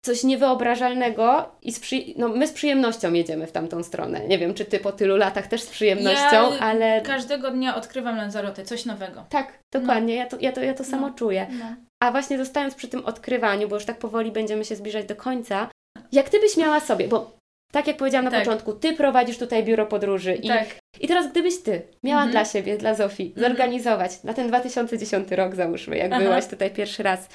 coś 0.05 0.25
niewyobrażalnego 0.25 1.53
i 1.63 1.73
z 1.73 1.81
przy... 1.81 1.97
no, 2.17 2.29
my 2.29 2.47
z 2.47 2.53
przyjemnością 2.53 3.13
jedziemy 3.13 3.47
w 3.47 3.53
tamtą 3.53 3.83
stronę. 3.83 4.29
Nie 4.29 4.39
wiem, 4.39 4.55
czy 4.55 4.65
Ty 4.65 4.79
po 4.79 4.93
tylu 4.93 5.17
latach 5.17 5.47
też 5.47 5.63
z 5.63 5.67
przyjemnością, 5.71 6.33
Ja 6.33 6.59
ale 6.61 7.01
Każdego 7.01 7.51
dnia 7.51 7.77
odkrywam 7.77 8.17
Lanzarote, 8.17 8.65
coś 8.65 8.85
nowego. 8.85 9.25
tak, 9.31 9.59
dokładnie, 9.75 10.15
ja, 10.15 10.27
to, 10.27 10.37
ja, 10.41 10.53
to, 10.53 10.61
ja 10.63 10.75
to 10.75 10.85
samo 10.85 11.09
No. 11.09 11.15
czuję. 11.15 11.47
No. 11.59 11.65
A 12.03 12.11
właśnie 12.11 12.39
zostając 12.39 12.75
przy 12.75 12.89
tym 12.89 13.07
odkrywaniu, 13.07 13.69
bo 13.69 13.77
już 13.77 13.85
tak 13.85 13.99
powoli 13.99 14.33
będziemy 14.33 14.65
się 14.65 14.77
zbliżać 14.77 15.07
do 15.07 15.17
końca, 15.17 15.69
jak 16.13 16.29
Ty 16.29 16.41
byś 16.41 16.57
miała 16.57 16.81
sobie, 16.81 17.09
bo 17.09 17.39
tak 17.73 17.87
jak 17.87 17.97
powiedziałam 17.97 18.25
na 18.25 18.31
Tak. 18.31 18.41
początku, 18.45 18.73
Ty 18.73 18.93
prowadzisz 18.93 19.39
tutaj 19.39 19.65
biuro 19.65 19.87
podróży 19.87 20.35
i, 20.35 20.49
Tak. 20.49 20.67
i 21.01 21.09
teraz 21.09 21.31
gdybyś 21.31 21.63
Ty 21.63 21.83
miała 22.05 22.23
Mhm. 22.23 22.31
dla 22.31 22.45
siebie, 22.45 22.79
dla 22.79 22.95
Zofii, 22.95 23.27
Mhm. 23.37 23.47
zorganizować 23.49 24.23
na 24.25 24.35
ten 24.35 24.49
2010 24.49 25.31
rok 25.37 25.55
załóżmy, 25.55 25.97
jak 25.97 26.13
Aha. 26.13 26.21
byłaś 26.23 26.47
tutaj 26.47 26.71
pierwszy 26.71 27.03
raz, 27.03 27.29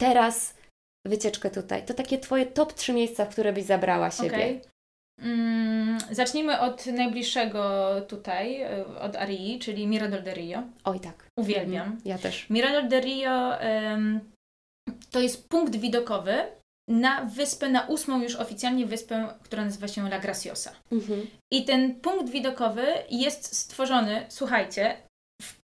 teraz 0.00 0.54
wycieczkę 1.06 1.50
tutaj, 1.50 1.84
to 1.84 1.94
takie 1.94 2.18
Twoje 2.18 2.46
top 2.46 2.72
3 2.72 2.92
miejsca, 2.92 3.24
w 3.24 3.28
które 3.28 3.52
byś 3.52 3.64
zabrała 3.64 4.10
siebie. 4.10 4.28
Okej. 4.28 4.60
Mm, 5.22 5.98
zacznijmy 6.10 6.60
od 6.60 6.86
najbliższego 6.86 7.90
tutaj, 8.08 8.62
y, 8.62 9.00
od 9.00 9.16
Arii, 9.16 9.58
czyli 9.58 9.86
Mirador 9.86 10.22
de 10.22 10.34
Rio. 10.34 10.62
Oj 10.84 11.00
tak. 11.00 11.26
Uwielbiam. 11.36 11.86
Mhm. 11.86 12.00
Ja 12.04 12.18
też. 12.18 12.50
Mirador 12.50 12.88
de 12.88 13.00
Rio 13.00 13.60
em, 13.60 14.20
to 15.10 15.20
jest 15.20 15.48
punkt 15.48 15.76
widokowy 15.76 16.34
na 16.88 17.24
wyspę, 17.24 17.68
na 17.68 17.86
ósmą 17.86 18.22
już 18.22 18.36
oficjalnie 18.36 18.86
wyspę, 18.86 19.28
która 19.42 19.64
nazywa 19.64 19.88
się 19.88 20.06
La 20.06 20.18
Graciosa. 20.18 20.72
Mhm. 20.92 21.26
I 21.52 21.64
ten 21.64 22.00
punkt 22.00 22.30
widokowy 22.30 22.86
jest 23.10 23.56
stworzony, 23.56 24.26
słuchajcie, 24.28 24.96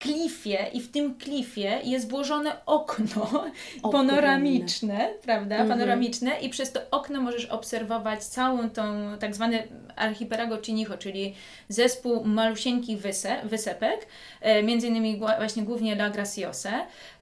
klifie 0.01 0.59
i 0.73 0.81
w 0.81 0.91
tym 0.91 1.15
klifie 1.15 1.79
jest 1.85 2.11
włożone 2.11 2.53
okno 2.67 3.45
O, 3.83 3.89
panoramiczne, 3.89 5.09
prawda? 5.23 5.55
Mhm. 5.57 5.69
Panoramiczne 5.69 6.41
i 6.41 6.49
przez 6.49 6.73
to 6.73 6.81
okno 6.91 7.21
możesz 7.21 7.45
obserwować 7.45 8.25
całą 8.25 8.71
tą 8.71 8.83
tak 9.21 9.35
zwany 9.35 9.63
archipelago 9.97 10.63
Chinicho, 10.63 10.99
czyli 10.99 11.35
zespół 11.69 12.25
malusieńkich 12.25 12.99
wyse, 12.99 13.37
wysepek, 13.45 14.07
e, 14.41 14.63
między 14.63 14.87
innymi 14.87 15.19
właśnie 15.39 15.63
głównie 15.63 15.93
La 15.93 16.11
Graciose. 16.11 16.71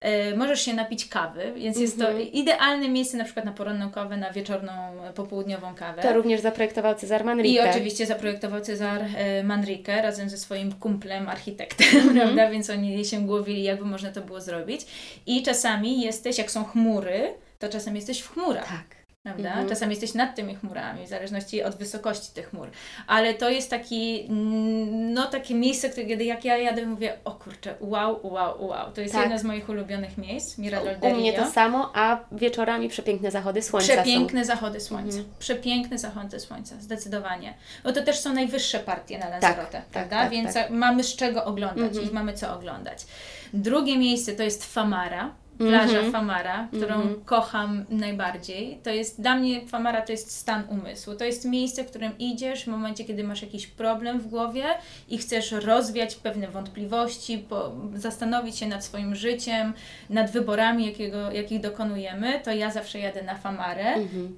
E, 0.01 0.37
możesz 0.37 0.61
się 0.63 0.75
napić 0.75 1.09
kawy, 1.09 1.53
więc 1.57 1.79
jest 1.81 1.99
to 1.99 2.09
Mhm. 2.09 2.29
idealne 2.33 2.89
miejsce 2.89 3.17
na 3.17 3.25
przykład 3.25 3.45
na 3.45 3.53
poranną 3.53 3.91
kawę, 3.91 4.17
na 4.17 4.31
wieczorną, 4.33 4.73
e, 5.05 5.13
popołudniową 5.13 5.75
kawę. 5.75 6.03
To 6.03 6.13
również 6.15 6.41
zaprojektował 6.41 6.95
Cezar 6.95 7.25
Manrique. 7.25 7.53
I 7.65 7.71
oczywiście 7.71 8.07
zaprojektował 8.07 8.61
Cezar 8.61 9.05
e, 9.17 9.43
Manrique 9.43 9.89
razem 10.03 10.29
ze 10.31 10.39
swoim 10.39 10.73
kumplem, 10.73 11.29
architektem, 11.29 11.87
Mhm. 11.97 12.15
prawda? 12.19 12.51
Więc 12.51 12.68
oni 12.71 13.05
się 13.05 13.27
głowili, 13.27 13.63
jakby 13.63 13.85
można 13.85 14.13
to 14.13 14.21
było 14.21 14.41
zrobić. 14.41 14.87
I 15.27 15.43
czasami 15.43 16.01
jesteś, 16.01 16.39
jak 16.39 16.51
są 16.51 16.65
chmury, 16.65 17.35
to 17.59 17.69
czasem 17.69 17.97
jesteś 17.97 18.21
w 18.21 18.33
chmurach. 18.33 18.69
Tak. 18.69 18.98
Prawda? 19.23 19.49
Mhm. 19.49 19.69
Czasami 19.69 19.91
jesteś 19.91 20.15
nad 20.15 20.37
tymi 20.37 20.55
chmurami, 20.57 21.07
w 21.07 21.09
zależności 21.09 21.63
od 21.63 21.77
wysokości 21.77 22.33
tych 22.35 22.51
chmur. 22.51 22.71
Ale 23.07 23.35
to 23.35 23.51
jest 23.51 23.71
taki, 23.71 24.27
mm, 24.29 25.13
no 25.15 25.27
takie 25.27 25.55
miejsce, 25.55 25.91
które 25.91 26.07
kiedy 26.07 26.25
jak 26.25 26.45
ja 26.45 26.57
jadę, 26.57 26.87
mówię, 26.87 27.19
o 27.25 27.31
kurczę, 27.31 27.75
wow, 27.81 28.21
wow, 28.23 28.67
wow. 28.67 28.93
To 28.93 29.01
jest 29.01 29.13
Tak. 29.15 29.23
jedno 29.23 29.39
z 29.39 29.45
moich 29.45 29.69
ulubionych 29.69 30.19
miejsc, 30.19 30.59
Mirador 30.59 30.97
U 30.97 31.01
del 31.01 31.17
mnie 31.17 31.33
to 31.33 31.47
samo, 31.51 31.91
a 31.95 32.21
wieczorami 32.33 32.89
przepiękne 32.89 33.31
zachody 33.31 33.63
słońca 33.63 33.93
Przepiękne 33.93 34.45
zachody 34.45 34.81
słońca. 34.81 35.19
Mhm. 35.19 35.35
Przepiękne 35.39 35.99
zachody 35.99 36.41
słońca, 36.41 36.75
zdecydowanie. 36.81 37.55
Bo 37.85 37.93
to 37.93 38.03
też 38.03 38.19
są 38.19 38.33
najwyższe 38.33 38.79
partie 38.79 39.19
na 39.19 39.29
Lanzarote, 39.29 39.73
tak, 39.73 39.85
prawda? 39.85 40.17
tak, 40.17 40.31
Więc 40.31 40.55
tak. 40.55 40.71
mamy 40.71 41.05
z 41.05 41.17
czego 41.17 41.45
oglądać 41.45 41.89
Mhm. 41.89 42.11
i 42.11 42.15
mamy 42.15 42.33
co 42.35 42.55
oglądać. 42.55 43.07
Drugie 43.53 43.99
miejsce 43.99 44.33
to 44.33 44.43
jest 44.43 44.75
Famara. 44.75 45.31
Plaża 45.59 45.93
Mhm. 45.97 46.13
Famara, 46.13 46.69
którą 46.69 46.95
Mhm. 46.95 47.25
kocham 47.25 47.85
najbardziej. 47.91 48.79
To 48.83 48.91
jest 48.91 49.21
dla 49.23 49.37
mnie 49.37 49.67
Famara 49.67 50.03
to 50.03 50.13
jest 50.13 50.31
stan 50.37 50.65
umysłu. 50.69 51.15
To 51.15 51.25
jest 51.25 51.45
miejsce, 51.45 51.85
w 51.85 51.91
którym 51.91 52.19
idziesz 52.19 52.65
w 52.65 52.67
momencie, 52.67 53.05
kiedy 53.05 53.25
masz 53.25 53.43
jakiś 53.43 53.67
problem 53.67 54.21
w 54.21 54.27
głowie 54.27 54.65
i 55.09 55.19
chcesz 55.19 55.53
rozwiać 55.53 56.15
pewne 56.15 56.49
wątpliwości, 56.49 57.39
po, 57.39 57.73
zastanowić 57.95 58.59
się 58.59 58.67
nad 58.67 58.85
swoim 58.85 59.15
życiem, 59.15 59.73
nad 60.11 60.31
wyborami, 60.31 60.87
jakiego, 60.87 61.33
jakich 61.33 61.61
dokonujemy. 61.61 62.41
To 62.45 62.53
ja 62.53 62.71
zawsze 62.71 62.99
jadę 62.99 63.23
na 63.23 63.35
Famarę 63.35 63.95
są. 63.95 64.01
Mhm. 64.01 64.37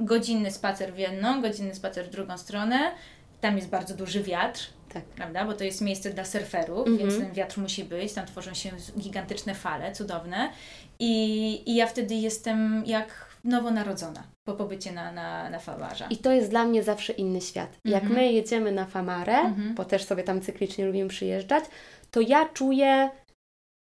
godzinny 0.00 0.50
spacer 0.50 0.94
w 0.94 0.98
jedną, 0.98 1.42
godzinny 1.42 1.74
spacer 1.74 2.06
w 2.06 2.10
drugą 2.10 2.38
stronę. 2.38 2.78
Tam 3.40 3.56
jest 3.56 3.68
bardzo 3.68 3.94
duży 3.94 4.22
wiatr, 4.22 4.60
Tak. 4.92 5.04
prawda? 5.04 5.44
Bo 5.44 5.52
to 5.52 5.64
jest 5.64 5.80
miejsce 5.80 6.10
dla 6.10 6.24
surferów, 6.24 6.88
Mhm. 6.88 6.98
więc 6.98 7.18
ten 7.24 7.32
wiatr 7.32 7.58
musi 7.60 7.84
być. 7.84 8.12
Tam 8.12 8.26
tworzą 8.26 8.54
się 8.54 8.70
gigantyczne 8.98 9.54
fale, 9.54 9.92
cudowne. 9.92 10.50
I, 10.98 11.62
i 11.70 11.74
ja 11.74 11.86
wtedy 11.86 12.14
jestem 12.14 12.82
jak 12.86 13.32
nowonarodzona 13.44 14.22
po 14.44 14.52
pobycie 14.54 14.92
na, 14.92 15.12
na, 15.12 15.50
na 15.50 15.58
Fawarze. 15.58 16.06
I 16.10 16.16
to 16.16 16.32
jest 16.32 16.50
dla 16.50 16.64
mnie 16.64 16.82
zawsze 16.82 17.12
inny 17.12 17.40
świat. 17.40 17.78
Jak 17.84 18.02
Mhm. 18.02 18.20
my 18.20 18.32
jedziemy 18.32 18.72
na 18.72 18.84
Famarę, 18.84 19.36
Mhm. 19.38 19.74
bo 19.74 19.84
też 19.84 20.04
sobie 20.04 20.22
tam 20.22 20.40
cyklicznie 20.40 20.86
lubimy 20.86 21.08
przyjeżdżać, 21.08 21.64
to 22.10 22.20
ja 22.20 22.48
czuję 22.48 23.10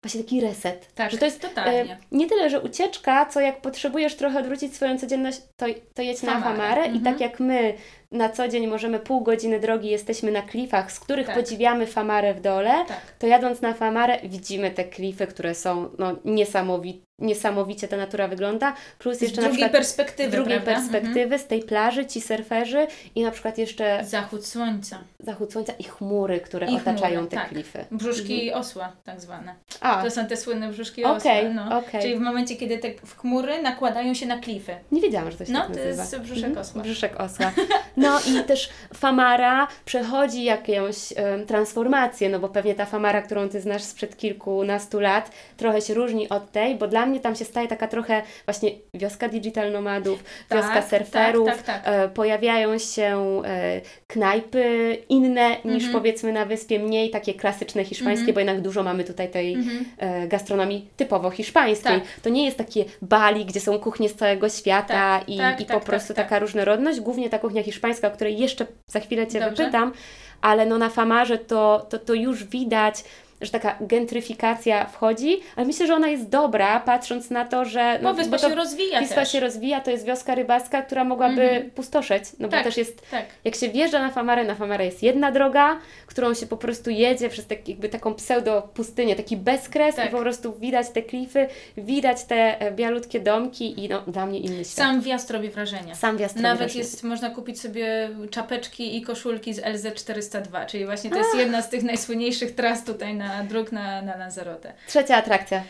właśnie 0.03 0.23
taki 0.23 0.41
reset. 0.41 0.93
Tak, 0.95 1.11
że 1.11 1.17
to 1.17 1.25
jest 1.25 1.41
totalnie. 1.41 1.93
E, 1.93 1.97
nie 2.11 2.27
tyle, 2.29 2.49
że 2.49 2.61
ucieczka, 2.61 3.25
co 3.25 3.39
jak 3.39 3.61
potrzebujesz 3.61 4.15
trochę 4.15 4.39
odwrócić 4.39 4.75
swoją 4.75 4.97
codzienność, 4.99 5.41
to, 5.55 5.65
to 5.93 6.01
jedź 6.01 6.21
na 6.23 6.41
Famarę. 6.41 6.81
I 6.85 6.89
Mhm. 6.97 7.03
tak 7.05 7.19
jak 7.21 7.39
my 7.39 7.73
na 8.11 8.29
co 8.29 8.47
dzień 8.47 8.67
możemy 8.67 8.99
pół 8.99 9.21
godziny 9.21 9.59
drogi, 9.59 9.89
jesteśmy 9.89 10.31
na 10.31 10.41
klifach, 10.41 10.91
z 10.91 10.99
których 10.99 11.27
Tak. 11.27 11.35
podziwiamy 11.35 11.87
Famarę 11.87 12.33
w 12.33 12.41
dole, 12.41 12.85
Tak. 12.87 13.01
to 13.19 13.27
jadąc 13.27 13.61
na 13.61 13.73
Famarę 13.73 14.19
widzimy 14.23 14.71
te 14.71 14.83
klify, 14.83 15.27
które 15.27 15.55
są 15.55 15.89
no, 15.97 16.15
niesamowi 16.25 17.06
niesamowicie 17.19 17.87
ta 17.87 17.97
natura 17.97 18.27
wygląda, 18.27 18.73
plus 18.99 19.17
Z 19.17 19.21
jeszcze 19.21 19.41
na 19.41 19.47
drugiej 19.47 19.57
przykład 19.63 19.71
perspektywy, 19.71 20.29
z 20.29 20.35
drugiej 20.35 20.59
prawda? 20.61 20.71
Mhm. 20.81 20.91
perspektywy, 20.91 21.39
z 21.39 21.47
tej 21.47 21.63
plaży, 21.63 22.05
ci 22.05 22.21
surferzy 22.21 22.87
i 23.15 23.23
na 23.23 23.31
przykład 23.31 23.57
jeszcze 23.57 23.85
Mhm. 23.87 24.05
Zachód 24.09 24.45
słońca. 24.45 24.97
zachód 25.19 25.51
słońca 25.53 25.73
i 25.79 25.83
chmury, 25.83 26.39
które 26.39 26.67
I 26.67 26.75
otaczają 26.75 27.15
chmury, 27.19 27.27
te 27.31 27.37
tak. 27.37 27.49
klify. 27.49 27.85
Brzuszki 27.91 28.53
osła, 28.53 28.91
tak 29.03 29.21
zwane. 29.21 29.55
A, 29.81 30.03
To 30.03 30.11
są 30.11 30.25
te 30.27 30.37
słynne 30.37 30.69
brzuszki 30.69 31.03
Okej, 31.03 31.47
osła. 31.47 31.65
No. 31.65 31.77
okej. 31.77 32.01
Czyli 32.01 32.15
w 32.17 32.19
momencie, 32.21 32.55
kiedy 32.55 32.77
te 32.77 32.91
chmury 33.17 33.61
nakładają 33.61 34.13
się 34.13 34.25
na 34.25 34.37
klify. 34.37 34.75
nie 34.91 35.01
wiedziałam, 35.01 35.31
że 35.31 35.37
to 35.37 35.45
się 35.45 35.51
No, 35.51 35.59
tak 35.59 35.67
to 35.69 35.75
nazywa. 35.75 36.03
jest 36.03 36.19
brzuszek 36.19 36.45
Mhm, 36.45 36.57
osła. 36.65 36.81
Brzuszek 36.83 37.19
osła. 37.19 37.51
No 37.97 38.19
i 38.19 38.43
też 38.43 38.69
Famara 38.93 39.67
przechodzi 39.85 40.43
jakąś 40.43 40.95
em, 41.15 41.45
transformację, 41.45 42.29
no 42.29 42.39
bo 42.39 42.49
pewnie 42.49 42.75
ta 42.75 42.85
Famara, 42.85 43.21
którą 43.21 43.49
Ty 43.49 43.61
znasz 43.61 43.83
sprzed 43.83 44.17
kilkunastu 44.17 44.99
lat, 44.99 45.31
trochę 45.57 45.81
się 45.81 45.93
różni 45.93 46.29
od 46.29 46.51
tej, 46.51 46.75
bo 46.75 46.87
dla 46.87 47.05
mnie 47.07 47.19
tam 47.19 47.35
się 47.35 47.45
staje 47.45 47.67
taka 47.67 47.87
trochę 47.87 48.21
właśnie 48.45 48.71
wioska 48.93 49.27
digital 49.29 49.71
nomadów, 49.71 50.23
Tak, 50.49 50.57
wioska 50.61 50.81
surferów, 50.81 51.47
tak, 51.47 51.61
tak, 51.61 51.83
tak. 51.83 51.93
E, 51.93 52.09
pojawiają 52.09 52.77
się 52.77 53.41
e, 53.45 53.81
knajpy 54.07 54.97
inne 55.09 55.49
niż 55.65 55.83
Mhm. 55.83 55.93
powiedzmy 55.93 56.33
na 56.33 56.45
wyspie, 56.45 56.79
mniej 56.79 57.09
takie 57.09 57.33
klasyczne 57.33 57.83
hiszpańskie, 57.85 58.19
Mhm. 58.21 58.33
bo 58.33 58.39
jednak 58.39 58.61
dużo 58.61 58.83
mamy 58.83 59.03
tutaj 59.03 59.29
tej 59.29 59.53
Mhm. 59.53 59.85
e, 59.97 60.27
gastronomii 60.27 60.87
typowo 60.97 61.29
hiszpańskiej. 61.31 62.01
Tak. 62.01 62.09
To 62.23 62.29
nie 62.29 62.45
jest 62.45 62.57
takie 62.57 62.85
Bali, 63.01 63.45
gdzie 63.45 63.59
są 63.59 63.79
kuchnie 63.79 64.09
z 64.09 64.15
całego 64.15 64.49
świata 64.49 64.87
Tak, 65.19 65.29
i, 65.29 65.37
tak, 65.37 65.61
i 65.61 65.65
tak, 65.65 65.79
po 65.79 65.85
prostu 65.85 66.07
tak, 66.07 66.15
tak. 66.17 66.25
taka 66.25 66.39
różnorodność. 66.39 66.99
Głównie 66.99 67.29
ta 67.29 67.39
kuchnia 67.39 67.63
hiszpańska, 67.63 68.07
o 68.07 68.11
której 68.11 68.39
jeszcze 68.39 68.65
za 68.87 68.99
chwilę 68.99 69.27
Cię 69.27 69.39
Dobrze. 69.39 69.55
wypytam, 69.63 69.93
ale 70.41 70.65
no 70.65 70.77
na 70.77 70.89
Famarze 70.89 71.37
to, 71.37 71.85
to, 71.89 71.99
to 71.99 72.13
już 72.13 72.43
widać, 72.43 73.03
że 73.41 73.51
taka 73.51 73.75
gentryfikacja 73.81 74.85
wchodzi, 74.85 75.39
ale 75.55 75.65
myślę, 75.65 75.87
że 75.87 75.95
ona 75.95 76.07
jest 76.07 76.29
dobra, 76.29 76.79
patrząc 76.79 77.29
na 77.29 77.45
to, 77.45 77.65
że... 77.65 77.99
Bo 78.03 78.13
wyspa 78.13 78.37
to 78.37 78.49
się 78.49 78.55
rozwija 78.55 78.99
Wispa 79.01 79.15
też. 79.15 79.31
się 79.31 79.39
rozwija, 79.39 79.81
to 79.81 79.91
jest 79.91 80.05
wioska 80.05 80.35
rybacka, 80.35 80.81
która 80.81 81.03
mogłaby 81.03 81.41
Mhm. 81.41 81.71
pustoszeć, 81.71 82.23
no 82.39 82.47
bo 82.47 82.51
Tak. 82.51 82.63
też 82.63 82.77
jest 82.77 83.09
Tak. 83.11 83.25
jak 83.45 83.55
się 83.55 83.69
wjeżdża 83.69 83.99
na 83.99 84.09
Famarę, 84.11 84.43
na 84.43 84.55
Famarę 84.55 84.85
jest 84.85 85.03
jedna 85.03 85.31
droga, 85.31 85.79
którą 86.05 86.33
się 86.33 86.45
po 86.47 86.57
prostu 86.57 86.89
jedzie 86.89 87.29
przez 87.29 87.47
tak, 87.47 87.69
jakby 87.69 87.89
taką 87.89 88.13
pseudo-pustynię, 88.13 89.15
taki 89.15 89.37
bezkres 89.37 89.95
Tak. 89.95 90.07
i 90.07 90.11
po 90.11 90.19
prostu 90.19 90.53
widać 90.59 90.89
te 90.89 91.01
klify, 91.01 91.47
widać 91.77 92.23
te 92.23 92.59
e, 92.61 92.71
bialutkie 92.71 93.19
domki 93.19 93.85
i 93.85 93.89
no, 93.89 94.01
dla 94.07 94.25
mnie 94.25 94.39
inny 94.39 94.65
świat. 94.65 94.75
Sam 94.75 95.01
wjazd 95.01 95.31
robi 95.31 95.49
wrażenie. 95.49 95.95
Sam 95.95 96.17
wjazd 96.17 96.35
robi 96.35 96.43
Nawet 96.43 96.57
wrażenie. 96.59 96.79
jest, 96.79 97.03
można 97.03 97.29
kupić 97.29 97.61
sobie 97.61 98.09
czapeczki 98.31 98.97
i 98.97 99.01
koszulki 99.01 99.53
z 99.53 99.59
LZ402, 99.61 100.65
czyli 100.65 100.85
właśnie 100.85 101.09
to 101.09 101.17
jest 101.17 101.35
jedna 101.35 101.61
z 101.61 101.69
tych 101.69 101.83
najsłynniejszych 101.83 102.55
tras 102.55 102.83
tutaj 102.83 103.15
na 103.15 103.26
dróg 103.43 103.71
na, 103.71 104.01
na 104.01 104.15
Lanzarote. 104.15 104.73
Trzecia 104.87 105.17
atrakcja. 105.17 105.63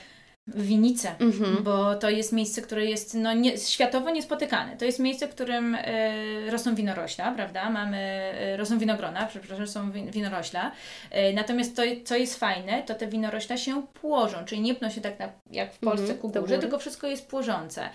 Winice, 0.56 1.16
Mhm. 1.20 1.64
bo 1.64 1.96
to 1.96 2.10
jest 2.10 2.34
miejsce, 2.34 2.62
które 2.62 2.86
jest 2.86 3.14
no, 3.14 3.34
nie, 3.34 3.58
światowo 3.58 4.10
niespotykane. 4.10 4.78
To 4.78 4.86
jest 4.86 5.00
miejsce, 5.00 5.28
w 5.28 5.30
którym 5.30 5.76
e, 5.80 6.52
rosną 6.52 6.76
winorośla, 6.76 7.32
prawda? 7.32 7.70
Mamy, 7.70 7.98
e, 7.98 8.58
rosną 8.58 8.80
winogrona, 8.80 9.26
przepraszam, 9.26 9.68
są 9.68 9.92
win, 9.92 10.12
winorośla. 10.12 10.72
E, 11.12 11.34
natomiast 11.34 11.76
to, 11.76 11.82
co 12.06 12.16
jest 12.16 12.40
fajne, 12.40 12.84
to 12.84 12.96
te 12.96 13.08
winorośla 13.08 13.58
się 13.58 13.88
płożą, 13.88 14.38
czyli 14.46 14.62
nie 14.62 14.76
pną 14.76 14.90
się 14.90 15.02
tak 15.02 15.20
na, 15.20 15.30
jak 15.52 15.74
w 15.74 15.80
Polsce 15.80 16.02
Mhm, 16.14 16.20
ku 16.20 16.30
górze, 16.30 16.60
tylko 16.60 16.80
wszystko 16.80 17.08
jest 17.08 17.28
płożące. 17.28 17.90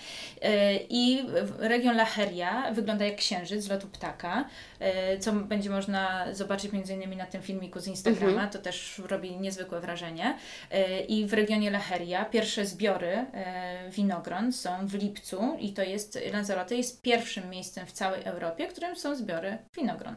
I 0.91 1.25
region 1.59 1.95
La 1.97 2.05
Heria 2.05 2.73
wygląda 2.73 3.05
jak 3.05 3.17
księżyc 3.17 3.65
z 3.65 3.69
lotu 3.69 3.87
ptaka, 3.89 4.45
co 5.21 5.33
będzie 5.33 5.71
można 5.71 6.25
zobaczyć 6.35 6.73
między 6.73 6.95
innymi 6.95 7.17
na 7.17 7.27
tym 7.27 7.43
filmiku 7.43 7.81
z 7.81 7.87
Instagrama, 7.87 8.33
Mhm. 8.33 8.51
to 8.51 8.59
też 8.59 9.03
robi 9.09 9.37
niezwykłe 9.37 9.81
wrażenie. 9.81 10.35
I 11.09 11.27
w 11.27 11.33
regionie 11.33 11.69
La 11.69 11.79
Heria 11.79 12.25
pierwsze 12.43 12.67
zbiory 12.67 13.27
e, 13.35 13.91
winogron 13.91 14.53
są 14.53 14.87
w 14.87 14.95
lipcu 14.95 15.57
i 15.61 15.73
to 15.73 15.83
jest, 15.83 16.19
Lanzarote 16.33 16.75
jest 16.77 17.03
pierwszym 17.03 17.51
miejscem 17.51 17.87
w 17.87 17.93
całej 17.93 18.23
Europie, 18.25 18.67
którym 18.67 18.97
są 18.97 19.15
zbiory 19.17 19.59
winogron. 19.77 20.15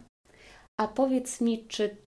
A 0.81 0.87
powiedz 0.87 1.41
mi, 1.41 1.65
czy 1.67 1.97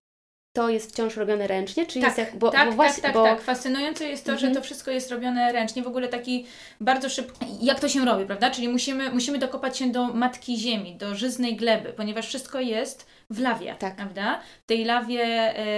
to 0.55 0.69
jest 0.69 0.91
wciąż 0.91 1.15
robione 1.17 1.47
ręcznie, 1.47 1.85
czy 1.85 1.99
Tak, 1.99 2.03
jest 2.03 2.17
jak... 2.17 2.35
Bo, 2.39 2.49
tak, 2.51 2.69
bo 2.69 2.75
właśnie, 2.75 3.03
tak, 3.03 3.13
tak, 3.13 3.13
bo... 3.13 3.23
tak. 3.23 3.41
Fascynujące 3.41 4.07
jest 4.09 4.25
to, 4.25 4.31
Mhm. 4.31 4.53
że 4.53 4.59
to 4.59 4.65
wszystko 4.65 4.91
jest 4.91 5.11
robione 5.11 5.51
ręcznie, 5.51 5.83
w 5.83 5.87
ogóle 5.87 6.07
taki 6.07 6.45
bardzo 6.81 7.09
szybko. 7.09 7.45
Jak 7.61 7.79
to 7.79 7.89
się 7.89 8.05
robi, 8.05 8.25
prawda? 8.25 8.51
Czyli 8.51 8.69
musimy, 8.69 9.11
musimy 9.11 9.37
dokopać 9.37 9.77
się 9.77 9.91
do 9.91 10.07
matki 10.13 10.57
ziemi, 10.57 10.95
do 10.95 11.15
żyznej 11.15 11.55
gleby, 11.55 11.93
ponieważ 11.93 12.27
wszystko 12.27 12.59
jest 12.59 13.05
w 13.31 13.39
lawie, 13.39 13.75
Tak. 13.79 13.95
prawda? 13.95 14.39
W 14.63 14.65
tej 14.65 14.85
lawie 14.85 15.23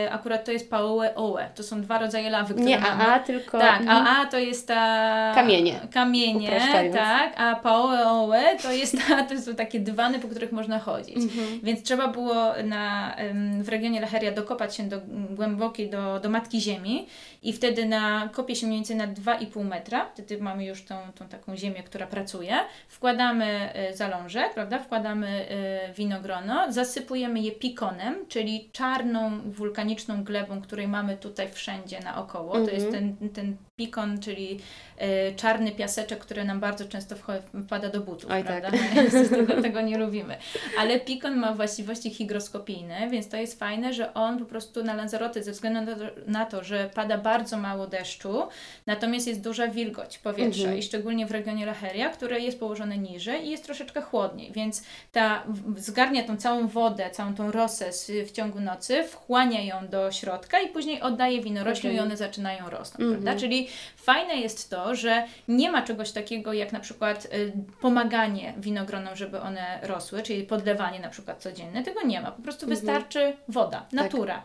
e, 0.05 0.11
akurat 0.11 0.45
to 0.45 0.51
jest 0.51 0.69
paoe 0.69 1.15
oe. 1.15 1.49
To 1.55 1.63
są 1.63 1.81
dwa 1.81 1.97
rodzaje 1.97 2.29
lawy, 2.29 2.53
które 2.53 2.65
Nie 2.69 2.79
mamy. 2.79 3.03
AA, 3.03 3.19
tylko... 3.19 3.59
Tak, 3.59 3.81
Mhm. 3.81 4.07
a 4.07 4.21
A 4.21 4.25
to 4.25 4.39
jest 4.39 4.67
ta... 4.67 5.31
Kamienie. 5.35 5.79
Kamienie, 5.93 6.61
tak, 6.93 7.33
a 7.37 7.55
paoe 7.55 8.07
oe 8.11 8.57
to 8.61 8.71
jest 8.71 8.97
ta, 9.07 9.23
to 9.23 9.41
są 9.41 9.55
takie 9.55 9.79
dywany, 9.79 10.19
po 10.19 10.27
których 10.27 10.51
można 10.51 10.79
chodzić. 10.79 11.15
Mhm. 11.17 11.59
Więc 11.63 11.83
trzeba 11.83 12.07
było 12.07 12.35
na, 12.63 13.15
w 13.61 13.69
regionie 13.69 14.01
Laheria 14.01 14.31
dokopać 14.31 14.75
się 14.75 14.83
do 14.83 14.97
głębokiej, 15.29 15.89
do, 15.89 16.19
do 16.19 16.29
Matki 16.29 16.61
Ziemi 16.61 17.07
i 17.43 17.53
wtedy 17.53 17.85
na, 17.85 18.29
kopie 18.31 18.55
się 18.55 18.67
mniej 18.67 18.77
więcej 18.79 18.95
na 18.95 19.07
2,5 19.07 19.65
metra, 19.65 20.05
wtedy 20.13 20.37
mamy 20.41 20.65
już 20.65 20.85
tą, 20.85 20.95
tą 21.15 21.27
taką 21.27 21.55
ziemię, 21.57 21.83
która 21.83 22.07
pracuje, 22.07 22.55
wkładamy 22.87 23.69
e, 23.73 23.93
zalążek, 23.93 24.53
prawda, 24.53 24.79
wkładamy 24.79 25.27
e, 25.89 25.93
winogrono, 25.93 26.71
zasypujemy 26.71 27.40
je 27.45 27.51
pikonem, 27.51 28.25
czyli 28.27 28.69
czarną, 28.71 29.41
wulkaniczną 29.45 30.23
glebą, 30.23 30.61
której 30.61 30.87
mamy 30.87 31.17
tutaj 31.17 31.51
wszędzie 31.51 31.99
naokoło, 31.99 32.53
to 32.53 32.71
jest 32.71 32.91
ten, 32.91 33.29
ten 33.29 33.55
pikon, 33.85 34.19
czyli 34.19 34.59
e, 34.97 35.31
czarny 35.35 35.71
piaseczek, 35.71 36.19
który 36.19 36.43
nam 36.43 36.59
bardzo 36.59 36.85
często 36.85 37.15
wpada 37.65 37.89
do 37.89 38.01
butów, 38.01 38.31
Oj, 38.31 38.43
prawda, 38.43 38.71
tak. 38.71 38.79
tego, 39.47 39.61
tego 39.61 39.81
nie 39.81 39.97
lubimy. 39.97 40.37
Ale 40.79 40.99
pikon 40.99 41.35
ma 41.35 41.53
właściwości 41.53 42.09
hygroskopijne, 42.13 43.09
więc 43.09 43.29
to 43.29 43.37
jest 43.37 43.59
fajne, 43.59 43.93
że 43.93 44.13
on 44.13 44.39
po 44.39 44.45
prostu 44.45 44.83
na 44.83 44.93
Lanzarote, 44.93 45.43
ze 45.43 45.51
względu 45.51 45.81
na 45.91 45.95
to, 45.95 46.01
na 46.27 46.45
to 46.45 46.63
że 46.63 46.89
pada 46.93 47.17
bardzo 47.17 47.57
mało 47.57 47.87
deszczu, 47.87 48.43
natomiast 48.85 49.27
jest 49.27 49.43
duża 49.43 49.67
wilgoć 49.67 50.17
powietrza 50.17 50.61
Mhm. 50.61 50.77
i 50.79 50.83
szczególnie 50.83 51.25
w 51.25 51.31
regionie 51.31 51.65
Laheria, 51.65 52.09
które 52.09 52.39
jest 52.39 52.59
położone 52.59 52.97
niżej 52.97 53.45
i 53.47 53.49
jest 53.51 53.63
troszeczkę 53.65 54.01
chłodniej, 54.01 54.51
więc 54.51 54.83
ta 55.11 55.43
zgarnia 55.77 56.23
tą 56.23 56.37
całą 56.37 56.67
wodę, 56.67 57.09
całą 57.11 57.35
tą 57.35 57.51
rosę 57.51 57.93
z, 57.93 58.11
w 58.27 58.31
ciągu 58.31 58.59
nocy, 58.59 59.03
wchłania 59.03 59.61
ją 59.61 59.87
do 59.87 60.11
środka 60.11 60.59
i 60.59 60.67
później 60.67 61.01
oddaje 61.01 61.41
winoroślom 61.41 61.93
i 61.93 61.95
Okej. 61.95 62.05
one 62.07 62.17
zaczynają 62.17 62.69
rosnąć, 62.69 63.01
Mhm. 63.01 63.23
prawda? 63.23 63.39
Czyli 63.41 63.67
fajne 63.95 64.35
jest 64.35 64.69
to, 64.69 64.95
że 64.95 65.23
nie 65.47 65.71
ma 65.71 65.81
czegoś 65.81 66.11
takiego 66.11 66.53
jak 66.53 66.71
na 66.71 66.79
przykład 66.79 67.25
y, 67.25 67.51
pomaganie 67.81 68.53
winogronom, 68.57 69.15
żeby 69.15 69.41
one 69.41 69.79
rosły, 69.81 70.23
czyli 70.23 70.43
podlewanie 70.43 70.99
na 70.99 71.09
przykład 71.09 71.41
codzienne, 71.41 71.83
tego 71.83 72.01
nie 72.03 72.21
ma. 72.21 72.31
Po 72.31 72.41
prostu 72.41 72.65
Mhm. 72.65 72.79
wystarczy 72.79 73.33
woda, 73.47 73.85
natura. 73.91 74.43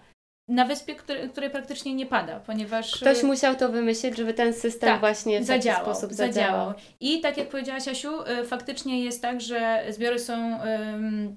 Na 0.49 0.65
wyspie, 0.65 0.95
który, 0.95 1.29
której 1.29 1.51
praktycznie 1.51 1.95
nie 1.95 2.07
pada, 2.07 2.41
ponieważ 2.41 2.97
Ktoś 3.01 3.23
y, 3.23 3.27
musiał 3.27 3.55
to 3.55 3.69
wymyślić, 3.69 4.17
żeby 4.17 4.35
ten 4.35 4.55
system 4.55 4.91
Tak, 4.91 5.01
właśnie 5.01 5.41
w 5.41 5.45
zadziałał, 5.45 5.85
taki 5.85 5.97
sposób 5.99 6.13
zadziałał. 6.13 6.33
zadziałał. 6.35 6.75
I 7.01 7.21
tak 7.21 7.37
jak 7.37 7.49
powiedziałaś 7.49 7.89
Asiu, 7.89 8.23
y, 8.23 8.45
faktycznie 8.47 9.05
jest 9.05 9.23
tak, 9.23 9.41
że 9.41 9.85
zbiory 9.91 10.19
są 10.19 10.59
ym, 10.63 11.37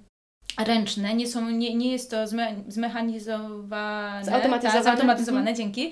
ręczne, 0.57 1.13
nie, 1.13 1.27
są, 1.27 1.49
nie, 1.49 1.75
nie 1.75 1.91
jest 1.91 2.11
to 2.11 2.27
zme, 2.27 2.55
zmechanizowane, 2.67 4.25
Zautomatyzowane. 4.25 4.73
tak, 4.73 4.83
zautomatyzowane 4.83 5.49
Mhm. 5.51 5.57
dzięki, 5.57 5.91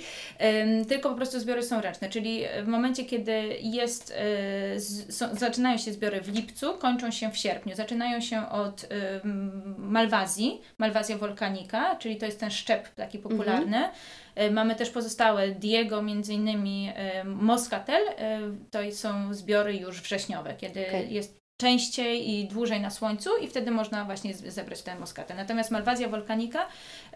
Ym, 0.79 0.85
tylko 0.85 1.09
po 1.09 1.15
prostu 1.15 1.39
zbiory 1.39 1.63
są 1.63 1.81
ręczne, 1.81 2.09
czyli 2.09 2.43
w 2.63 2.67
momencie, 2.67 3.05
kiedy 3.05 3.31
jest, 3.61 4.09
y, 4.75 4.79
z, 4.79 5.15
są, 5.17 5.35
zaczynają 5.35 5.77
się 5.77 5.93
zbiory 5.93 6.21
w 6.21 6.35
lipcu, 6.35 6.73
kończą 6.73 7.11
się 7.11 7.31
w 7.31 7.37
sierpniu, 7.37 7.75
zaczynają 7.75 8.21
się 8.21 8.49
od 8.49 8.85
ym, 9.25 9.75
malwazji, 9.77 10.61
malwazja 10.77 11.17
wolkanika, 11.17 11.95
czyli 11.95 12.17
to 12.17 12.25
jest 12.25 12.39
ten 12.39 12.51
szczep 12.51 12.89
taki 12.95 13.17
Mhm. 13.17 13.37
popularny, 13.37 13.89
Y, 14.41 14.51
Mamy 14.51 14.75
też 14.75 14.89
pozostałe 14.89 15.49
Diego, 15.51 16.01
między 16.01 16.33
innymi 16.33 16.89
y, 17.21 17.23
Moscatel, 17.23 18.01
y, 18.07 18.13
to 18.71 18.79
są 18.91 19.33
zbiory 19.33 19.75
już 19.77 20.01
wrześniowe, 20.01 20.53
kiedy 20.57 20.87
Okej. 20.87 21.13
jest 21.13 21.37
częściej 21.57 22.29
i 22.29 22.47
dłużej 22.47 22.81
na 22.81 22.89
słońcu 22.89 23.29
i 23.37 23.47
wtedy 23.47 23.71
można 23.71 24.05
właśnie 24.05 24.33
zebrać 24.33 24.81
ten 24.81 24.99
moskatel. 24.99 25.37
Natomiast 25.37 25.71
malwazja 25.71 26.09
wolkanika 26.09 26.67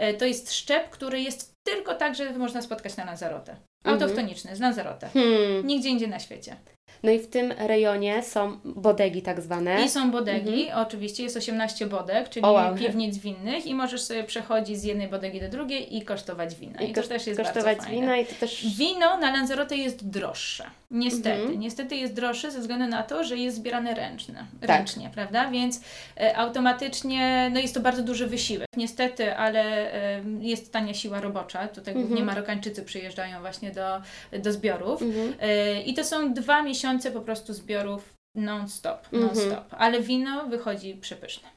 y, 0.01 0.13
to 0.13 0.25
jest 0.25 0.53
szczep, 0.53 0.89
który 0.89 1.21
jest 1.21 1.63
tylko 1.63 1.95
tak, 1.95 2.15
że 2.15 2.33
można 2.33 2.61
spotkać 2.61 2.97
na 2.97 3.05
Lanzarote. 3.05 3.51
Mhm. 3.51 3.61
Autochtoniczny, 3.83 4.55
z 4.55 4.59
Lanzarote. 4.59 5.09
Hmm. 5.09 5.67
Nigdzie 5.67 5.89
indziej 5.89 6.09
na 6.09 6.19
świecie. 6.19 6.55
No 7.03 7.11
i 7.11 7.19
w 7.19 7.27
tym 7.27 7.51
rejonie 7.51 8.23
są 8.23 8.59
bodegi 8.65 9.21
tak 9.21 9.41
zwane. 9.41 9.85
I 9.85 9.89
są 9.89 10.11
bodegi, 10.11 10.71
oczywiście 10.75 11.23
jest 11.23 11.37
18 11.37 11.85
bodeg, 11.85 12.29
czyli 12.29 12.45
O, 12.45 12.51
wow. 12.51 12.75
piwnic 12.75 13.17
winnych 13.17 13.65
i 13.65 13.75
możesz 13.75 14.01
sobie 14.01 14.23
przechodzić 14.23 14.77
z 14.77 14.83
jednej 14.83 15.07
bodegi 15.07 15.39
do 15.41 15.49
drugiej 15.49 15.97
i 15.97 16.01
kosztować 16.01 16.55
wina. 16.55 16.81
I, 16.81 16.93
to 16.93 17.01
kosz- 17.01 17.07
też 17.07 17.27
jest 17.27 17.39
kosztować 17.39 17.63
bardzo 17.65 17.83
fajne. 17.83 18.01
wina 18.01 18.17
i 18.17 18.25
to 18.25 18.35
też... 18.39 18.65
Wino 18.77 19.17
na 19.17 19.31
Lanzarote 19.31 19.75
jest 19.77 20.09
droższe. 20.09 20.63
Niestety. 20.91 21.31
Mhm. 21.41 21.59
Niestety 21.59 21.95
jest 21.95 22.13
droższe 22.13 22.51
ze 22.51 22.59
względu 22.59 22.87
na 22.87 23.03
to, 23.03 23.23
że 23.23 23.37
jest 23.37 23.57
zbierane 23.57 23.93
ręczne, 23.95 24.45
Tak. 24.61 24.69
ręcznie, 24.69 25.09
prawda? 25.13 25.49
Więc 25.51 25.81
e, 26.17 26.37
automatycznie 26.37 27.49
no 27.53 27.59
jest 27.59 27.73
to 27.73 27.79
bardzo 27.79 28.03
duży 28.03 28.27
wysiłek. 28.27 28.67
Niestety, 28.77 29.35
ale 29.35 29.93
e, 29.93 30.21
jest 30.39 30.73
tania 30.73 30.93
siła 30.93 31.21
robocza. 31.21 31.67
Tutaj 31.67 31.93
głównie 31.93 32.09
Mhm. 32.11 32.25
Marokańczycy 32.27 32.83
przyjeżdżają 32.83 33.39
właśnie 33.41 33.71
do, 33.71 34.01
do 34.39 34.51
zbiorów. 34.51 35.01
Mhm. 35.01 35.33
E, 35.39 35.81
I 35.81 35.93
to 35.93 36.03
są 36.03 36.33
dwa 36.33 36.61
miesiące 36.61 36.90
po 36.99 37.21
prostu 37.21 37.53
zbiorów 37.53 38.13
non-stop, 38.35 39.07
Mhm. 39.13 39.23
non-stop. 39.23 39.65
Ale 39.77 40.01
wino 40.01 40.45
wychodzi 40.47 40.93
przepyszne. 40.95 41.49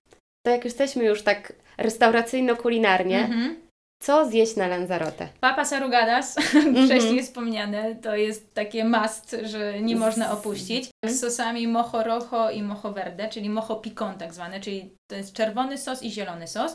To 0.47 0.51
jak 0.51 0.64
jesteśmy 0.64 1.05
już 1.05 1.22
tak 1.22 1.53
restauracyjno-kulinarnie, 1.78 3.18
Mhm. 3.18 3.57
co 4.03 4.26
zjeść 4.30 4.57
na 4.57 4.66
Lanzarote? 4.68 5.28
Papas 5.41 5.72
arrugadas, 5.72 6.37
Mhm. 6.55 6.87
wcześniej 6.87 7.22
wspomniane, 7.22 7.95
to 7.95 8.16
jest 8.16 8.55
takie 8.55 8.85
must, 8.85 9.37
że 9.43 9.80
nie 9.80 9.97
można 9.97 10.32
opuścić. 10.32 10.91
Z 11.07 11.20
sosami 11.20 11.68
mojo 11.68 12.03
rojo 12.03 12.51
i 12.51 12.62
mojo 12.62 12.93
verde, 12.93 13.28
czyli 13.28 13.51
mojo 13.51 13.76
picon 13.76 14.18
tak 14.18 14.35
zwane, 14.35 14.61
czyli 14.61 14.91
to 15.11 15.16
jest 15.16 15.32
czerwony 15.32 15.78
sos 15.78 16.03
i 16.03 16.11
zielony 16.11 16.49
sos. 16.49 16.74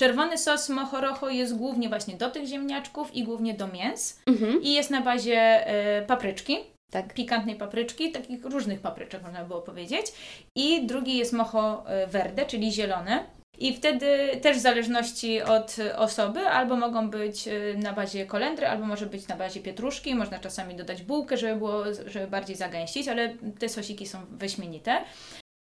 Czerwony 0.00 0.38
sos 0.38 0.68
mojo 0.68 1.00
rojo 1.00 1.28
jest 1.28 1.56
głównie 1.56 1.88
właśnie 1.88 2.16
do 2.16 2.30
tych 2.30 2.46
ziemniaczków 2.46 3.14
i 3.14 3.24
głównie 3.24 3.54
do 3.54 3.66
mięs 3.68 4.20
Mhm. 4.26 4.62
i 4.62 4.72
jest 4.72 4.90
na 4.90 5.00
bazie 5.00 5.66
e, 5.66 6.02
papryczki, 6.02 6.56
Tak. 6.90 7.14
pikantnej 7.14 7.56
papryczki, 7.56 8.12
takich 8.12 8.44
różnych 8.44 8.80
papryczek 8.80 9.22
można 9.22 9.44
było 9.44 9.62
powiedzieć. 9.62 10.06
I 10.54 10.86
drugi 10.86 11.18
jest 11.18 11.32
mojo 11.32 11.86
e, 11.86 12.06
verde, 12.06 12.46
czyli 12.46 12.72
zielone. 12.72 13.26
I 13.58 13.76
wtedy 13.76 14.30
też 14.42 14.56
w 14.56 14.60
zależności 14.60 15.42
od 15.42 15.76
osoby, 15.96 16.40
albo 16.40 16.76
mogą 16.76 17.10
być 17.10 17.48
e, 17.48 17.52
na 17.78 17.92
bazie 17.92 18.26
kolendry, 18.26 18.66
albo 18.66 18.86
może 18.86 19.06
być 19.06 19.28
na 19.28 19.36
bazie 19.36 19.60
pietruszki, 19.60 20.14
można 20.14 20.38
czasami 20.38 20.74
dodać 20.74 21.02
bułkę, 21.02 21.36
żeby 21.36 21.56
było, 21.56 21.84
żeby 22.06 22.26
bardziej 22.26 22.56
zagęścić, 22.56 23.08
ale 23.08 23.36
te 23.58 23.68
sosiki 23.68 24.06
są 24.06 24.18
wyśmienite. 24.30 25.04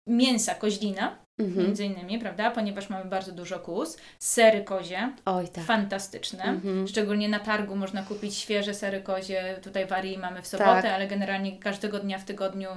Mięsa 0.07 0.55
koźlina, 0.55 1.17
Mhm. 1.39 1.65
między 1.65 1.85
innymi, 1.85 2.19
prawda, 2.19 2.51
ponieważ 2.51 2.89
mamy 2.89 3.05
bardzo 3.05 3.31
dużo 3.31 3.59
kóz. 3.59 3.97
Sery 4.19 4.63
kozie, 4.63 5.09
Oj, 5.25 5.47
tak. 5.47 5.63
fantastyczne. 5.63 6.43
Mhm. 6.43 6.87
Szczególnie 6.87 7.29
na 7.29 7.39
targu 7.39 7.75
można 7.75 8.03
kupić 8.03 8.35
świeże 8.35 8.73
sery 8.73 9.01
kozie. 9.01 9.55
Tutaj 9.63 9.85
w 9.87 9.91
Arii 9.93 10.17
mamy 10.17 10.41
w 10.41 10.47
sobotę, 10.47 10.81
Tak. 10.81 10.85
ale 10.91 11.07
generalnie 11.07 11.57
każdego 11.59 11.99
dnia 11.99 12.17
w 12.19 12.23
tygodniu 12.25 12.69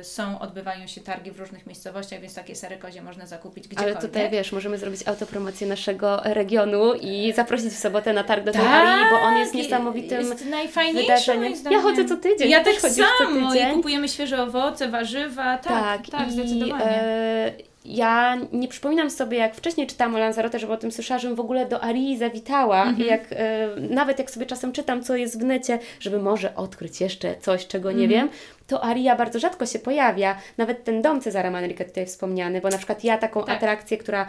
y, 0.00 0.04
są, 0.04 0.38
odbywają 0.38 0.86
się 0.86 1.00
targi 1.00 1.30
w 1.30 1.40
różnych 1.40 1.66
miejscowościach, 1.66 2.20
więc 2.20 2.34
takie 2.34 2.54
sery 2.54 2.76
kozie 2.76 3.02
można 3.02 3.26
zakupić 3.26 3.64
Ale 3.64 3.74
gdziekolwiek. 3.74 4.00
tutaj 4.00 4.30
wiesz, 4.30 4.52
możemy 4.52 4.78
zrobić 4.78 5.08
autopromocję 5.08 5.66
naszego 5.66 6.20
regionu 6.24 6.94
i 6.94 7.32
zaprosić 7.36 7.72
w 7.72 7.78
sobotę 7.78 8.12
na 8.12 8.24
targ 8.24 8.44
do 8.44 8.52
tej 8.52 8.60
tak, 8.62 8.70
Arii, 8.70 9.04
bo 9.10 9.20
on 9.20 9.36
jest 9.36 9.54
niesamowitym 9.54 10.20
jest 10.20 10.46
najfajniejszy 10.46 11.02
wydarzeniem. 11.02 11.42
moim 11.42 11.56
zdaniem. 11.56 11.78
Ja 11.78 11.82
chodzę 11.84 12.04
co 12.04 12.16
tydzień. 12.16 12.50
Ja 12.50 12.64
tak 12.64 12.74
samo 12.80 13.54
i 13.54 13.74
kupujemy 13.74 14.08
świeże 14.08 14.42
owoce, 14.42 14.88
warzywa, 14.88 15.58
tak, 15.58 16.08
tak, 16.10 16.28
i, 16.28 16.32
zdecydowanie. 16.32 16.84
e, 16.84 17.52
ja 17.88 18.36
nie 18.52 18.68
przypominam 18.68 19.10
sobie, 19.10 19.38
jak 19.38 19.54
wcześniej 19.54 19.86
czytałam 19.86 20.14
o 20.14 20.18
Lanzarote, 20.18 20.58
żeby 20.58 20.72
o 20.72 20.76
tym 20.76 20.92
słyszała, 20.92 21.18
żebym 21.18 21.36
w 21.36 21.40
ogóle 21.40 21.66
do 21.66 21.80
Arii 21.82 22.18
zawitała 22.18 22.82
Mhm. 22.82 22.98
i 23.06 23.10
jak, 23.10 23.22
e, 23.30 23.68
nawet 23.90 24.18
jak 24.18 24.30
sobie 24.30 24.46
czasem 24.46 24.72
czytam, 24.72 25.02
co 25.02 25.16
jest 25.16 25.40
w 25.40 25.44
necie, 25.44 25.78
żeby 26.00 26.18
może 26.18 26.54
odkryć 26.54 27.00
jeszcze 27.00 27.34
coś, 27.40 27.66
czego 27.66 27.92
nie 27.92 28.04
Mhm. 28.04 28.10
wiem, 28.10 28.28
to 28.66 28.84
Aria 28.84 29.16
bardzo 29.16 29.38
rzadko 29.38 29.66
się 29.66 29.78
pojawia. 29.78 30.36
Nawet 30.58 30.84
ten 30.84 31.02
dom 31.02 31.20
Cezara 31.20 31.50
Manrique 31.50 31.84
tutaj 31.84 32.06
wspomniany, 32.06 32.60
bo 32.60 32.68
na 32.68 32.76
przykład 32.78 33.04
ja 33.04 33.18
taką 33.18 33.44
Tak. 33.44 33.56
atrakcję, 33.56 33.98
która 33.98 34.26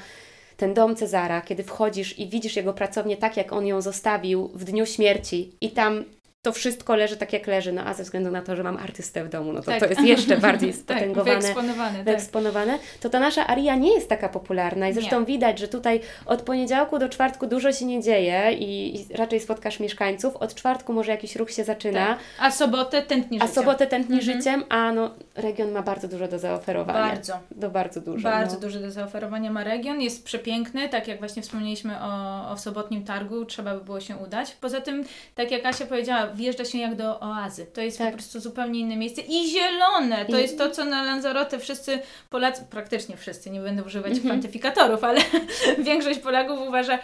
ten 0.57 0.73
dom 0.73 0.95
Cezara, 0.95 1.41
kiedy 1.41 1.63
wchodzisz 1.63 2.19
i 2.19 2.27
widzisz 2.29 2.55
jego 2.55 2.73
pracownię 2.73 3.17
tak, 3.17 3.37
jak 3.37 3.53
on 3.53 3.65
ją 3.65 3.81
zostawił 3.81 4.47
w 4.53 4.63
dniu 4.63 4.85
śmierci 4.85 5.51
i 5.61 5.69
tam 5.71 6.03
to 6.41 6.51
wszystko 6.51 6.95
leży 6.95 7.17
tak, 7.17 7.33
jak 7.33 7.47
leży, 7.47 7.71
no 7.71 7.81
a 7.85 7.93
ze 7.93 8.03
względu 8.03 8.31
na 8.31 8.41
to, 8.41 8.55
że 8.55 8.63
mam 8.63 8.77
artystę 8.77 9.23
w 9.23 9.29
domu, 9.29 9.53
no 9.53 9.59
to 9.61 9.65
Tak. 9.65 9.79
to 9.79 9.85
jest 9.85 10.01
jeszcze 10.01 10.37
bardziej 10.37 10.69
tak, 10.73 10.79
spotęgowane 10.79 11.39
wyeksponowane, 11.39 11.95
tak. 11.97 12.05
wyeksponowane, 12.05 12.79
to 12.99 13.09
ta 13.09 13.19
nasza 13.19 13.47
aria 13.47 13.75
nie 13.75 13.93
jest 13.93 14.09
taka 14.09 14.29
popularna 14.29 14.89
i 14.89 14.93
zresztą 14.93 15.19
Nie. 15.19 15.25
widać, 15.25 15.59
że 15.59 15.67
tutaj 15.67 15.99
od 16.25 16.41
poniedziałku 16.41 16.99
do 16.99 17.09
czwartku 17.09 17.47
dużo 17.47 17.71
się 17.71 17.85
nie 17.85 18.01
dzieje 18.03 18.53
i, 18.53 18.95
i 19.01 19.05
raczej 19.15 19.39
spotkasz 19.39 19.79
mieszkańców. 19.79 20.35
Od 20.35 20.55
czwartku 20.55 20.93
może 20.93 21.11
jakiś 21.11 21.35
ruch 21.35 21.51
się 21.51 21.63
zaczyna, 21.63 22.07
Tak. 22.07 22.17
A 22.39 22.51
sobotę 22.51 23.01
tętni 23.01 23.37
a 23.41 23.47
życia. 23.47 23.53
sobotę 23.61 23.87
tętni 23.87 24.19
Mhm. 24.19 24.37
życiem, 24.37 24.63
a 24.69 24.91
no 24.91 25.15
region 25.35 25.71
ma 25.71 25.81
bardzo 25.81 26.07
dużo 26.07 26.27
do 26.27 26.39
zaoferowania. 26.39 26.99
Bardzo. 26.99 27.39
Do 27.51 27.69
bardzo 27.69 28.01
dużo. 28.01 28.23
Bardzo 28.29 28.55
no. 28.55 28.61
duży 28.61 28.79
do 28.79 28.91
zaoferowania 28.91 29.51
ma 29.51 29.63
region, 29.63 30.01
jest 30.01 30.25
przepiękny, 30.25 30.89
tak 30.89 31.07
jak 31.07 31.19
właśnie 31.19 31.41
wspomnieliśmy 31.41 32.01
o, 32.01 32.49
o 32.51 32.57
sobotnim 32.57 33.03
targu, 33.05 33.45
trzeba 33.45 33.75
by 33.75 33.81
było 33.85 33.99
się 33.99 34.15
udać. 34.17 34.51
Poza 34.61 34.81
tym, 34.81 35.03
tak 35.35 35.51
jak 35.51 35.65
Asia 35.65 35.85
powiedziała, 35.85 36.27
wjeżdża 36.37 36.65
się 36.65 36.77
jak 36.77 36.95
do 36.95 37.19
oazy. 37.19 37.65
To 37.65 37.81
jest 37.81 37.97
Tak. 37.97 38.07
po 38.07 38.13
prostu 38.13 38.39
zupełnie 38.39 38.79
inne 38.79 38.95
miejsce 38.95 39.21
i 39.21 39.49
zielone. 39.49 40.25
To 40.25 40.37
I- 40.39 40.41
jest 40.41 40.57
to, 40.57 40.71
co 40.71 40.85
na 40.85 41.03
Lanzarote 41.03 41.59
wszyscy 41.59 41.99
Polacy, 42.29 42.61
praktycznie 42.69 43.17
wszyscy, 43.17 43.49
nie 43.49 43.59
będę 43.59 43.83
używać 43.83 44.11
Mhm. 44.11 44.27
kwantyfikatorów, 44.29 45.03
ale 45.03 45.21
większość 45.79 46.19
Polaków 46.19 46.59
uważa, 46.67 46.99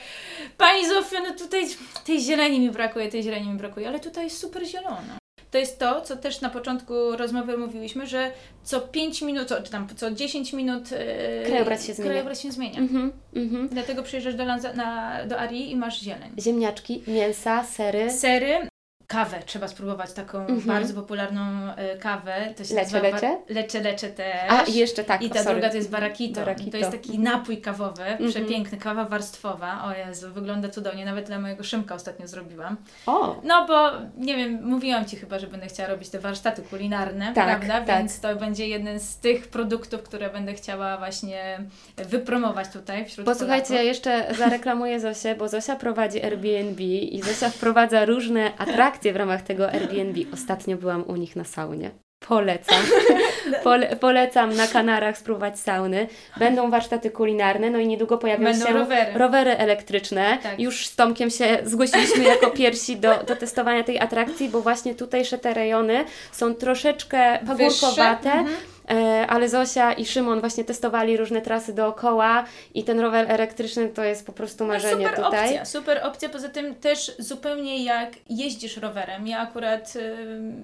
Pani 0.57 0.87
Zofio, 0.87 1.17
no 1.27 1.33
tutaj 1.39 1.63
tej 2.05 2.21
zieleni 2.21 2.59
mi 2.59 2.71
brakuje, 2.71 3.09
tej 3.09 3.23
zieleni 3.23 3.49
mi 3.49 3.57
brakuje, 3.57 3.87
ale 3.87 3.99
tutaj 3.99 4.23
jest 4.23 4.37
super 4.39 4.65
zielono. 4.65 5.17
To 5.51 5.57
jest 5.57 5.79
to, 5.79 6.01
co 6.01 6.17
też 6.17 6.41
na 6.41 6.49
początku 6.49 6.93
rozmowy 7.17 7.57
mówiliśmy, 7.57 8.07
że 8.07 8.31
co 8.63 8.81
5 8.81 9.21
minut, 9.21 9.47
co, 9.47 9.61
czy 9.63 9.71
tam 9.71 9.87
co 9.95 10.11
10 10.11 10.53
minut 10.53 10.83
e, 10.93 11.43
Krajobraz 11.45 11.85
się 11.87 11.93
zmienia. 11.93 12.09
krajobraz 12.11 12.41
się 12.41 12.51
zmienia. 12.51 12.79
Mhm, 12.79 13.11
mhm. 13.35 13.69
Dlatego 13.69 14.03
przyjeżdżasz 14.03 14.35
do, 14.35 14.45
Lanza, 14.45 14.73
na, 14.73 15.17
do 15.25 15.39
Arii 15.39 15.71
i 15.71 15.75
masz 15.75 15.99
zieleń. 16.01 16.31
Ziemniaczki, 16.39 17.03
mięsa, 17.07 17.63
sery. 17.63 18.09
Sery, 18.11 18.67
kawę 19.13 19.37
trzeba 19.45 19.67
spróbować, 19.67 20.13
taką 20.13 20.39
Mhm. 20.39 20.61
bardzo 20.61 20.93
popularną 20.93 21.41
e, 21.75 21.97
kawę. 21.97 22.53
To 22.57 22.63
się 22.63 22.75
Lecie, 22.75 22.95
nazywa 22.95 23.15
lecie? 23.15 23.37
Lecie, 23.49 23.81
lecie 23.81 24.09
też. 24.09 24.35
A 24.49 24.61
i 24.61 24.73
jeszcze 24.73 25.03
tak, 25.03 25.21
I 25.21 25.29
ta 25.29 25.43
sorry. 25.43 25.55
druga 25.55 25.69
to 25.69 25.75
jest 25.75 25.89
barakito. 25.89 26.39
Barakito. 26.39 26.71
To 26.71 26.77
jest 26.77 26.91
taki 26.91 27.19
napój 27.19 27.57
kawowy, 27.61 28.03
Mhm. 28.03 28.29
przepiękny, 28.31 28.77
kawa 28.77 29.05
warstwowa. 29.05 29.83
O 29.85 29.93
Jezu, 29.93 30.33
wygląda 30.33 30.69
cudownie. 30.69 31.05
Nawet 31.05 31.25
dla 31.27 31.39
mojego 31.39 31.63
Szymka 31.63 31.95
ostatnio 31.95 32.27
zrobiłam. 32.27 32.77
O, 33.05 33.41
No 33.43 33.65
bo, 33.67 33.91
nie 34.17 34.35
wiem, 34.37 34.59
mówiłam 34.63 35.05
Ci 35.05 35.15
chyba, 35.17 35.39
że 35.39 35.47
będę 35.47 35.67
chciała 35.67 35.89
robić 35.89 36.09
te 36.09 36.19
warsztaty 36.19 36.61
kulinarne, 36.61 37.33
Tak, 37.33 37.45
prawda? 37.59 37.81
tak. 37.85 37.97
Więc 37.99 38.19
to 38.19 38.35
będzie 38.35 38.67
jeden 38.67 38.99
z 38.99 39.17
tych 39.17 39.47
produktów, 39.47 40.03
które 40.03 40.29
będę 40.29 40.53
chciała 40.53 40.97
właśnie 40.97 41.59
wypromować 41.97 42.67
tutaj 42.73 43.05
wśród 43.05 43.25
Bo 43.25 43.35
słuchajcie, 43.35 43.73
ja 43.73 43.79
Polaków. 43.81 43.87
jeszcze 43.87 44.35
zareklamuję 44.37 44.99
Zosię, 44.99 45.35
bo 45.35 45.49
Zosia 45.49 45.75
prowadzi 45.75 46.23
Airbnb 46.25 46.83
i 46.83 47.21
Zosia 47.21 47.49
wprowadza 47.49 48.05
różne 48.05 48.51
atrakcje 48.57 49.02
w 49.11 49.15
ramach 49.15 49.41
tego 49.41 49.69
Airbnb. 49.69 50.19
Ostatnio 50.33 50.77
byłam 50.77 51.03
u 51.07 51.15
nich 51.15 51.35
na 51.35 51.43
saunie. 51.43 51.91
Polecam. 52.27 52.81
Pole, 53.63 53.95
polecam 53.95 54.55
na 54.55 54.67
Kanarach 54.67 55.17
spróbować 55.17 55.59
sauny. 55.59 56.07
Będą 56.37 56.71
warsztaty 56.71 57.11
kulinarne, 57.11 57.69
no 57.69 57.79
i 57.79 57.87
niedługo 57.87 58.17
pojawią 58.17 58.43
Będą 58.43 58.65
się 58.67 58.73
rowery. 58.73 59.11
rowery 59.19 59.51
elektryczne. 59.57 60.37
Tak. 60.43 60.59
Już 60.59 60.87
z 60.87 60.95
Tomkiem 60.95 61.29
się 61.29 61.57
zgłosiliśmy 61.63 62.23
jako 62.23 62.51
pierwsi 62.51 62.97
do, 62.97 63.23
do 63.27 63.35
testowania 63.35 63.83
tej 63.83 63.99
atrakcji, 63.99 64.49
bo 64.49 64.61
właśnie 64.61 64.95
tutejsze 64.95 65.37
te 65.37 65.53
rejony 65.53 66.05
są 66.31 66.55
troszeczkę 66.55 67.39
pagórkowate. 67.47 68.31
Mhm. 68.31 68.57
E, 68.91 69.27
ale 69.29 69.49
Zosia 69.49 69.93
i 69.93 70.05
Szymon 70.05 70.39
właśnie 70.39 70.63
testowali 70.63 71.17
różne 71.17 71.41
trasy 71.41 71.73
dookoła 71.73 72.45
i 72.73 72.83
ten 72.83 72.99
rower 72.99 73.31
elektryczny 73.31 73.89
to 73.89 74.03
jest 74.03 74.25
po 74.25 74.33
prostu 74.33 74.63
No, 74.63 74.73
marzenie 74.73 75.05
super 75.07 75.23
tutaj. 75.23 75.45
opcja, 75.45 75.65
super 75.65 75.99
opcja. 76.03 76.29
Poza 76.29 76.49
tym 76.49 76.75
też 76.75 77.11
zupełnie 77.19 77.83
jak 77.83 78.09
jeździsz 78.29 78.77
rowerem. 78.77 79.27
Ja 79.27 79.39
akurat 79.39 79.93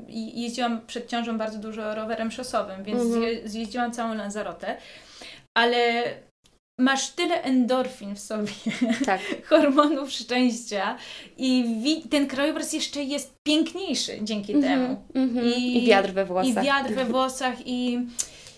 jeździłam 0.07 0.81
przed 0.87 1.07
ciążą 1.07 1.37
bardzo 1.37 1.57
dużo 1.59 1.95
rowerem 1.95 2.31
szosowym, 2.31 2.83
więc 2.83 3.01
Mhm. 3.01 3.21
zje, 3.21 3.47
zjeździłam 3.49 3.91
całą 3.91 4.15
Lanzarotę, 4.15 4.77
ale 5.57 6.03
masz 6.79 7.09
tyle 7.09 7.41
endorfin 7.43 8.15
w 8.15 8.19
sobie, 8.19 8.51
Tak. 9.05 9.21
hormonów 9.49 10.11
szczęścia 10.11 10.97
i 11.37 12.03
ten 12.09 12.27
krajobraz 12.27 12.73
jeszcze 12.73 13.03
jest 13.03 13.33
piękniejszy 13.43 14.19
dzięki 14.21 14.53
temu. 14.53 15.03
Mhm. 15.13 15.45
I- 15.47 15.83
I, 15.83 15.87
wiatr 15.87 16.11
we 16.11 16.21
I 16.21 16.25
włosach. 16.25 16.63
wiatr 16.65 16.93
we 16.93 17.05
włosach 17.05 17.55
i, 17.65 17.99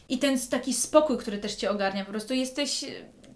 i 0.09 0.17
ten 0.17 0.39
taki 0.49 0.73
spokój, 0.73 1.17
który 1.17 1.37
też 1.37 1.55
Cię 1.55 1.71
ogarnia. 1.71 2.05
Po 2.05 2.11
prostu 2.11 2.33
jesteś 2.33 2.85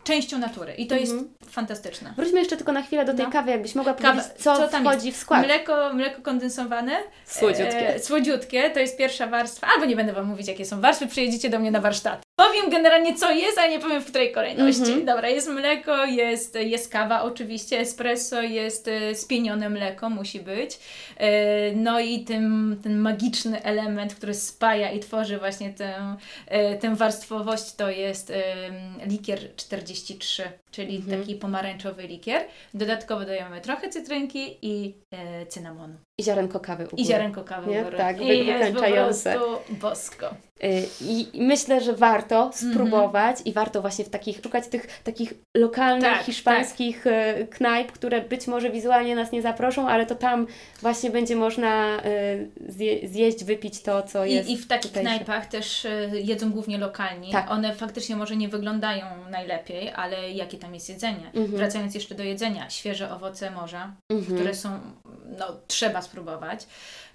częścią 0.05 0.37
natury 0.37 0.73
i 0.73 0.87
to 0.87 0.95
mhm. 0.95 1.01
jest 1.01 1.29
fantastyczne. 1.53 2.13
Wróćmy 2.17 2.39
jeszcze 2.39 2.57
tylko 2.57 2.71
na 2.71 2.81
chwilę 2.81 3.05
do 3.05 3.13
tej 3.13 3.25
no. 3.25 3.31
kawy, 3.31 3.51
jakbyś 3.51 3.75
mogła 3.75 3.93
powiedzieć, 3.93 4.23
Kawa, 4.23 4.35
co, 4.37 4.69
co 4.69 4.79
wchodzi 4.79 5.07
jest? 5.07 5.19
w 5.19 5.21
skład. 5.21 5.45
Mleko, 5.45 5.93
mleko 5.93 6.21
kondensowane. 6.21 6.97
Słodziutkie. 7.25 7.89
E, 7.89 7.95
e, 7.95 7.99
słodziutkie, 7.99 8.69
to 8.69 8.79
jest 8.79 8.97
pierwsza 8.97 9.27
warstwa, 9.27 9.67
albo 9.73 9.85
nie 9.85 9.95
będę 9.95 10.13
Wam 10.13 10.25
mówić, 10.25 10.47
jakie 10.47 10.65
są 10.65 10.81
warstwy, 10.81 11.07
przyjedziecie 11.07 11.49
do 11.49 11.59
mnie 11.59 11.71
na 11.71 11.81
warsztat. 11.81 12.21
Powiem 12.35 12.69
generalnie, 12.69 13.15
co 13.15 13.31
jest, 13.31 13.57
ale 13.57 13.69
nie 13.69 13.79
powiem 13.79 14.01
w 14.01 14.05
której 14.05 14.31
kolejności. 14.31 14.81
Mhm. 14.81 15.05
Dobra, 15.05 15.29
jest 15.29 15.49
mleko, 15.49 16.05
jest, 16.05 16.55
jest 16.55 16.91
kawa 16.91 17.21
oczywiście, 17.21 17.79
espresso, 17.79 18.41
jest 18.41 18.87
e, 18.87 19.15
spienione 19.15 19.69
mleko, 19.69 20.09
musi 20.09 20.39
być. 20.39 20.79
E, 21.17 21.71
no 21.71 21.99
i 21.99 22.19
ten, 22.23 22.75
ten 22.83 22.97
magiczny 22.97 23.63
element, 23.63 24.15
który 24.15 24.33
spaja 24.33 24.91
i 24.91 24.99
tworzy 24.99 25.37
właśnie 25.37 25.73
tę, 25.73 26.15
tę 26.79 26.95
warstwowość, 26.95 27.75
to 27.75 27.89
jest 27.89 28.33
likier 29.05 29.55
40 29.55 29.94
33 29.95 30.59
czyli 30.75 30.95
Mhm. 30.97 31.21
taki 31.21 31.35
pomarańczowy 31.35 32.03
likier. 32.07 32.41
Dodatkowo 32.73 33.25
dajemy 33.25 33.61
trochę 33.61 33.89
cytrynki 33.89 34.57
i 34.61 34.93
e, 35.11 35.45
cynamonu. 35.45 35.93
I 36.19 36.23
ziarenko 36.23 36.59
kawy 36.59 36.83
u 36.83 36.87
I 36.87 36.89
góry. 36.89 37.03
ziarenko 37.05 37.43
kawy 37.43 37.71
Nie? 37.71 37.81
u 37.81 37.83
góry. 37.83 37.97
Tak, 37.97 38.21
I 38.21 38.45
jest 38.45 38.73
po 38.73 38.79
prostu 38.81 39.29
bosko. 39.69 40.29
Y, 40.63 40.85
I 41.01 41.27
myślę, 41.33 41.81
że 41.81 41.93
warto 41.93 42.43
Mhm. 42.45 42.73
spróbować 42.73 43.37
i 43.45 43.53
warto 43.53 43.81
właśnie 43.81 44.05
w 44.05 44.09
takich, 44.09 44.37
szukać 44.43 44.67
tych 44.67 45.01
takich 45.03 45.33
lokalnych, 45.57 46.03
Tak, 46.13 46.23
hiszpańskich 46.23 47.07
y, 47.07 47.47
knajp, 47.51 47.91
które 47.91 48.21
być 48.21 48.47
może 48.47 48.69
wizualnie 48.69 49.15
nas 49.15 49.31
nie 49.31 49.41
zaproszą, 49.41 49.87
ale 49.89 50.05
to 50.05 50.15
tam 50.15 50.47
właśnie 50.81 51.09
będzie 51.09 51.35
można 51.35 51.97
y, 52.05 52.49
zje, 52.67 53.07
zjeść, 53.09 53.43
wypić 53.43 53.81
to, 53.81 54.03
co 54.03 54.25
jest 54.25 54.49
I, 54.49 54.53
I 54.53 54.57
w 54.57 54.67
takich 54.67 54.91
tutejsze. 54.91 55.09
knajpach 55.09 55.45
też 55.45 55.87
jedzą 56.13 56.51
głównie 56.51 56.77
lokalni. 56.77 57.31
Tak. 57.31 57.51
One 57.51 57.73
faktycznie 57.75 58.15
może 58.15 58.35
nie 58.35 58.49
wyglądają 58.49 59.05
najlepiej, 59.31 59.89
ale 59.95 60.31
jakie 60.31 60.57
tam 60.57 60.64
jest 60.73 60.89
jedzenie. 60.89 61.27
Mhm. 61.27 61.47
Wracając 61.47 61.95
jeszcze 61.95 62.15
do 62.15 62.23
jedzenia, 62.23 62.69
świeże 62.69 63.11
owoce 63.11 63.51
morza, 63.51 63.93
Mhm. 64.11 64.37
które 64.37 64.55
są, 64.55 64.79
no 65.39 65.45
trzeba 65.67 66.01
spróbować. 66.01 66.67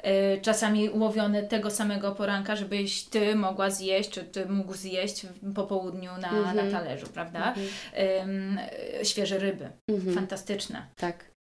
E, 0.03 0.39
Czasami 0.41 0.91
łowione 0.91 1.43
tego 1.43 1.71
samego 1.71 2.13
poranka, 2.13 2.57
żebyś 2.57 3.05
Ty 3.05 3.35
mogła 3.37 3.71
zjeść, 3.71 4.11
czy 4.11 4.25
Ty 4.25 4.47
mógł 4.47 4.75
zjeść 4.75 5.27
po 5.55 5.65
południu 5.65 6.11
na, 6.21 6.29
Mhm. 6.31 6.57
na 6.57 6.79
talerzu, 6.79 7.07
prawda? 7.07 7.55
Mhm. 7.95 8.59
E, 9.01 9.05
świeże 9.05 9.39
ryby, 9.39 9.71
Mhm. 9.91 10.15
fantastyczne. 10.15 10.87
Tak. 10.97 11.31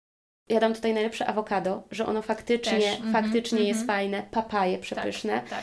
Ja 0.48 0.61
dam 0.61 0.74
tutaj 0.74 0.94
najlepsze 0.94 1.26
awokado, 1.26 1.82
że 1.90 2.06
ono 2.06 2.22
faktycznie, 2.22 2.80
Też, 2.80 2.96
mhm, 3.00 3.12
faktycznie 3.12 3.62
jest 3.62 3.86
fajne. 3.86 4.22
Papaje 4.30 4.78
przepyszne. 4.78 5.42
Tak. 5.50 5.62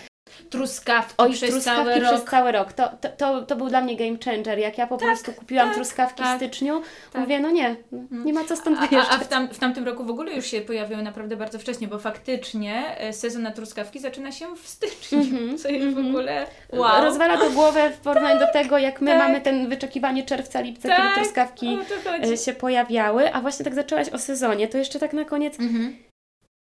Truskawki 0.50 1.14
Oj, 1.18 1.32
przez 1.34 1.50
truskawki 1.52 1.84
cały 1.86 2.02
przez 2.02 2.24
cały 2.24 2.52
rok. 2.52 2.74
To, 2.74 2.90
to, 3.02 3.10
to, 3.10 3.42
to 3.42 3.56
był 3.56 3.68
dla 3.70 3.82
mnie 3.82 3.96
game 3.96 4.18
changer. 4.26 4.60
Jak 4.60 4.78
ja 4.78 4.88
po 4.88 4.98
prostu 4.98 5.34
kupiłam 5.34 5.68
tak, 5.68 5.76
truskawki 5.76 6.24
tak, 6.24 6.34
w 6.34 6.38
styczniu, 6.38 6.82
tak. 7.14 7.22
mówię, 7.22 7.40
no 7.40 7.52
nie, 7.52 7.76
nie 8.12 8.34
ma 8.34 8.44
co 8.44 8.56
stąd 8.56 8.78
A, 8.80 8.82
a, 8.84 8.88
wyjeżdżać. 8.88 9.16
a 9.16 9.24
w, 9.24 9.28
tam, 9.28 9.48
w 9.50 9.60
tamtym 9.60 9.86
roku 9.86 10.04
w 10.06 10.10
ogóle 10.10 10.34
już 10.34 10.46
się 10.46 10.62
pojawiły 10.62 11.02
naprawdę 11.04 11.38
bardzo 11.38 11.60
wcześnie, 11.60 11.88
bo 11.88 12.00
faktycznie 12.00 12.98
e, 12.98 13.14
sezon 13.14 13.42
na 13.42 13.52
truskawki 13.52 14.00
zaczyna 14.00 14.32
się 14.32 14.56
w 14.56 14.68
styczniu, 14.68 15.20
Mhm, 15.20 15.58
co 15.58 15.70
jest 15.70 15.86
w 15.86 15.90
mhm. 15.90 16.08
ogóle 16.08 16.48
wow. 16.72 17.04
Rozwala 17.04 17.38
to 17.38 17.50
głowę 17.52 17.90
w 17.90 17.98
porównaniu 17.98 18.40
do 18.40 18.48
tego, 18.54 18.78
jak 18.78 19.02
my 19.02 19.12
Tak. 19.12 19.20
mamy 19.20 19.42
ten 19.42 19.70
wyczekiwanie 19.70 20.24
czerwca, 20.24 20.62
lipca, 20.62 20.90
Tak, 20.90 20.98
kiedy 20.98 21.16
truskawki 21.16 21.78
o 22.24 22.34
e, 22.34 22.38
się 22.38 22.54
pojawiały. 22.54 23.34
A 23.34 23.42
właśnie 23.42 23.66
tak 23.66 23.76
zaczęłaś 23.76 24.10
o 24.10 24.18
sezonie, 24.20 24.68
to 24.68 24.78
jeszcze 24.78 25.00
tak 25.00 25.14
na 25.14 25.26
koniec, 25.26 25.60
Mhm. 25.60 25.98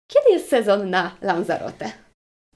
kiedy 0.08 0.32
jest 0.32 0.50
sezon 0.50 0.90
na 0.90 1.12
Lanzarote? 1.22 1.92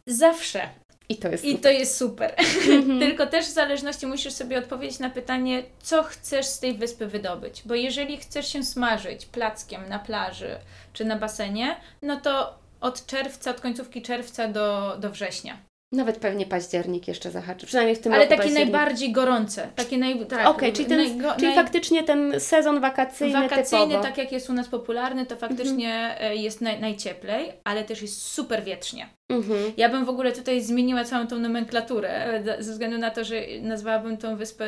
Zawsze. 0.07 0.69
I 1.09 1.17
to 1.17 1.27
jest 1.29 1.45
I 1.45 1.51
super. 1.51 1.63
to 1.63 1.69
jest 1.79 1.97
super. 1.97 2.35
Mhm. 2.71 2.99
Tylko 2.99 3.27
też 3.27 3.45
w 3.45 3.53
zależności 3.53 4.07
musisz 4.07 4.33
sobie 4.33 4.57
odpowiedzieć 4.57 4.99
na 4.99 5.09
pytanie, 5.09 5.63
co 5.83 6.03
chcesz 6.03 6.45
z 6.45 6.59
tej 6.59 6.73
wyspy 6.73 7.07
wydobyć. 7.07 7.61
Bo 7.65 7.75
jeżeli 7.75 8.17
chcesz 8.17 8.47
się 8.53 8.63
smażyć 8.63 9.25
plackiem 9.25 9.89
na 9.89 9.99
plaży 9.99 10.55
czy 10.93 11.05
na 11.05 11.15
basenie, 11.15 11.75
no 12.01 12.19
to 12.21 12.59
od 12.81 13.05
czerwca, 13.05 13.51
od 13.51 13.61
końcówki 13.61 14.01
czerwca 14.01 14.47
do, 14.47 14.97
do 14.99 15.09
września. 15.09 15.57
Nawet 15.91 16.17
pewnie 16.17 16.45
październik 16.45 17.07
jeszcze 17.07 17.31
zahaczy, 17.31 17.65
przynajmniej 17.65 17.95
w 17.95 17.99
tym 17.99 18.13
Ale 18.13 18.21
roku 18.23 18.29
takie 18.29 18.43
październik. 18.43 18.73
najbardziej 18.73 19.11
gorące. 19.11 19.69
Takie 19.75 19.97
naj, 19.97 20.25
tak, 20.25 20.47
Okej, 20.47 20.73
czyli, 20.73 20.85
ten, 20.89 20.99
najgo- 20.99 21.35
czyli 21.35 21.51
naj- 21.51 21.55
faktycznie 21.55 22.03
ten 22.03 22.39
sezon 22.39 22.81
wakacyjny, 22.81 23.33
Wakacyjny, 23.41 23.85
typowo. 23.87 24.03
tak 24.03 24.17
jak 24.17 24.31
jest 24.31 24.49
u 24.49 24.53
nas 24.53 24.67
popularny, 24.67 25.25
to 25.25 25.35
faktycznie 25.35 25.93
Mhm. 25.93 26.31
e, 26.31 26.35
jest 26.35 26.61
naj, 26.61 26.79
najcieplej, 26.81 27.51
ale 27.63 27.83
też 27.83 28.01
jest 28.01 28.21
super 28.21 28.63
wietrznie. 28.63 29.09
Mhm. 29.29 29.73
Ja 29.77 29.89
bym 29.89 30.05
w 30.05 30.09
ogóle 30.09 30.31
tutaj 30.31 30.61
zmieniła 30.61 31.03
całą 31.03 31.27
tą 31.27 31.39
nomenklaturę, 31.39 32.41
za- 32.45 32.61
ze 32.63 32.71
względu 32.71 32.97
na 32.97 33.11
to, 33.11 33.23
że 33.23 33.35
nazwałabym 33.61 34.17
tą 34.17 34.35
wyspę 34.35 34.65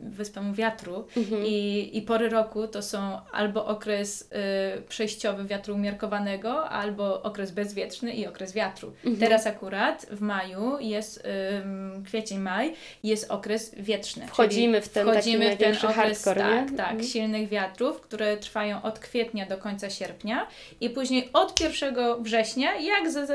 wyspą 0.00 0.52
wiatru 0.54 1.06
Mhm. 1.16 1.46
i, 1.46 1.90
i 1.92 2.02
pory 2.02 2.28
roku 2.28 2.68
to 2.68 2.82
są 2.82 3.18
albo 3.32 3.66
okres 3.66 4.22
y, 4.78 4.82
przejściowy 4.82 5.44
wiatru 5.44 5.74
umiarkowanego, 5.74 6.68
albo 6.68 7.22
okres 7.22 7.50
bezwietrzny 7.52 8.12
i 8.12 8.26
okres 8.26 8.52
wiatru. 8.52 8.88
Mhm. 9.04 9.16
Teraz 9.16 9.46
akurat 9.46 10.06
w 10.10 10.20
maju 10.20 10.78
jest 10.80 11.26
ym, 11.64 12.04
kwiecień, 12.04 12.38
maj, 12.38 12.74
jest 13.02 13.30
okres 13.30 13.74
wietrzny. 13.78 14.26
Wchodzimy 14.26 14.80
w 14.80 14.88
ten 14.88 15.06
wchodzimy 15.08 15.56
w 15.56 15.58
ten 15.58 15.76
okres 15.76 15.94
hardcore, 15.94 16.40
tak, 16.40 16.70
nie? 16.70 16.76
tak, 16.76 16.90
Mhm. 16.90 17.08
silnych 17.08 17.48
wiatrów, 17.48 18.00
które 18.00 18.36
trwają 18.36 18.82
od 18.82 18.98
kwietnia 18.98 19.46
do 19.46 19.58
końca 19.58 19.90
sierpnia 19.90 20.46
i 20.80 20.90
później 20.90 21.28
od 21.32 21.60
1 21.60 22.22
września, 22.22 22.74
jak 22.80 23.10
za 23.10 23.26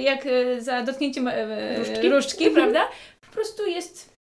jak 0.00 0.26
e, 0.26 0.60
za 0.60 0.82
dotknięciem 0.82 1.28
e, 1.28 1.76
Różdżki? 1.78 2.08
różdżki, 2.08 2.46
Mhm. 2.46 2.62
prawda? 2.72 2.88
Po 3.26 3.32
prostu 3.32 3.66
jest 3.66 4.18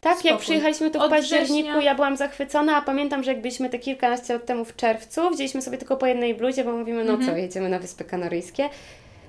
Tak, 0.00 0.12
jak 0.12 0.20
Spokój. 0.20 0.40
przyjechaliśmy 0.40 0.90
tu 0.90 0.98
w 0.98 1.02
Od 1.02 1.10
październiku, 1.10 1.52
września- 1.68 1.82
ja 1.82 1.94
byłam 1.94 2.16
zachwycona, 2.16 2.76
a 2.76 2.82
pamiętam, 2.82 3.22
że 3.24 3.30
jak 3.32 3.40
byliśmy 3.40 3.70
te 3.70 3.78
kilkanaście 3.78 4.32
lat 4.32 4.46
temu 4.46 4.64
w 4.64 4.76
czerwcu, 4.76 5.30
wzięliśmy 5.30 5.62
sobie 5.62 5.78
tylko 5.78 5.96
po 5.96 6.06
jednej 6.06 6.34
bluzie, 6.34 6.64
bo 6.64 6.72
mówimy, 6.72 7.04
no 7.04 7.12
Mhm. 7.12 7.30
co, 7.30 7.36
jedziemy 7.36 7.68
na 7.68 7.78
Wyspy 7.78 8.04
Kanaryjskie. 8.04 8.68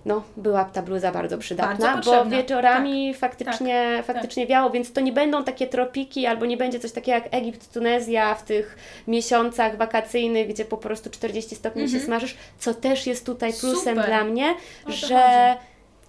No, 0.08 0.24
była 0.38 0.66
ta 0.66 0.82
bluza 0.82 1.12
bardzo 1.12 1.38
przydatna, 1.38 1.94
Bardzo 1.94 2.12
bo 2.26 2.30
wieczorami 2.30 3.14
faktycznie, 3.14 4.04
faktycznie 4.06 4.48
wiało, 4.48 4.70
więc 4.70 4.94
to 4.94 5.02
nie 5.02 5.12
będą 5.12 5.44
takie 5.44 5.68
tropiki, 5.68 6.26
albo 6.26 6.46
nie 6.46 6.58
będzie 6.58 6.80
coś 6.80 6.92
takiego 6.92 7.16
jak 7.16 7.34
Egipt, 7.34 7.74
Tunezja 7.74 8.36
w 8.36 8.44
tych 8.44 8.78
miesiącach 9.08 9.78
wakacyjnych, 9.78 10.48
gdzie 10.48 10.66
po 10.66 10.78
prostu 10.78 11.10
40 11.10 11.56
stopni 11.56 11.82
się 11.82 11.86
Mhm. 11.86 12.06
smażysz, 12.06 12.36
co 12.60 12.74
też 12.74 13.08
jest 13.08 13.26
tutaj 13.26 13.54
plusem 13.54 13.96
Super. 13.96 14.06
dla 14.06 14.24
mnie, 14.24 14.56
że 14.88 15.08
chodzi. 15.56 15.60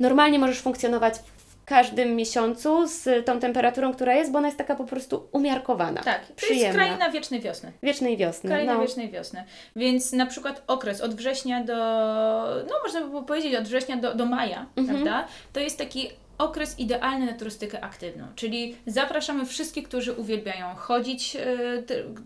normalnie 0.00 0.38
możesz 0.38 0.60
funkcjonować 0.60 1.14
w 1.36 1.37
każdym 1.68 2.16
miesiącu 2.16 2.86
z 2.86 3.26
tą 3.26 3.40
temperaturą, 3.40 3.94
która 3.94 4.14
jest, 4.14 4.32
bo 4.32 4.38
ona 4.38 4.48
jest 4.48 4.58
taka 4.58 4.74
po 4.74 4.84
prostu 4.84 5.28
umiarkowana. 5.32 6.02
tak, 6.02 6.20
to 6.20 6.28
jest 6.28 6.36
Przyjemna. 6.36 6.74
kraina 6.84 7.10
wiecznej 7.10 7.40
wiosny. 7.40 7.72
Wiecznej 7.82 8.16
wiosny. 8.16 8.50
Kraina 8.50 8.74
no. 8.74 8.80
wiecznej 8.80 9.10
wiosny. 9.10 9.44
Więc 9.76 10.12
na 10.12 10.26
przykład 10.26 10.62
okres 10.66 11.00
od 11.00 11.14
września 11.14 11.64
do, 11.64 11.74
no 12.68 12.74
można 12.84 13.00
by 13.00 13.26
powiedzieć 13.26 13.54
od 13.54 13.64
września 13.64 13.96
do, 13.96 14.14
do 14.14 14.26
maja, 14.26 14.66
Mhm. 14.76 14.86
prawda? 15.02 15.28
To 15.52 15.60
jest 15.60 15.78
taki 15.78 16.10
okres 16.38 16.78
idealny 16.78 17.26
na 17.26 17.32
turystykę 17.32 17.84
aktywną, 17.84 18.26
czyli 18.34 18.76
zapraszamy 18.86 19.46
wszystkich, 19.46 19.88
którzy 19.88 20.12
uwielbiają 20.12 20.74
chodzić 20.74 21.36
e, 21.36 21.46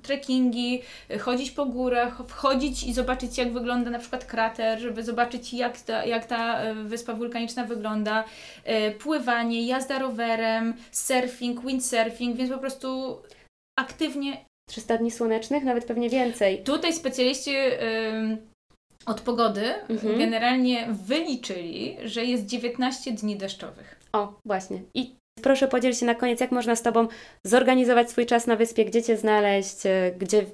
trekkingi, 0.03 0.83
e, 1.11 1.19
chodzić 1.19 1.51
po 1.51 1.67
górach, 1.67 2.23
wchodzić 2.29 2.83
i 2.83 2.95
zobaczyć 2.95 3.39
jak 3.39 3.53
wygląda 3.53 3.91
na 3.91 3.99
przykład 3.99 4.25
krater, 4.25 4.81
żeby 4.81 5.03
zobaczyć 5.03 5.55
jak 5.55 5.81
ta, 5.81 6.05
jak 6.05 6.27
ta 6.27 6.59
e, 6.61 6.75
wyspa 6.75 7.15
wulkaniczna 7.15 7.65
wygląda, 7.65 8.25
pływanie, 8.99 9.67
jazda 9.67 9.99
rowerem, 9.99 10.75
surfing, 10.91 11.67
windsurfing, 11.67 12.37
więc 12.37 12.51
po 12.51 12.59
prostu 12.59 13.19
aktywnie 13.79 14.45
300 14.71 14.99
dni 14.99 15.11
słonecznych, 15.11 15.65
nawet 15.65 15.85
pewnie 15.85 16.11
więcej. 16.11 16.63
Tutaj 16.63 16.93
specjaliści 16.93 17.51
od 19.07 19.21
pogody 19.21 19.75
Mhm. 19.89 20.19
generalnie 20.19 20.89
wyliczyli, 21.07 21.97
że 22.05 22.25
jest 22.25 22.47
19 22.47 23.13
dni 23.13 23.37
deszczowych. 23.37 24.02
O, 24.13 24.35
właśnie. 24.47 24.83
I 24.95 25.15
proszę 25.43 25.69
podziel 25.69 25.95
się 25.95 26.07
na 26.07 26.15
koniec, 26.15 26.41
jak 26.41 26.51
można 26.53 26.77
z 26.77 26.83
Tobą 26.83 27.09
zorganizować 27.47 28.11
swój 28.11 28.27
czas 28.27 28.47
na 28.47 28.57
wyspie, 28.57 28.85
gdzie 28.85 29.03
Cię 29.03 29.17
znaleźć, 29.17 29.87
e, 29.87 30.13
gdzie 30.19 30.45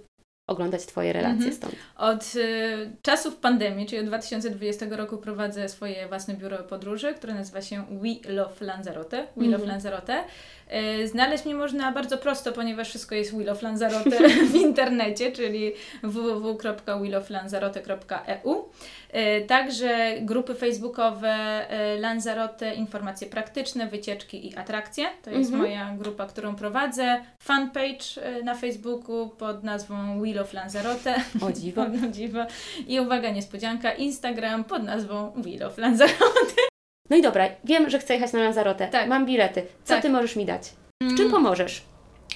oglądać 0.51 0.87
Twoje 0.87 1.13
relacje 1.13 1.35
Mhm. 1.37 1.53
stąd. 1.53 1.75
Od 1.97 2.35
y, 2.37 2.97
czasów 3.03 3.37
pandemii, 3.37 3.87
czyli 3.87 4.01
od 4.01 4.07
2020 4.07 4.97
roku 4.97 5.19
prowadzę 5.19 5.69
swoje 5.69 6.09
własne 6.09 6.35
biuro 6.35 6.59
podróży, 6.59 7.15
które 7.15 7.35
nazywa 7.35 7.63
się 7.63 7.85
We 7.91 8.33
Love 8.33 8.65
Lanzarote. 8.65 9.17
We 9.37 9.45
Love 9.45 9.55
Mhm. 9.55 9.69
Lanzarote. 9.69 10.25
Y, 11.03 11.09
znaleźć 11.09 11.45
mnie 11.45 11.55
można 11.55 11.93
bardzo 11.93 12.19
prosto, 12.19 12.53
ponieważ 12.53 12.89
wszystko 12.89 13.15
jest 13.15 13.37
We 13.37 13.45
Love 13.45 13.63
Lanzarote 13.63 14.29
w 14.53 14.55
internecie, 14.55 15.33
czyli 15.33 15.73
www.welovelanzarote.eu. 16.03 18.69
Y, 19.15 19.47
Także 19.47 20.15
grupy 20.21 20.55
facebookowe 20.55 21.67
y, 21.97 22.01
Lanzarote, 22.01 22.75
informacje 22.75 23.27
praktyczne, 23.29 23.87
wycieczki 23.87 24.49
i 24.49 24.57
atrakcje. 24.57 25.07
To 25.23 25.31
jest 25.31 25.51
Mhm. 25.53 25.71
moja 25.71 25.95
grupa, 25.99 26.27
którą 26.27 26.57
prowadzę. 26.57 27.21
Fanpage 27.39 28.05
na 28.45 28.55
Facebooku 28.55 29.29
pod 29.29 29.65
nazwą 29.65 30.21
We 30.21 30.33
Love 30.35 30.53
Lanzarote. 30.53 31.15
O 31.43 31.53
dziwo. 31.53 31.83
O 32.09 32.11
dziwo. 32.11 32.39
I 32.87 33.01
uwaga, 33.01 33.31
niespodzianka, 33.31 33.93
Instagram 33.93 34.65
pod 34.65 34.83
nazwą 34.83 35.33
We 35.37 35.59
Love 35.65 35.83
Lanzarote. 35.83 36.68
No 37.11 37.17
i 37.17 37.23
dobra, 37.23 37.49
wiem, 37.65 37.91
że 37.91 37.99
chcę 37.99 38.15
jechać 38.15 38.33
na 38.33 38.41
Lanzarote. 38.41 38.89
Tak. 38.89 39.09
Mam 39.09 39.27
bilety. 39.27 39.63
Co 39.85 39.95
Tak. 39.95 40.03
Ty 40.03 40.11
możesz 40.11 40.37
mi 40.37 40.45
dać? 40.45 40.73
W 41.03 41.17
czym 41.17 41.31
pomożesz? 41.31 41.83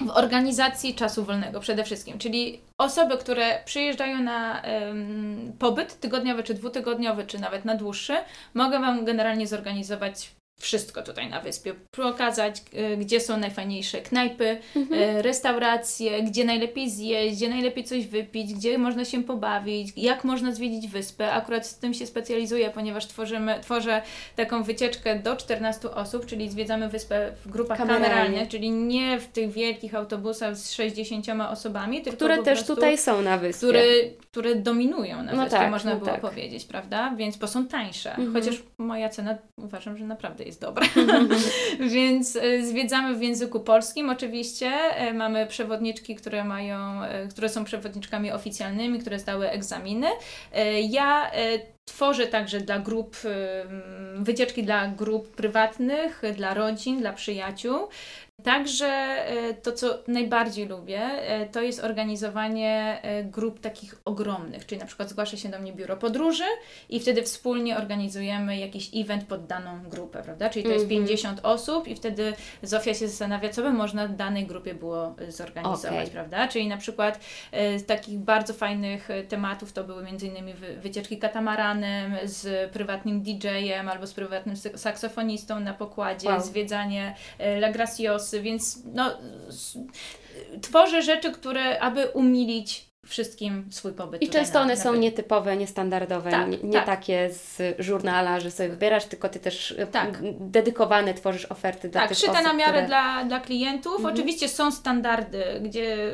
w 0.01 0.09
organizacji 0.09 0.95
czasu 0.95 1.25
wolnego 1.25 1.59
przede 1.59 1.83
wszystkim, 1.83 2.19
czyli 2.19 2.61
osoby, 2.77 3.17
które 3.17 3.59
przyjeżdżają 3.65 4.19
na 4.19 4.61
um, 4.61 5.53
pobyt 5.59 5.99
tygodniowy, 5.99 6.43
czy 6.43 6.53
dwutygodniowy, 6.53 7.25
czy 7.25 7.39
nawet 7.39 7.65
na 7.65 7.75
dłuższy, 7.75 8.13
mogę 8.53 8.79
Wam 8.79 9.05
generalnie 9.05 9.47
zorganizować 9.47 10.31
wszystko 10.59 11.01
tutaj 11.01 11.29
na 11.29 11.41
wyspie. 11.41 11.73
Pokazać, 11.91 12.61
y, 12.93 12.97
gdzie 12.97 13.19
są 13.19 13.37
najfajniejsze 13.37 14.01
knajpy, 14.01 14.57
mhm. 14.75 15.01
Y, 15.01 15.21
restauracje, 15.21 16.23
gdzie 16.23 16.45
najlepiej 16.45 16.89
zjeść, 16.89 17.35
gdzie 17.35 17.49
najlepiej 17.49 17.83
coś 17.83 18.07
wypić, 18.07 18.53
gdzie 18.53 18.77
można 18.77 19.05
się 19.05 19.23
pobawić, 19.23 19.93
jak 19.97 20.23
można 20.23 20.51
zwiedzić 20.51 20.87
wyspę. 20.87 21.31
Akurat 21.31 21.67
z 21.67 21.79
tym 21.79 21.93
się 21.93 22.07
specjalizuję, 22.07 22.69
ponieważ 22.69 23.07
tworzymy, 23.07 23.59
tworzę 23.61 24.01
taką 24.35 24.63
wycieczkę 24.63 25.19
do 25.19 25.35
14 25.35 25.91
osób, 25.91 26.25
czyli 26.25 26.49
zwiedzamy 26.49 26.89
wyspę 26.89 27.31
w 27.45 27.49
grupach 27.49 27.77
kameralnych, 27.77 28.09
kameralnych, 28.09 28.47
czyli 28.49 28.71
nie 28.71 29.19
w 29.19 29.27
tych 29.27 29.51
wielkich 29.51 29.95
autobusach 29.95 30.57
z 30.57 30.71
60 30.71 31.25
osobami, 31.49 32.01
tylko 32.01 32.15
które 32.15 32.43
też 32.43 32.65
tutaj 32.65 32.97
są 32.97 33.21
na 33.21 33.37
wyspie. 33.37 33.67
Które, 33.67 33.83
które 34.31 34.55
dominują 34.55 35.23
na 35.23 35.33
no 35.33 35.43
wyspie, 35.43 35.57
tak, 35.59 35.71
można 35.71 35.93
no 35.93 35.97
było 35.97 36.11
tak. 36.11 36.21
powiedzieć, 36.21 36.65
prawda? 36.65 37.15
Więc 37.17 37.37
bo 37.37 37.47
są 37.47 37.67
tańsze. 37.67 38.09
Mhm. 38.09 38.33
Chociaż 38.33 38.63
moja 38.77 39.09
cena 39.09 39.37
uważam, 39.57 39.97
że 39.97 40.05
naprawdę 40.05 40.42
jest 40.45 40.61
dobra. 40.61 40.85
Więc 41.95 42.35
e, 42.35 42.65
zwiedzamy 42.65 43.15
w 43.15 43.21
języku 43.21 43.59
polskim 43.59 44.09
oczywiście. 44.09 44.67
E, 44.67 45.13
mamy 45.13 45.47
przewodniczki, 45.47 46.15
które 46.15 46.43
mają, 46.43 47.03
e, 47.03 47.27
które 47.27 47.49
są 47.49 47.63
przewodniczkami 47.63 48.31
oficjalnymi, 48.31 48.99
które 48.99 49.19
zdały 49.19 49.49
egzaminy. 49.49 50.07
Ja 50.89 51.31
Tworzę 51.85 52.27
także 52.27 52.59
dla 52.59 52.79
grup, 52.79 53.17
wycieczki 54.15 54.63
dla 54.63 54.87
grup 54.87 55.35
prywatnych, 55.35 56.21
dla 56.35 56.53
rodzin, 56.53 56.99
dla 56.99 57.13
przyjaciół. 57.13 57.87
Także 58.43 58.85
e, 58.85 59.53
to, 59.53 59.71
co 59.71 59.99
najbardziej 60.07 60.67
lubię, 60.67 60.99
e, 61.01 61.45
to 61.45 61.61
jest 61.61 61.83
organizowanie 61.83 62.99
e, 63.01 63.23
grup 63.23 63.59
takich 63.59 63.95
ogromnych, 64.05 64.65
czyli 64.65 64.81
na 64.81 64.87
przykład 64.87 65.09
zgłasza 65.09 65.37
się 65.37 65.49
do 65.49 65.59
mnie 65.59 65.73
biuro 65.73 65.97
podróży 65.97 66.43
i 66.89 66.99
wtedy 66.99 67.23
wspólnie 67.23 67.77
organizujemy 67.77 68.57
jakiś 68.57 68.89
event 68.95 69.23
pod 69.23 69.45
daną 69.45 69.89
grupę, 69.89 70.23
prawda? 70.23 70.49
Czyli 70.49 70.65
to 70.65 70.71
jest 70.71 70.87
50 70.87 71.37
mhm. 71.37 71.55
osób 71.55 71.87
i 71.87 71.95
wtedy 71.95 72.33
Zofia 72.61 72.93
się 72.93 73.07
zastanawia, 73.07 73.49
co 73.49 73.61
by 73.61 73.73
można 73.73 74.07
w 74.07 74.15
danej 74.15 74.45
grupie 74.45 74.73
było 74.73 75.15
zorganizować, 75.27 75.85
okay. 75.85 76.07
prawda? 76.07 76.47
Czyli 76.47 76.67
na 76.67 76.77
przykład 76.77 77.19
z 77.77 77.85
takich 77.85 78.19
bardzo 78.19 78.53
fajnych 78.53 79.09
tematów 79.29 79.73
to 79.73 79.83
były 79.83 80.01
m.in. 80.01 80.53
wycieczki 80.81 81.17
katamaranem 81.17 82.15
z 82.23 82.71
prywatnym 82.71 83.21
DJ-em 83.21 83.89
albo 83.89 84.07
z 84.07 84.13
prywatnym 84.13 84.55
saksofonistą 84.57 85.59
na 85.59 85.73
pokładzie, 85.73 86.29
wow. 86.29 86.41
zwiedzanie 86.41 87.15
La 87.39 87.71
Graciosa, 87.71 88.32
więc 88.41 88.79
no, 88.93 89.17
tworzę 90.61 91.01
rzeczy, 91.01 91.31
które, 91.31 91.79
aby 91.79 92.07
umilić 92.07 92.93
wszystkim 93.05 93.67
swój 93.71 93.93
pobyt. 93.93 94.21
I 94.21 94.29
często 94.29 94.59
one 94.59 94.75
na 94.75 94.81
są 94.81 94.95
nietypowe, 94.95 95.57
niestandardowe, 95.57 96.31
tak, 96.31 96.49
nie, 96.49 96.57
nie 96.57 96.73
tak. 96.73 96.85
takie 96.85 97.29
z 97.31 97.61
żurnala, 97.79 98.39
że 98.39 98.51
sobie 98.51 98.69
wybierasz, 98.69 99.05
tylko 99.05 99.29
Ty 99.29 99.39
też 99.39 99.71
e, 99.77 99.87
tak. 99.87 100.19
dedykowane 100.39 101.13
tworzysz 101.13 101.45
oferty 101.45 101.89
dla 101.89 102.01
tak, 102.01 102.09
tych 102.09 102.17
osób. 102.17 102.33
Tak, 102.33 102.43
na 102.43 102.53
miarę 102.53 102.71
które... 102.71 102.87
dla, 102.87 103.25
dla 103.25 103.39
klientów. 103.39 103.95
Mhm. 103.95 104.13
Oczywiście 104.13 104.49
są 104.49 104.71
standardy, 104.71 105.43
gdzie, 105.61 106.11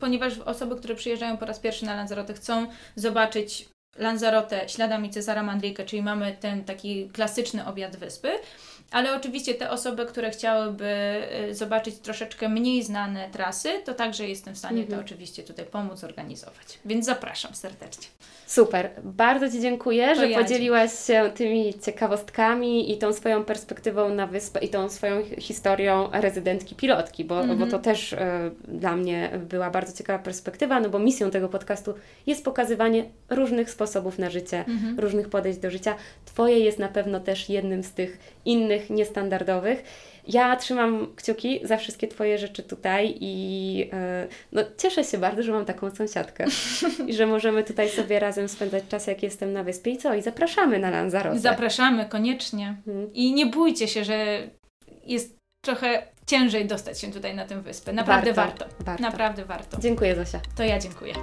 ponieważ 0.00 0.38
osoby, 0.38 0.76
które 0.76 0.94
przyjeżdżają 0.94 1.36
po 1.36 1.46
raz 1.46 1.58
pierwszy 1.60 1.84
na 1.84 1.94
Lanzarote 1.94 2.34
chcą 2.34 2.66
zobaczyć 2.96 3.68
Lanzarote 3.98 4.68
śladami 4.68 5.10
Cezara 5.10 5.42
Mandrika, 5.42 5.84
czyli 5.84 6.02
mamy 6.02 6.36
ten 6.40 6.64
taki 6.64 7.08
klasyczny 7.08 7.66
obiad 7.66 7.96
wyspy, 7.96 8.28
ale 8.90 9.16
oczywiście 9.16 9.54
te 9.54 9.70
osoby, 9.70 10.06
które 10.06 10.30
chciałyby 10.30 10.94
y, 11.50 11.54
zobaczyć 11.54 11.98
troszeczkę 11.98 12.48
mniej 12.48 12.82
znane 12.82 13.28
trasy, 13.30 13.68
to 13.84 13.94
także 13.94 14.28
jestem 14.28 14.54
w 14.54 14.58
stanie 14.58 14.82
mhm. 14.82 14.98
to 14.98 15.04
oczywiście 15.04 15.42
tutaj 15.42 15.64
pomóc 15.64 16.04
organizować. 16.04 16.78
Więc 16.84 17.06
zapraszam 17.06 17.54
serdecznie. 17.54 18.06
Super. 18.50 18.90
Bardzo 19.04 19.50
Ci 19.50 19.60
dziękuję, 19.60 20.08
to 20.08 20.14
że 20.14 20.28
ja 20.28 20.42
podzieliłaś 20.42 21.06
się 21.06 21.30
tymi 21.34 21.74
ciekawostkami 21.84 22.92
i 22.92 22.98
tą 22.98 23.12
swoją 23.12 23.44
perspektywą 23.44 24.14
na 24.14 24.26
wyspę 24.26 24.60
i 24.60 24.68
tą 24.68 24.88
swoją 24.88 25.22
historią 25.38 26.08
rezydentki 26.12 26.74
pilotki, 26.74 27.24
bo, 27.24 27.40
mhm. 27.40 27.58
bo 27.58 27.66
to 27.66 27.78
też 27.78 28.12
y, 28.12 28.18
dla 28.68 28.96
mnie 28.96 29.30
była 29.50 29.70
bardzo 29.70 29.96
ciekawa 29.98 30.18
perspektywa, 30.18 30.80
no 30.80 30.90
bo 30.90 30.98
misją 30.98 31.30
tego 31.30 31.48
podcastu 31.48 31.94
jest 32.26 32.44
pokazywanie 32.44 33.04
różnych 33.28 33.70
sposobów 33.70 34.18
na 34.18 34.30
życie, 34.30 34.58
mhm. 34.58 35.00
różnych 35.00 35.28
podejść 35.28 35.58
do 35.58 35.70
życia. 35.70 35.94
Twoje 36.24 36.58
jest 36.58 36.78
na 36.78 36.88
pewno 36.88 37.20
też 37.20 37.48
jednym 37.48 37.84
z 37.84 37.92
tych 37.92 38.18
innych, 38.44 38.79
niestandardowych. 38.90 39.84
Ja 40.28 40.56
trzymam 40.56 41.06
kciuki 41.16 41.60
za 41.62 41.76
wszystkie 41.76 42.08
Twoje 42.08 42.38
rzeczy 42.38 42.62
tutaj 42.62 43.16
i 43.20 43.76
yy, 43.78 43.88
no, 44.52 44.62
cieszę 44.78 45.04
się 45.04 45.18
bardzo, 45.18 45.42
że 45.42 45.52
mam 45.52 45.64
taką 45.64 45.90
sąsiadkę 45.90 46.46
i 47.08 47.14
że 47.14 47.26
możemy 47.26 47.64
tutaj 47.64 47.88
sobie 47.88 48.18
razem 48.18 48.48
spędzać 48.48 48.84
czas, 48.88 49.06
jak 49.06 49.22
jestem 49.22 49.52
na 49.52 49.64
wyspie. 49.64 49.90
I 49.90 49.98
co? 49.98 50.14
I 50.14 50.22
zapraszamy 50.22 50.78
na 50.78 50.90
Lanzarote. 50.90 51.38
Zapraszamy, 51.38 52.06
koniecznie. 52.06 52.76
Hmm. 52.84 53.14
I 53.14 53.32
nie 53.32 53.46
bójcie 53.46 53.88
się, 53.88 54.04
że 54.04 54.50
jest 55.06 55.36
trochę 55.64 56.02
ciężej 56.26 56.66
dostać 56.66 57.00
się 57.00 57.12
tutaj 57.12 57.34
na 57.34 57.44
tę 57.44 57.62
wyspę. 57.62 57.92
Naprawdę 57.92 58.32
warto. 58.32 58.64
warto. 58.64 58.84
warto. 58.84 59.02
Naprawdę 59.02 59.44
warto. 59.44 59.80
Dziękuję 59.80 60.16
Zosia. 60.16 60.40
To 60.56 60.64
ja 60.64 60.78
dziękuję. 60.78 61.14